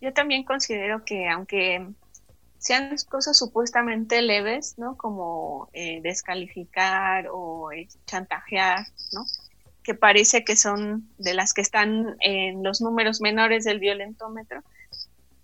Yo 0.00 0.12
también 0.12 0.44
considero 0.44 1.04
que 1.04 1.26
aunque 1.28 1.86
sean 2.58 2.94
cosas 3.08 3.38
supuestamente 3.38 4.20
leves, 4.20 4.74
¿no? 4.76 4.96
Como 4.96 5.68
eh, 5.72 6.00
descalificar 6.02 7.28
o 7.32 7.72
eh, 7.72 7.88
chantajear, 8.06 8.86
¿no? 9.12 9.24
Que 9.82 9.94
parece 9.94 10.44
que 10.44 10.54
son 10.54 11.08
de 11.16 11.32
las 11.32 11.54
que 11.54 11.62
están 11.62 12.16
en 12.20 12.62
los 12.62 12.80
números 12.80 13.20
menores 13.20 13.64
del 13.64 13.80
violentómetro, 13.80 14.62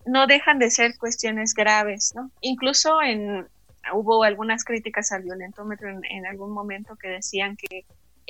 no 0.04 0.26
dejan 0.26 0.58
de 0.58 0.70
ser 0.70 0.98
cuestiones 0.98 1.54
graves, 1.54 2.12
¿no? 2.14 2.30
Incluso 2.42 3.00
en 3.00 3.48
hubo 3.94 4.22
algunas 4.22 4.64
críticas 4.64 5.12
al 5.12 5.22
violentómetro 5.22 5.88
en 5.88 6.26
algún 6.26 6.52
momento 6.52 6.94
que 6.96 7.08
decían 7.08 7.56
que 7.56 7.84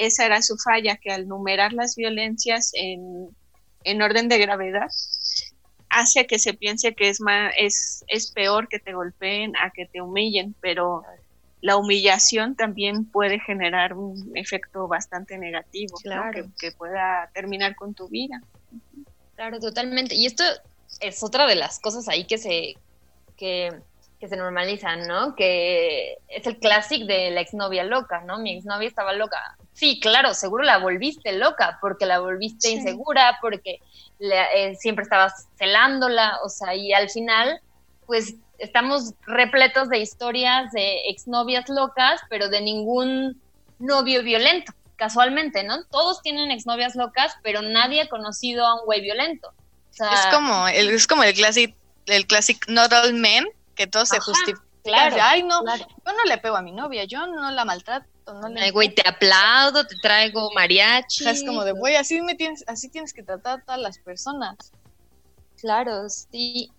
esa 0.06 0.26
era 0.26 0.42
su 0.42 0.56
falla, 0.56 0.96
que 0.96 1.10
al 1.10 1.28
numerar 1.28 1.72
las 1.72 1.96
violencias 1.96 2.72
en, 2.74 3.28
en 3.84 4.02
orden 4.02 4.28
de 4.28 4.38
gravedad, 4.38 4.88
hace 5.88 6.26
que 6.26 6.38
se 6.38 6.54
piense 6.54 6.94
que 6.94 7.08
es, 7.08 7.20
más, 7.20 7.52
es, 7.58 8.04
es 8.08 8.30
peor 8.30 8.68
que 8.68 8.78
te 8.78 8.94
golpeen 8.94 9.54
a 9.56 9.70
que 9.70 9.86
te 9.86 10.00
humillen, 10.00 10.54
pero 10.60 11.02
la 11.60 11.76
humillación 11.76 12.56
también 12.56 13.04
puede 13.04 13.38
generar 13.38 13.94
un 13.94 14.32
efecto 14.34 14.88
bastante 14.88 15.38
negativo, 15.38 15.96
que, 16.02 16.44
que, 16.58 16.72
pueda 16.72 17.30
terminar 17.32 17.76
con 17.76 17.94
tu 17.94 18.08
vida. 18.08 18.42
Claro, 19.36 19.60
totalmente. 19.60 20.14
Y 20.14 20.26
esto 20.26 20.44
es 21.00 21.22
otra 21.22 21.46
de 21.46 21.54
las 21.54 21.78
cosas 21.78 22.08
ahí 22.08 22.24
que 22.24 22.38
se, 22.38 22.74
que, 23.36 23.70
que 24.18 24.28
se 24.28 24.36
normalizan, 24.36 25.06
¿no? 25.06 25.36
Que 25.36 26.18
es 26.28 26.46
el 26.46 26.58
clásico 26.58 27.06
de 27.06 27.30
la 27.30 27.42
exnovia 27.42 27.84
loca, 27.84 28.22
¿no? 28.22 28.38
Mi 28.38 28.56
exnovia 28.56 28.88
estaba 28.88 29.12
loca. 29.12 29.56
Sí, 29.74 30.00
claro, 30.00 30.34
seguro 30.34 30.64
la 30.64 30.78
volviste 30.78 31.32
loca, 31.32 31.78
porque 31.80 32.06
la 32.06 32.20
volviste 32.20 32.70
insegura, 32.70 33.38
porque 33.40 33.80
eh, 34.20 34.76
siempre 34.78 35.02
estabas 35.02 35.48
celándola, 35.56 36.38
o 36.44 36.48
sea, 36.48 36.74
y 36.74 36.92
al 36.92 37.08
final, 37.08 37.60
pues 38.06 38.34
estamos 38.58 39.14
repletos 39.26 39.88
de 39.88 39.98
historias 39.98 40.70
de 40.72 41.08
exnovias 41.08 41.68
locas, 41.68 42.20
pero 42.28 42.48
de 42.48 42.60
ningún 42.60 43.40
novio 43.78 44.22
violento, 44.22 44.72
casualmente, 44.96 45.64
¿no? 45.64 45.84
Todos 45.84 46.22
tienen 46.22 46.50
exnovias 46.50 46.94
locas, 46.94 47.34
pero 47.42 47.62
nadie 47.62 48.02
ha 48.02 48.08
conocido 48.08 48.66
a 48.66 48.78
un 48.78 48.84
güey 48.84 49.00
violento. 49.00 49.52
es 49.90 50.26
como 50.32 50.68
el, 50.68 50.90
es 50.90 51.06
como 51.06 51.24
el 51.24 51.34
classic, 51.34 51.74
el 52.06 52.26
classic 52.26 52.68
not 52.68 52.92
all 52.92 53.14
men, 53.14 53.46
que 53.74 53.86
todo 53.86 54.04
se 54.04 54.20
justifica. 54.20 54.62
Claro, 54.84 55.16
Ay, 55.20 55.44
no, 55.44 55.64
yo 55.64 55.86
no 56.04 56.24
le 56.26 56.38
pego 56.38 56.56
a 56.56 56.62
mi 56.62 56.72
novia, 56.72 57.04
yo 57.04 57.26
no 57.28 57.50
la 57.52 57.64
maltrato 57.64 58.11
güey, 58.72 58.94
te 58.94 59.06
aplaudo, 59.08 59.86
te 59.86 59.96
traigo 60.02 60.50
mariachi. 60.54 61.28
es 61.28 61.44
como 61.44 61.64
de, 61.64 61.72
güey, 61.72 61.96
así, 61.96 62.20
me 62.20 62.34
tienes, 62.34 62.64
así 62.66 62.88
tienes 62.88 63.12
que 63.12 63.22
tratar 63.22 63.60
a 63.60 63.64
todas 63.64 63.80
las 63.80 63.98
personas. 63.98 64.56
Claro, 65.60 66.08
sí. 66.08 66.70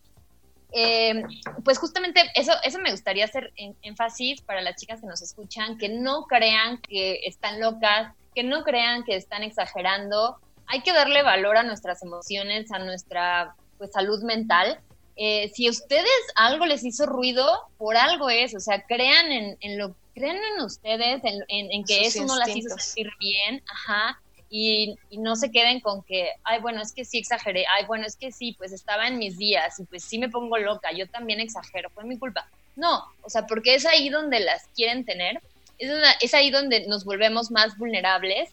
Em, 0.71 1.23
pues 1.63 1.77
justamente 1.77 2.21
eso, 2.33 2.51
eso 2.63 2.79
me 2.79 2.91
gustaría 2.91 3.25
hacer 3.25 3.53
énfasis 3.83 4.41
para 4.41 4.61
las 4.61 4.75
chicas 4.75 5.01
que 5.01 5.07
nos 5.07 5.21
escuchan, 5.21 5.77
que 5.77 5.87
no 5.87 6.23
crean 6.23 6.79
que 6.79 7.19
están 7.25 7.59
locas, 7.59 8.13
que 8.33 8.43
no 8.43 8.63
crean 8.63 9.03
que 9.03 9.15
están 9.15 9.43
exagerando. 9.43 10.37
Hay 10.65 10.81
que 10.81 10.91
darle 10.91 11.21
valor 11.21 11.57
a 11.57 11.63
nuestras 11.63 12.01
emociones, 12.01 12.71
a 12.71 12.79
nuestra 12.79 13.55
pues, 13.77 13.91
salud 13.91 14.23
mental. 14.23 14.79
Eh, 15.15 15.51
si 15.53 15.67
a 15.67 15.71
ustedes 15.71 16.09
algo 16.35 16.65
les 16.65 16.83
hizo 16.83 17.05
ruido, 17.05 17.47
por 17.77 17.95
algo 17.95 18.31
es, 18.31 18.55
o 18.55 18.59
sea, 18.59 18.83
crean 18.87 19.31
en, 19.31 19.57
en 19.59 19.77
lo 19.77 19.95
creen 20.13 20.37
en 20.37 20.63
ustedes, 20.63 21.21
en, 21.23 21.83
que 21.85 22.05
eso 22.05 22.23
no 22.25 22.35
las 22.35 22.55
hizo 22.55 22.77
sentir 22.77 23.11
bien, 23.19 23.63
ajá, 23.67 24.19
y, 24.49 24.95
no 25.17 25.35
se 25.35 25.51
queden 25.51 25.79
con 25.79 26.03
que, 26.03 26.29
ay, 26.43 26.61
bueno, 26.61 26.81
es 26.81 26.93
que 26.93 27.05
sí 27.05 27.17
exageré, 27.17 27.65
ay, 27.75 27.85
bueno, 27.85 28.05
es 28.05 28.15
que 28.15 28.31
sí, 28.31 28.53
pues 28.57 28.71
estaba 28.71 29.07
en 29.07 29.17
mis 29.17 29.37
días 29.37 29.79
y 29.79 29.85
pues 29.85 30.03
sí 30.03 30.19
me 30.19 30.29
pongo 30.29 30.57
loca, 30.57 30.91
yo 30.91 31.07
también 31.07 31.39
exagero, 31.39 31.89
fue 31.89 32.03
mi 32.03 32.19
culpa. 32.19 32.47
No, 32.75 33.03
o 33.23 33.29
sea, 33.29 33.47
porque 33.47 33.75
es 33.75 33.85
ahí 33.85 34.09
donde 34.09 34.39
las 34.39 34.67
quieren 34.75 35.05
tener, 35.05 35.41
es, 35.79 35.91
es 36.21 36.33
ahí 36.35 36.51
donde 36.51 36.87
nos 36.87 37.03
volvemos 37.03 37.49
más 37.49 37.77
vulnerables, 37.77 38.51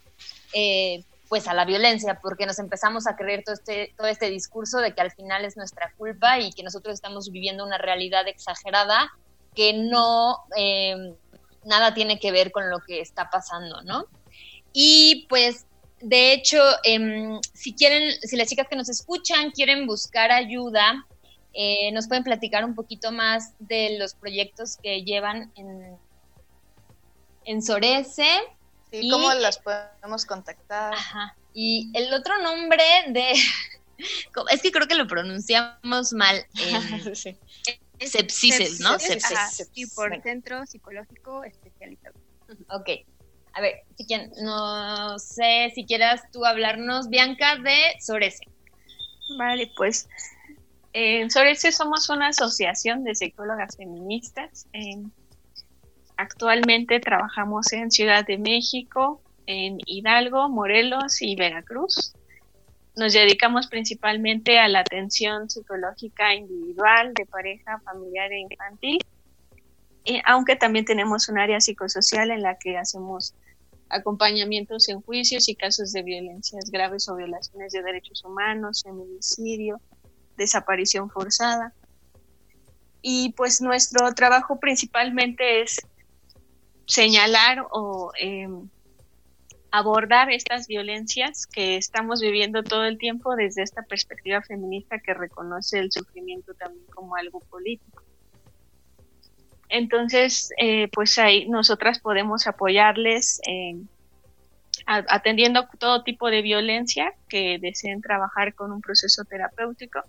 eh, 0.55 1.05
pues 1.29 1.47
a 1.49 1.55
la 1.55 1.65
violencia, 1.65 2.19
porque 2.21 2.47
nos 2.47 2.59
empezamos 2.59 3.07
a 3.07 3.15
creer 3.15 3.45
todo 3.45 3.55
este, 3.55 3.93
todo 3.97 4.07
este 4.07 4.31
discurso 4.31 4.79
de 4.79 4.95
que 4.95 5.01
al 5.01 5.13
final 5.13 5.45
es 5.45 5.57
nuestra 5.57 5.93
culpa 5.97 6.41
y 6.41 6.51
que 6.53 6.63
nosotros 6.63 6.95
estamos 6.95 7.31
viviendo 7.31 7.65
una 7.65 7.79
realidad 7.79 8.27
exagerada 8.27 9.13
que 9.55 9.75
no... 9.75 10.39
Eh, 10.57 11.15
nada 11.65 11.95
tiene 11.95 12.19
que 12.19 12.33
ver 12.33 12.53
con 12.53 12.71
lo 12.71 12.81
que 12.81 13.01
está 13.01 13.31
pasando, 13.31 13.83
¿no? 13.83 14.07
Y 14.73 15.27
pues, 15.29 15.67
de 16.01 16.33
hecho, 16.33 16.63
em, 16.85 17.41
si 17.53 17.75
quieren, 17.75 18.13
si 18.23 18.37
las 18.37 18.49
chicas 18.49 18.69
que 18.69 18.77
nos 18.77 18.89
escuchan 18.89 19.51
quieren 19.51 19.87
buscar 19.87 20.31
ayuda, 20.31 21.07
eh, 21.53 21.91
nos 21.93 22.07
pueden 22.07 22.25
platicar 22.25 22.65
un 22.65 22.75
poquito 22.75 23.11
más 23.11 23.55
de 23.59 23.97
los 23.99 24.15
proyectos 24.15 24.77
que 24.77 25.03
llevan 25.03 25.53
en, 25.57 25.99
en 27.45 27.63
Sorese. 27.63 28.29
Sí, 28.91 29.09
¿cómo 29.11 29.33
las 29.35 29.59
podemos 29.59 30.25
contactar? 30.25 30.95
Ajá. 30.95 31.37
Y 31.53 31.91
el 31.95 32.13
otro 32.15 32.41
nombre 32.43 32.83
de... 33.09 33.33
es 34.51 34.63
que 34.63 34.71
creo 34.71 34.87
que 34.87 34.95
lo 34.95 35.07
pronunciamos 35.07 36.13
mal. 36.13 36.47
sí. 37.15 37.37
Sepsises, 38.01 38.81
¿no? 38.81 38.99
Sepsis. 38.99 39.69
Sí, 39.73 39.87
por 39.95 40.21
centro 40.23 40.67
psicológico 40.67 41.45
especializado. 41.45 42.19
Ok. 42.71 42.89
A 43.53 43.61
ver, 43.61 43.83
si 43.97 44.07
quien, 44.07 44.31
no 44.43 45.19
sé 45.19 45.73
si 45.75 45.85
quieras 45.85 46.23
tú 46.33 46.45
hablarnos, 46.45 47.09
Bianca, 47.09 47.57
de 47.57 47.77
Sorese. 48.01 48.45
Vale, 49.39 49.71
pues 49.77 50.09
en 50.93 51.31
Sorese 51.31 51.73
somos 51.73 52.09
una 52.09 52.29
asociación 52.29 53.05
de 53.05 53.15
psicólogas 53.15 53.77
feministas. 53.77 54.67
actualmente 56.17 57.01
trabajamos 57.01 57.73
en 57.73 57.91
Ciudad 57.91 58.27
de 58.27 58.39
México, 58.39 59.23
en 59.47 59.79
Hidalgo, 59.87 60.49
Morelos 60.49 61.23
y 61.23 61.35
Veracruz. 61.37 62.15
Nos 62.97 63.13
dedicamos 63.13 63.69
principalmente 63.69 64.59
a 64.59 64.69
la 64.69 64.81
atención 64.81 65.49
psicológica 65.49 66.35
individual, 66.35 67.15
de 67.15 67.27
pareja, 67.27 67.81
familiar 67.85 68.33
e 68.33 68.41
infantil, 68.41 68.99
y, 70.05 70.21
aunque 70.25 70.57
también 70.57 70.85
tenemos 70.85 71.29
un 71.29 71.39
área 71.39 71.61
psicosocial 71.61 72.31
en 72.31 72.43
la 72.43 72.59
que 72.59 72.77
hacemos 72.77 73.35
acompañamientos 73.91 74.89
en 74.89 75.01
juicios 75.03 75.49
y 75.49 75.55
casos 75.55 75.93
de 75.93 76.03
violencias 76.03 76.71
graves 76.71 77.09
o 77.09 77.17
violaciones 77.17 77.73
de 77.73 77.83
derechos 77.83 78.25
humanos, 78.25 78.83
feminicidio, 78.85 79.81
desaparición 80.37 81.11
forzada. 81.11 81.75
Y 83.03 83.33
pues 83.33 83.61
nuestro 83.61 84.13
trabajo 84.15 84.59
principalmente 84.59 85.63
es 85.63 85.81
señalar 86.87 87.67
o 87.71 88.13
em, 88.19 88.69
abordar 89.73 90.31
estas 90.31 90.67
violencias 90.67 91.47
que 91.47 91.77
estamos 91.77 92.21
viviendo 92.21 92.63
todo 92.63 92.85
el 92.85 92.99
tiempo 92.99 93.37
desde 93.37 93.63
esta 93.63 93.83
perspectiva 93.83 94.43
feminista 94.43 94.99
que 94.99 95.15
reconoce 95.15 95.79
el 95.79 95.93
sufrimiento 95.93 96.55
también 96.55 96.87
como 96.87 97.17
algo 97.17 97.41
político. 97.41 98.03
Entonces, 99.69 100.51
eh, 100.59 100.89
pues 100.89 101.17
ahí 101.19 101.49
nosotras 101.49 102.01
podemos 102.01 102.47
apoyarles 102.49 103.41
atendiendo 104.87 105.69
todo 105.79 106.03
tipo 106.03 106.31
de 106.31 106.43
violencia 106.43 107.15
que 107.29 107.59
deseen 107.61 108.01
trabajar 108.01 108.55
con 108.55 108.73
un 108.73 108.81
proceso 108.81 109.25
terapéutico 109.25 110.03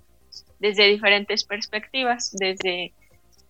desde 0.59 0.87
diferentes 0.87 1.43
perspectivas, 1.43 2.31
desde 2.31 2.93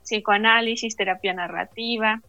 psicoanálisis, 0.03 0.95
terapia 0.95 1.33
narrativa, 1.33 2.21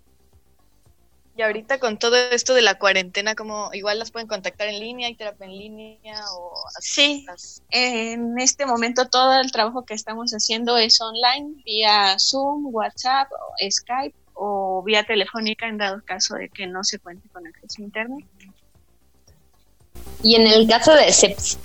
Y 1.36 1.42
ahorita 1.42 1.80
con 1.80 1.98
todo 1.98 2.16
esto 2.16 2.54
de 2.54 2.62
la 2.62 2.78
cuarentena, 2.78 3.34
como 3.34 3.72
igual 3.74 3.98
las 3.98 4.12
pueden 4.12 4.28
contactar 4.28 4.68
en 4.68 4.80
línea, 4.80 5.08
hay 5.08 5.16
terapia 5.16 5.48
en 5.48 5.58
línea 5.58 6.22
o 6.32 6.54
sí. 6.80 7.26
En 7.72 8.40
este 8.40 8.68
momento 8.68 9.06
todo 9.06 9.40
el 9.40 9.52
trabajo 9.52 9.84
que 9.84 9.96
estamos 9.96 10.32
haciendo 10.32 10.78
es 10.78 11.02
online 11.02 11.64
vía 11.66 12.16
Zoom, 12.20 12.68
WhatsApp, 12.68 13.30
Skype 13.68 14.16
o 14.36 14.84
vía 14.84 15.04
telefónica 15.04 15.68
en 15.68 15.80
dado 15.80 16.04
caso 16.06 16.36
de 16.36 16.50
que 16.50 16.68
no 16.68 16.84
se 16.84 17.00
cuente 17.00 17.28
con 17.30 17.48
acceso 17.48 17.82
a 17.82 17.86
internet. 17.86 18.26
¿Y 20.22 20.36
en 20.36 20.48
el 20.48 20.68
caso 20.68 20.94
de 20.94 21.12
sepsis? 21.12 21.58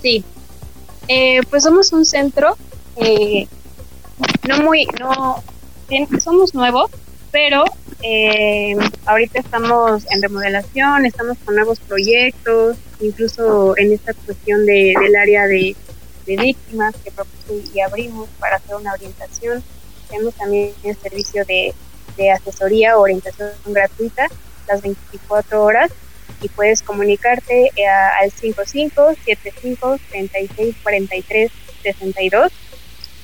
Sí. 0.00 0.24
Eh, 1.08 1.40
pues 1.50 1.64
somos 1.64 1.92
un 1.92 2.04
centro 2.04 2.56
eh, 2.96 3.48
no 4.46 4.62
muy, 4.62 4.86
no, 5.00 5.42
somos 6.20 6.54
nuevos, 6.54 6.90
pero 7.32 7.64
eh, 8.02 8.76
ahorita 9.06 9.40
estamos 9.40 10.04
en 10.10 10.22
remodelación, 10.22 11.06
estamos 11.06 11.38
con 11.44 11.56
nuevos 11.56 11.80
proyectos, 11.80 12.76
incluso 13.00 13.76
en 13.78 13.92
esta 13.92 14.12
cuestión 14.12 14.64
de, 14.66 14.94
del 15.00 15.16
área 15.16 15.46
de, 15.46 15.74
víctimas 16.24 16.94
que 17.04 17.10
propuse 17.10 17.68
y 17.74 17.80
abrimos 17.80 18.28
para 18.38 18.56
hacer 18.56 18.76
una 18.76 18.92
orientación. 18.92 19.62
Tenemos 20.08 20.34
también 20.34 20.72
el 20.84 20.96
servicio 20.96 21.44
de, 21.44 21.74
asesoría 22.30 22.96
o 22.96 23.02
orientación 23.02 23.50
gratuita 23.66 24.28
las 24.68 24.82
24 24.82 25.64
horas 25.64 25.90
y 26.40 26.48
puedes 26.48 26.82
comunicarte 26.82 27.70
eh, 27.74 27.86
al 27.86 28.30
55 28.30 29.14
75 29.24 29.98
36 30.10 30.76
43 30.82 31.50
62. 31.82 32.52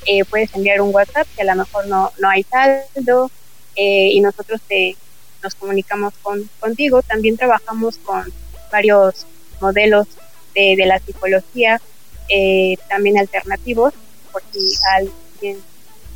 Eh, 0.07 0.25
puedes 0.25 0.53
enviar 0.55 0.81
un 0.81 0.93
WhatsApp 0.93 1.29
que 1.37 1.43
a 1.43 1.55
lo 1.55 1.55
mejor 1.55 1.87
no, 1.87 2.11
no 2.19 2.29
hay 2.29 2.45
saldo, 2.45 3.31
eh, 3.79 4.11
y 4.13 4.21
nosotros 4.21 4.61
te, 4.67 4.97
nos 5.41 5.55
comunicamos 5.55 6.13
con, 6.21 6.51
contigo. 6.59 7.01
También 7.03 7.37
trabajamos 7.37 7.97
con 7.99 8.25
varios 8.73 9.25
modelos 9.61 10.09
de, 10.53 10.75
de 10.77 10.85
la 10.85 10.99
psicología, 10.99 11.81
eh, 12.29 12.77
también 12.89 13.19
alternativos, 13.19 13.95
por 14.33 14.43
si 14.53 14.75
a 14.91 14.97
alguien 14.97 15.63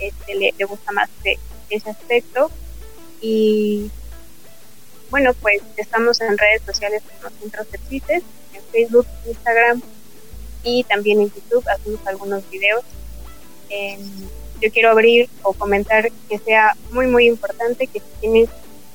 este, 0.00 0.34
le, 0.34 0.64
gusta 0.64 0.90
más 0.90 1.08
ese 1.70 1.90
aspecto. 1.90 2.50
Y 3.20 3.92
bueno, 5.10 5.32
pues 5.34 5.62
estamos 5.76 6.20
en 6.20 6.36
redes 6.36 6.62
sociales 6.66 7.02
como 7.20 7.32
Centros 7.38 7.68
Sepsites, 7.70 8.24
en 8.54 8.62
Facebook, 8.72 9.06
Instagram 9.26 9.82
y 10.64 10.82
también 10.84 11.20
en 11.20 11.32
YouTube 11.32 11.64
hacemos 11.68 12.04
algunos 12.06 12.50
videos. 12.50 12.82
Yo 14.62 14.70
quiero 14.70 14.90
abrir 14.90 15.28
o 15.42 15.52
comentar 15.52 16.10
que 16.28 16.38
sea 16.38 16.74
muy, 16.92 17.06
muy 17.06 17.26
importante 17.26 17.86
que 17.88 17.98
si 17.98 18.06
tienes, 18.20 18.48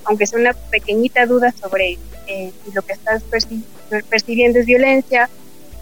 aunque 0.06 0.26
sea 0.26 0.40
una 0.40 0.54
pequeñita 0.54 1.26
duda 1.26 1.52
sobre 1.52 1.98
eh, 2.28 2.52
si 2.64 2.72
lo 2.72 2.82
que 2.82 2.94
estás 2.94 3.24
percibiendo 4.10 4.60
es 4.60 4.66
violencia 4.66 5.30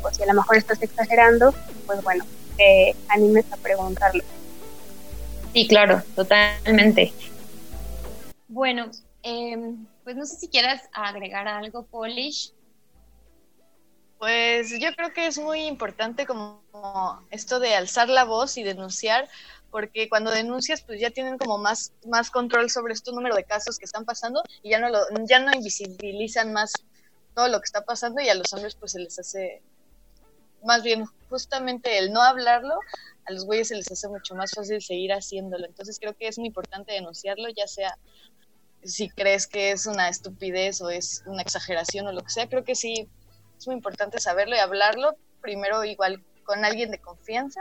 o 0.02 0.12
si 0.12 0.24
a 0.24 0.26
lo 0.26 0.34
mejor 0.34 0.58
estás 0.58 0.82
exagerando, 0.82 1.54
pues 1.86 2.04
bueno, 2.04 2.26
te 2.58 2.96
animes 3.10 3.46
a 3.52 3.58
preguntarlo. 3.58 4.24
Sí, 5.54 5.68
claro, 5.68 6.04
totalmente. 6.16 7.14
Bueno, 8.48 8.92
em, 9.24 9.86
pues 10.04 10.16
no 10.16 10.26
sé 10.26 10.36
si 10.36 10.48
quieras 10.50 10.82
agregar 10.92 11.48
algo, 11.48 11.86
Polish. 11.86 12.52
Pues 14.18 14.80
yo 14.80 14.94
creo 14.96 15.14
que 15.14 15.28
es 15.28 15.38
muy 15.38 15.62
importante 15.62 16.26
como 16.26 16.62
esto 17.32 17.60
de 17.60 17.76
alzar 17.76 18.10
la 18.10 18.24
voz 18.24 18.58
y 18.58 18.64
denunciar, 18.64 19.28
porque 19.76 20.08
cuando 20.08 20.32
denuncias 20.32 20.82
pues 20.84 21.02
ya 21.02 21.10
tienen 21.10 21.38
como 21.38 21.58
más, 21.58 21.92
más 22.08 22.32
control 22.32 22.70
sobre 22.70 22.94
este 22.94 23.12
número 23.12 23.36
de 23.36 23.44
casos 23.44 23.78
que 23.78 23.84
están 23.84 24.06
pasando 24.06 24.42
y 24.64 24.70
ya 24.70 24.80
no, 24.80 24.88
lo, 24.88 25.00
ya 25.28 25.40
no 25.40 25.52
invisibilizan 25.54 26.54
más 26.54 26.72
todo 27.34 27.50
lo 27.50 27.60
que 27.60 27.66
está 27.66 27.82
pasando 27.84 28.22
y 28.22 28.30
a 28.30 28.36
los 28.36 28.54
hombres 28.54 28.76
pues 28.76 28.94
se 28.94 29.00
les 29.00 29.20
hace, 29.20 29.62
más 30.64 30.82
bien 30.82 31.04
justamente 31.30 31.98
el 31.98 32.14
no 32.14 32.22
hablarlo, 32.22 32.80
a 33.26 33.34
los 33.34 33.44
güeyes 33.44 33.68
se 33.68 33.76
les 33.76 33.92
hace 33.92 34.08
mucho 34.08 34.34
más 34.34 34.54
fácil 34.54 34.82
seguir 34.82 35.12
haciéndolo. 35.12 35.66
Entonces 35.66 36.00
creo 36.00 36.16
que 36.16 36.30
es 36.30 36.38
muy 36.38 36.48
importante 36.48 36.94
denunciarlo, 36.94 37.50
ya 37.50 37.68
sea 37.68 37.98
si 38.82 39.10
crees 39.10 39.46
que 39.46 39.72
es 39.72 39.88
una 39.88 40.08
estupidez 40.08 40.80
o 40.80 40.90
es 40.90 41.22
una 41.26 41.42
exageración 41.42 42.08
o 42.08 42.14
lo 42.14 42.22
que 42.22 42.30
sea, 42.30 42.48
creo 42.48 42.64
que 42.64 42.76
sí 42.76 43.10
es 43.58 43.68
muy 43.68 43.76
importante 43.76 44.22
saberlo 44.22 44.56
y 44.56 44.60
hablarlo, 44.60 45.18
primero 45.42 45.84
igual 45.84 46.24
con 46.46 46.64
alguien 46.64 46.92
de 46.92 47.00
confianza 47.00 47.60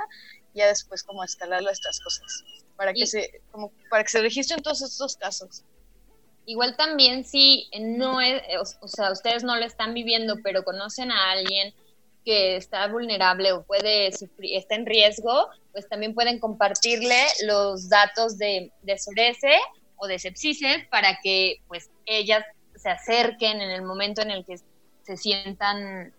ya 0.55 0.69
después 0.69 1.03
como 1.03 1.25
escalarlo 1.25 1.69
a 1.69 1.73
estas 1.73 2.01
cosas, 2.01 2.45
para 2.77 2.93
que, 2.93 3.07
se, 3.07 3.43
como, 3.51 3.73
para 3.91 4.05
que 4.05 4.11
se 4.11 4.23
registren 4.23 4.63
todos 4.63 4.83
estos 4.83 5.17
casos. 5.17 5.65
Igual 6.47 6.77
también 6.77 7.25
si 7.25 7.69
no 7.81 8.21
es, 8.21 8.43
o, 8.81 8.89
sea, 8.89 9.11
ustedes 9.11 9.45
no 9.45 9.57
lo 9.57 9.65
están 9.65 9.95
viviendo, 9.95 10.37
pero 10.43 10.63
conocen 10.63 11.11
a 11.11 11.33
alguien 11.33 11.73
que 12.25 12.57
está 12.57 12.87
vulnerable 12.89 13.53
o 13.53 13.63
puede 13.63 14.13
sufrir, 14.13 14.57
está 14.57 14.75
en 14.75 14.87
riesgo, 14.87 15.49
pues 15.73 15.89
también 15.89 16.15
pueden 16.15 16.39
compartirle 16.39 17.23
los 17.45 17.89
datos 17.89 18.39
de, 18.39 18.73
de 18.83 18.99
Sorese 18.99 19.59
o 19.97 20.07
de 20.07 20.19
Sepsices 20.19 20.87
para 20.89 21.19
que 21.23 21.61
pues 21.69 21.91
ellas 22.07 22.45
se 22.77 22.91
acerquen 22.91 23.61
en 23.61 23.71
el 23.71 23.83
momento 23.83 24.23
en 24.23 24.31
el 24.31 24.45
que 24.45 24.59
se 25.03 25.17
sientan 25.17 26.13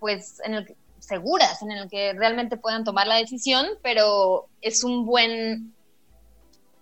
pues 0.00 0.40
en 0.44 0.54
el 0.54 0.66
que 0.66 0.76
seguras 1.00 1.62
en 1.62 1.70
el 1.70 1.88
que 1.88 2.12
realmente 2.12 2.56
puedan 2.56 2.84
tomar 2.84 3.06
la 3.06 3.16
decisión, 3.16 3.66
pero 3.82 4.48
es 4.60 4.84
un 4.84 5.06
buen, 5.06 5.74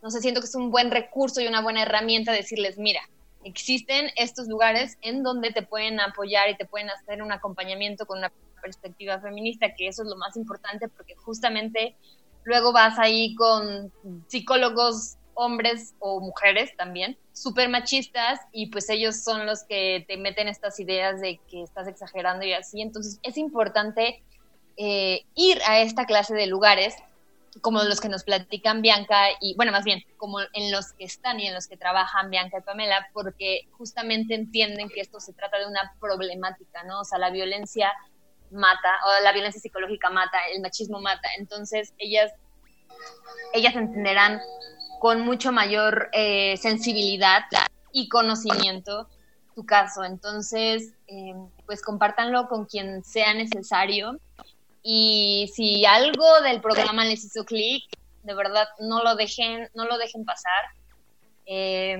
no 0.02 0.10
sé, 0.10 0.20
siento 0.20 0.40
que 0.40 0.46
es 0.46 0.54
un 0.54 0.70
buen 0.70 0.90
recurso 0.90 1.40
y 1.40 1.46
una 1.46 1.62
buena 1.62 1.82
herramienta 1.82 2.32
decirles, 2.32 2.78
mira, 2.78 3.00
existen 3.44 4.10
estos 4.16 4.48
lugares 4.48 4.98
en 5.02 5.22
donde 5.22 5.52
te 5.52 5.62
pueden 5.62 6.00
apoyar 6.00 6.50
y 6.50 6.56
te 6.56 6.66
pueden 6.66 6.90
hacer 6.90 7.22
un 7.22 7.32
acompañamiento 7.32 8.06
con 8.06 8.18
una 8.18 8.32
perspectiva 8.60 9.20
feminista, 9.20 9.74
que 9.74 9.88
eso 9.88 10.02
es 10.02 10.08
lo 10.08 10.16
más 10.16 10.36
importante 10.36 10.88
porque 10.88 11.14
justamente 11.14 11.94
luego 12.44 12.72
vas 12.72 12.98
ahí 12.98 13.34
con 13.34 13.92
psicólogos 14.26 15.16
hombres 15.36 15.94
o 16.00 16.20
mujeres 16.20 16.76
también, 16.76 17.16
súper 17.32 17.68
machistas, 17.68 18.40
y 18.52 18.70
pues 18.70 18.90
ellos 18.90 19.22
son 19.22 19.46
los 19.46 19.64
que 19.64 20.04
te 20.08 20.16
meten 20.16 20.48
estas 20.48 20.80
ideas 20.80 21.20
de 21.20 21.38
que 21.48 21.62
estás 21.62 21.86
exagerando 21.86 22.44
y 22.44 22.52
así. 22.52 22.82
Entonces 22.82 23.20
es 23.22 23.38
importante 23.38 24.22
eh, 24.76 25.22
ir 25.34 25.60
a 25.66 25.80
esta 25.80 26.06
clase 26.06 26.34
de 26.34 26.46
lugares 26.46 26.94
como 27.60 27.82
los 27.82 28.00
que 28.00 28.08
nos 28.08 28.24
platican 28.24 28.82
Bianca 28.82 29.28
y, 29.40 29.54
bueno, 29.56 29.72
más 29.72 29.84
bien, 29.84 30.02
como 30.16 30.40
en 30.40 30.72
los 30.72 30.92
que 30.92 31.04
están 31.04 31.40
y 31.40 31.46
en 31.46 31.54
los 31.54 31.66
que 31.66 31.76
trabajan 31.76 32.30
Bianca 32.30 32.58
y 32.58 32.62
Pamela, 32.62 33.08
porque 33.12 33.68
justamente 33.72 34.34
entienden 34.34 34.88
que 34.88 35.00
esto 35.00 35.20
se 35.20 35.32
trata 35.32 35.58
de 35.58 35.66
una 35.66 35.94
problemática, 36.00 36.82
¿no? 36.84 37.00
O 37.00 37.04
sea, 37.04 37.18
la 37.18 37.30
violencia 37.30 37.92
mata, 38.50 38.98
o 39.06 39.24
la 39.24 39.32
violencia 39.32 39.60
psicológica 39.60 40.10
mata, 40.10 40.38
el 40.54 40.60
machismo 40.60 41.00
mata. 41.00 41.28
Entonces, 41.38 41.94
ellas, 41.98 42.32
ellas 43.54 43.74
entenderán 43.74 44.40
con 45.00 45.22
mucho 45.22 45.52
mayor 45.52 46.08
eh, 46.12 46.56
sensibilidad 46.56 47.42
y 47.92 48.08
conocimiento 48.08 49.08
tu 49.54 49.64
caso. 49.64 50.04
Entonces, 50.04 50.92
eh, 51.08 51.34
pues 51.64 51.82
compártanlo 51.82 52.48
con 52.48 52.66
quien 52.66 53.02
sea 53.04 53.34
necesario. 53.34 54.18
Y 54.82 55.50
si 55.54 55.84
algo 55.84 56.40
del 56.42 56.60
programa 56.60 57.04
les 57.04 57.24
hizo 57.24 57.44
clic, 57.44 57.84
de 58.22 58.34
verdad 58.34 58.68
no 58.78 59.02
lo 59.02 59.16
dejen, 59.16 59.68
no 59.74 59.86
lo 59.86 59.98
dejen 59.98 60.24
pasar. 60.24 60.64
Eh, 61.46 61.98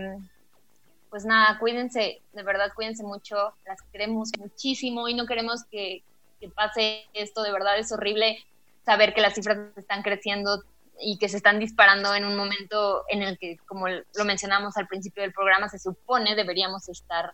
pues 1.08 1.24
nada, 1.24 1.58
cuídense, 1.58 2.20
de 2.32 2.42
verdad 2.42 2.72
cuídense 2.74 3.02
mucho, 3.02 3.54
las 3.64 3.80
queremos 3.90 4.30
muchísimo 4.38 5.08
y 5.08 5.14
no 5.14 5.24
queremos 5.26 5.64
que, 5.70 6.02
que 6.40 6.48
pase 6.50 7.06
esto, 7.14 7.42
de 7.42 7.52
verdad 7.52 7.78
es 7.78 7.90
horrible 7.90 8.44
saber 8.84 9.14
que 9.14 9.20
las 9.20 9.34
cifras 9.34 9.58
están 9.76 10.02
creciendo 10.02 10.62
y 11.00 11.18
que 11.18 11.28
se 11.28 11.36
están 11.36 11.58
disparando 11.58 12.14
en 12.14 12.24
un 12.24 12.36
momento 12.36 13.04
en 13.08 13.22
el 13.22 13.38
que, 13.38 13.58
como 13.66 13.88
lo 13.88 14.24
mencionamos 14.24 14.76
al 14.76 14.86
principio 14.86 15.22
del 15.22 15.32
programa, 15.32 15.68
se 15.68 15.78
supone 15.78 16.34
deberíamos 16.34 16.88
estar 16.88 17.32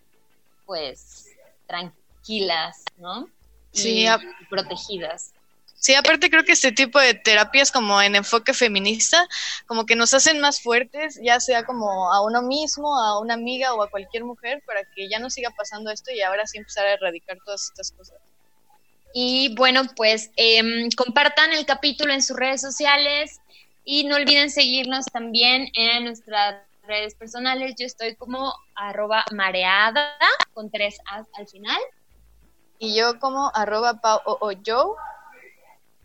pues 0.66 1.28
tranquilas, 1.66 2.82
¿no? 2.96 3.28
Sí, 3.72 4.06
y 4.06 4.44
protegidas. 4.50 5.32
Sí, 5.82 5.94
aparte 5.94 6.30
creo 6.30 6.44
que 6.44 6.52
este 6.52 6.70
tipo 6.70 7.00
de 7.00 7.14
terapias 7.14 7.72
como 7.72 8.00
en 8.00 8.14
enfoque 8.14 8.54
feminista, 8.54 9.26
como 9.66 9.84
que 9.84 9.96
nos 9.96 10.14
hacen 10.14 10.38
más 10.40 10.62
fuertes, 10.62 11.18
ya 11.20 11.40
sea 11.40 11.64
como 11.64 12.12
a 12.12 12.24
uno 12.24 12.40
mismo, 12.40 12.96
a 12.96 13.18
una 13.18 13.34
amiga 13.34 13.74
o 13.74 13.82
a 13.82 13.90
cualquier 13.90 14.22
mujer, 14.22 14.62
para 14.64 14.82
que 14.94 15.08
ya 15.08 15.18
no 15.18 15.28
siga 15.28 15.50
pasando 15.50 15.90
esto 15.90 16.12
y 16.12 16.20
ahora 16.20 16.46
sí 16.46 16.58
empezar 16.58 16.86
a 16.86 16.92
erradicar 16.92 17.38
todas 17.44 17.64
estas 17.64 17.90
cosas. 17.90 18.16
Y 19.14 19.54
bueno, 19.56 19.82
pues 19.94 20.30
eh, 20.36 20.88
compartan 20.96 21.52
el 21.52 21.66
capítulo 21.66 22.12
en 22.12 22.22
sus 22.22 22.36
redes 22.36 22.60
sociales 22.60 23.40
y 23.84 24.04
no 24.04 24.16
olviden 24.16 24.50
seguirnos 24.50 25.06
también 25.06 25.68
en 25.74 26.04
nuestras 26.04 26.62
redes 26.86 27.14
personales. 27.14 27.74
Yo 27.78 27.86
estoy 27.86 28.14
como 28.16 28.54
arroba 28.74 29.24
mareada 29.32 30.14
con 30.54 30.70
tres 30.70 30.98
As 31.10 31.26
al 31.34 31.46
final. 31.46 31.80
Y 32.78 32.96
yo 32.96 33.18
como 33.20 33.50
arroba 33.54 34.00
pau 34.00 34.20
o, 34.24 34.52
yo. 34.52 34.96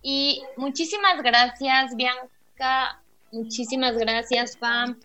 Y 0.01 0.43
muchísimas 0.57 1.21
gracias, 1.23 1.95
Bianca. 1.95 3.01
Muchísimas 3.31 3.97
gracias, 3.97 4.57
Pam. 4.57 4.99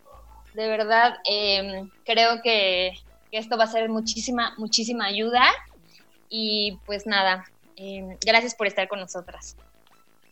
De 0.54 0.68
verdad, 0.68 1.18
eh, 1.28 1.88
creo 2.04 2.42
que, 2.42 2.92
que 3.30 3.38
esto 3.38 3.56
va 3.56 3.64
a 3.64 3.68
ser 3.68 3.88
muchísima, 3.88 4.54
muchísima 4.58 5.06
ayuda. 5.06 5.44
Y 6.28 6.78
pues 6.84 7.06
nada, 7.06 7.46
eh, 7.76 8.16
gracias 8.24 8.54
por 8.54 8.66
estar 8.66 8.88
con 8.88 9.00
nosotras. 9.00 9.56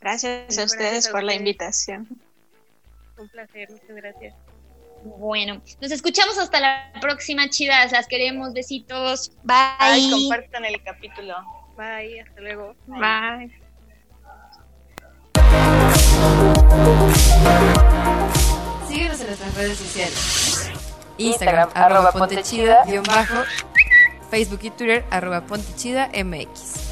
Gracias 0.00 0.58
a 0.58 0.64
ustedes 0.64 1.08
por 1.08 1.22
la 1.22 1.34
invitación. 1.34 2.08
Un 3.18 3.28
placer, 3.28 3.70
muchas 3.70 3.96
gracias. 3.96 4.34
Bueno, 5.02 5.62
nos 5.80 5.90
escuchamos 5.90 6.38
hasta 6.38 6.60
la 6.60 6.92
próxima, 7.00 7.48
chidas. 7.48 7.92
Las 7.92 8.06
queremos. 8.06 8.52
Besitos. 8.52 9.32
Bye. 9.42 9.56
Bye. 9.78 10.10
compartan 10.10 10.64
el 10.64 10.82
capítulo. 10.82 11.36
Bye, 11.76 12.20
hasta 12.20 12.40
luego. 12.40 12.74
Bye. 12.86 13.50
Síguenos 18.88 19.20
en 19.20 19.26
nuestras 19.26 19.54
redes 19.54 19.78
sociales. 19.78 20.70
Instagram, 21.16 21.70
arroba 21.74 22.12
pontechida, 22.12 22.84
guion 22.86 23.04
bajo. 23.04 23.42
Facebook 24.30 24.60
y 24.62 24.70
Twitter, 24.70 25.04
arroba 25.10 25.42
pontechida 25.42 26.10
MX. 26.14 26.89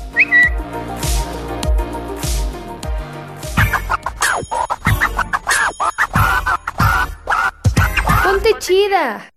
Ponte 8.23 8.55
chida. 8.59 9.31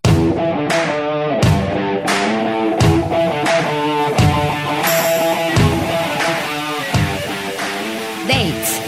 Dates. 8.27 8.81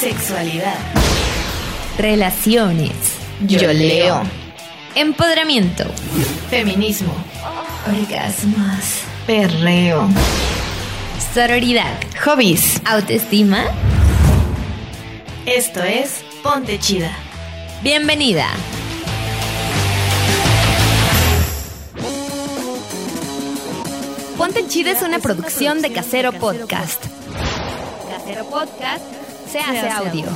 Sexualidad. 0.00 0.74
Relaciones. 1.98 2.92
Yo 3.46 3.72
leo. 3.72 4.22
Empoderamiento. 4.94 5.84
Feminismo. 6.50 7.12
Orgasmos. 7.86 9.02
Perreo. 9.26 10.08
Sororidad. 11.18 11.98
Hobbies. 12.24 12.80
Autoestima. 12.84 13.64
Esto 15.46 15.82
es 15.82 16.22
Ponte 16.42 16.78
Chida. 16.78 17.10
Bienvenida. 17.82 18.46
Ponte 24.36 24.66
Chida 24.66 24.92
es 24.92 25.02
una 25.02 25.18
producción 25.18 25.82
de 25.82 25.92
Casero 25.92 26.32
Podcast. 26.32 27.04
Casero 28.10 28.44
Podcast 28.46 29.04
se 29.50 29.58
hace 29.58 29.88
audio. 29.88 30.26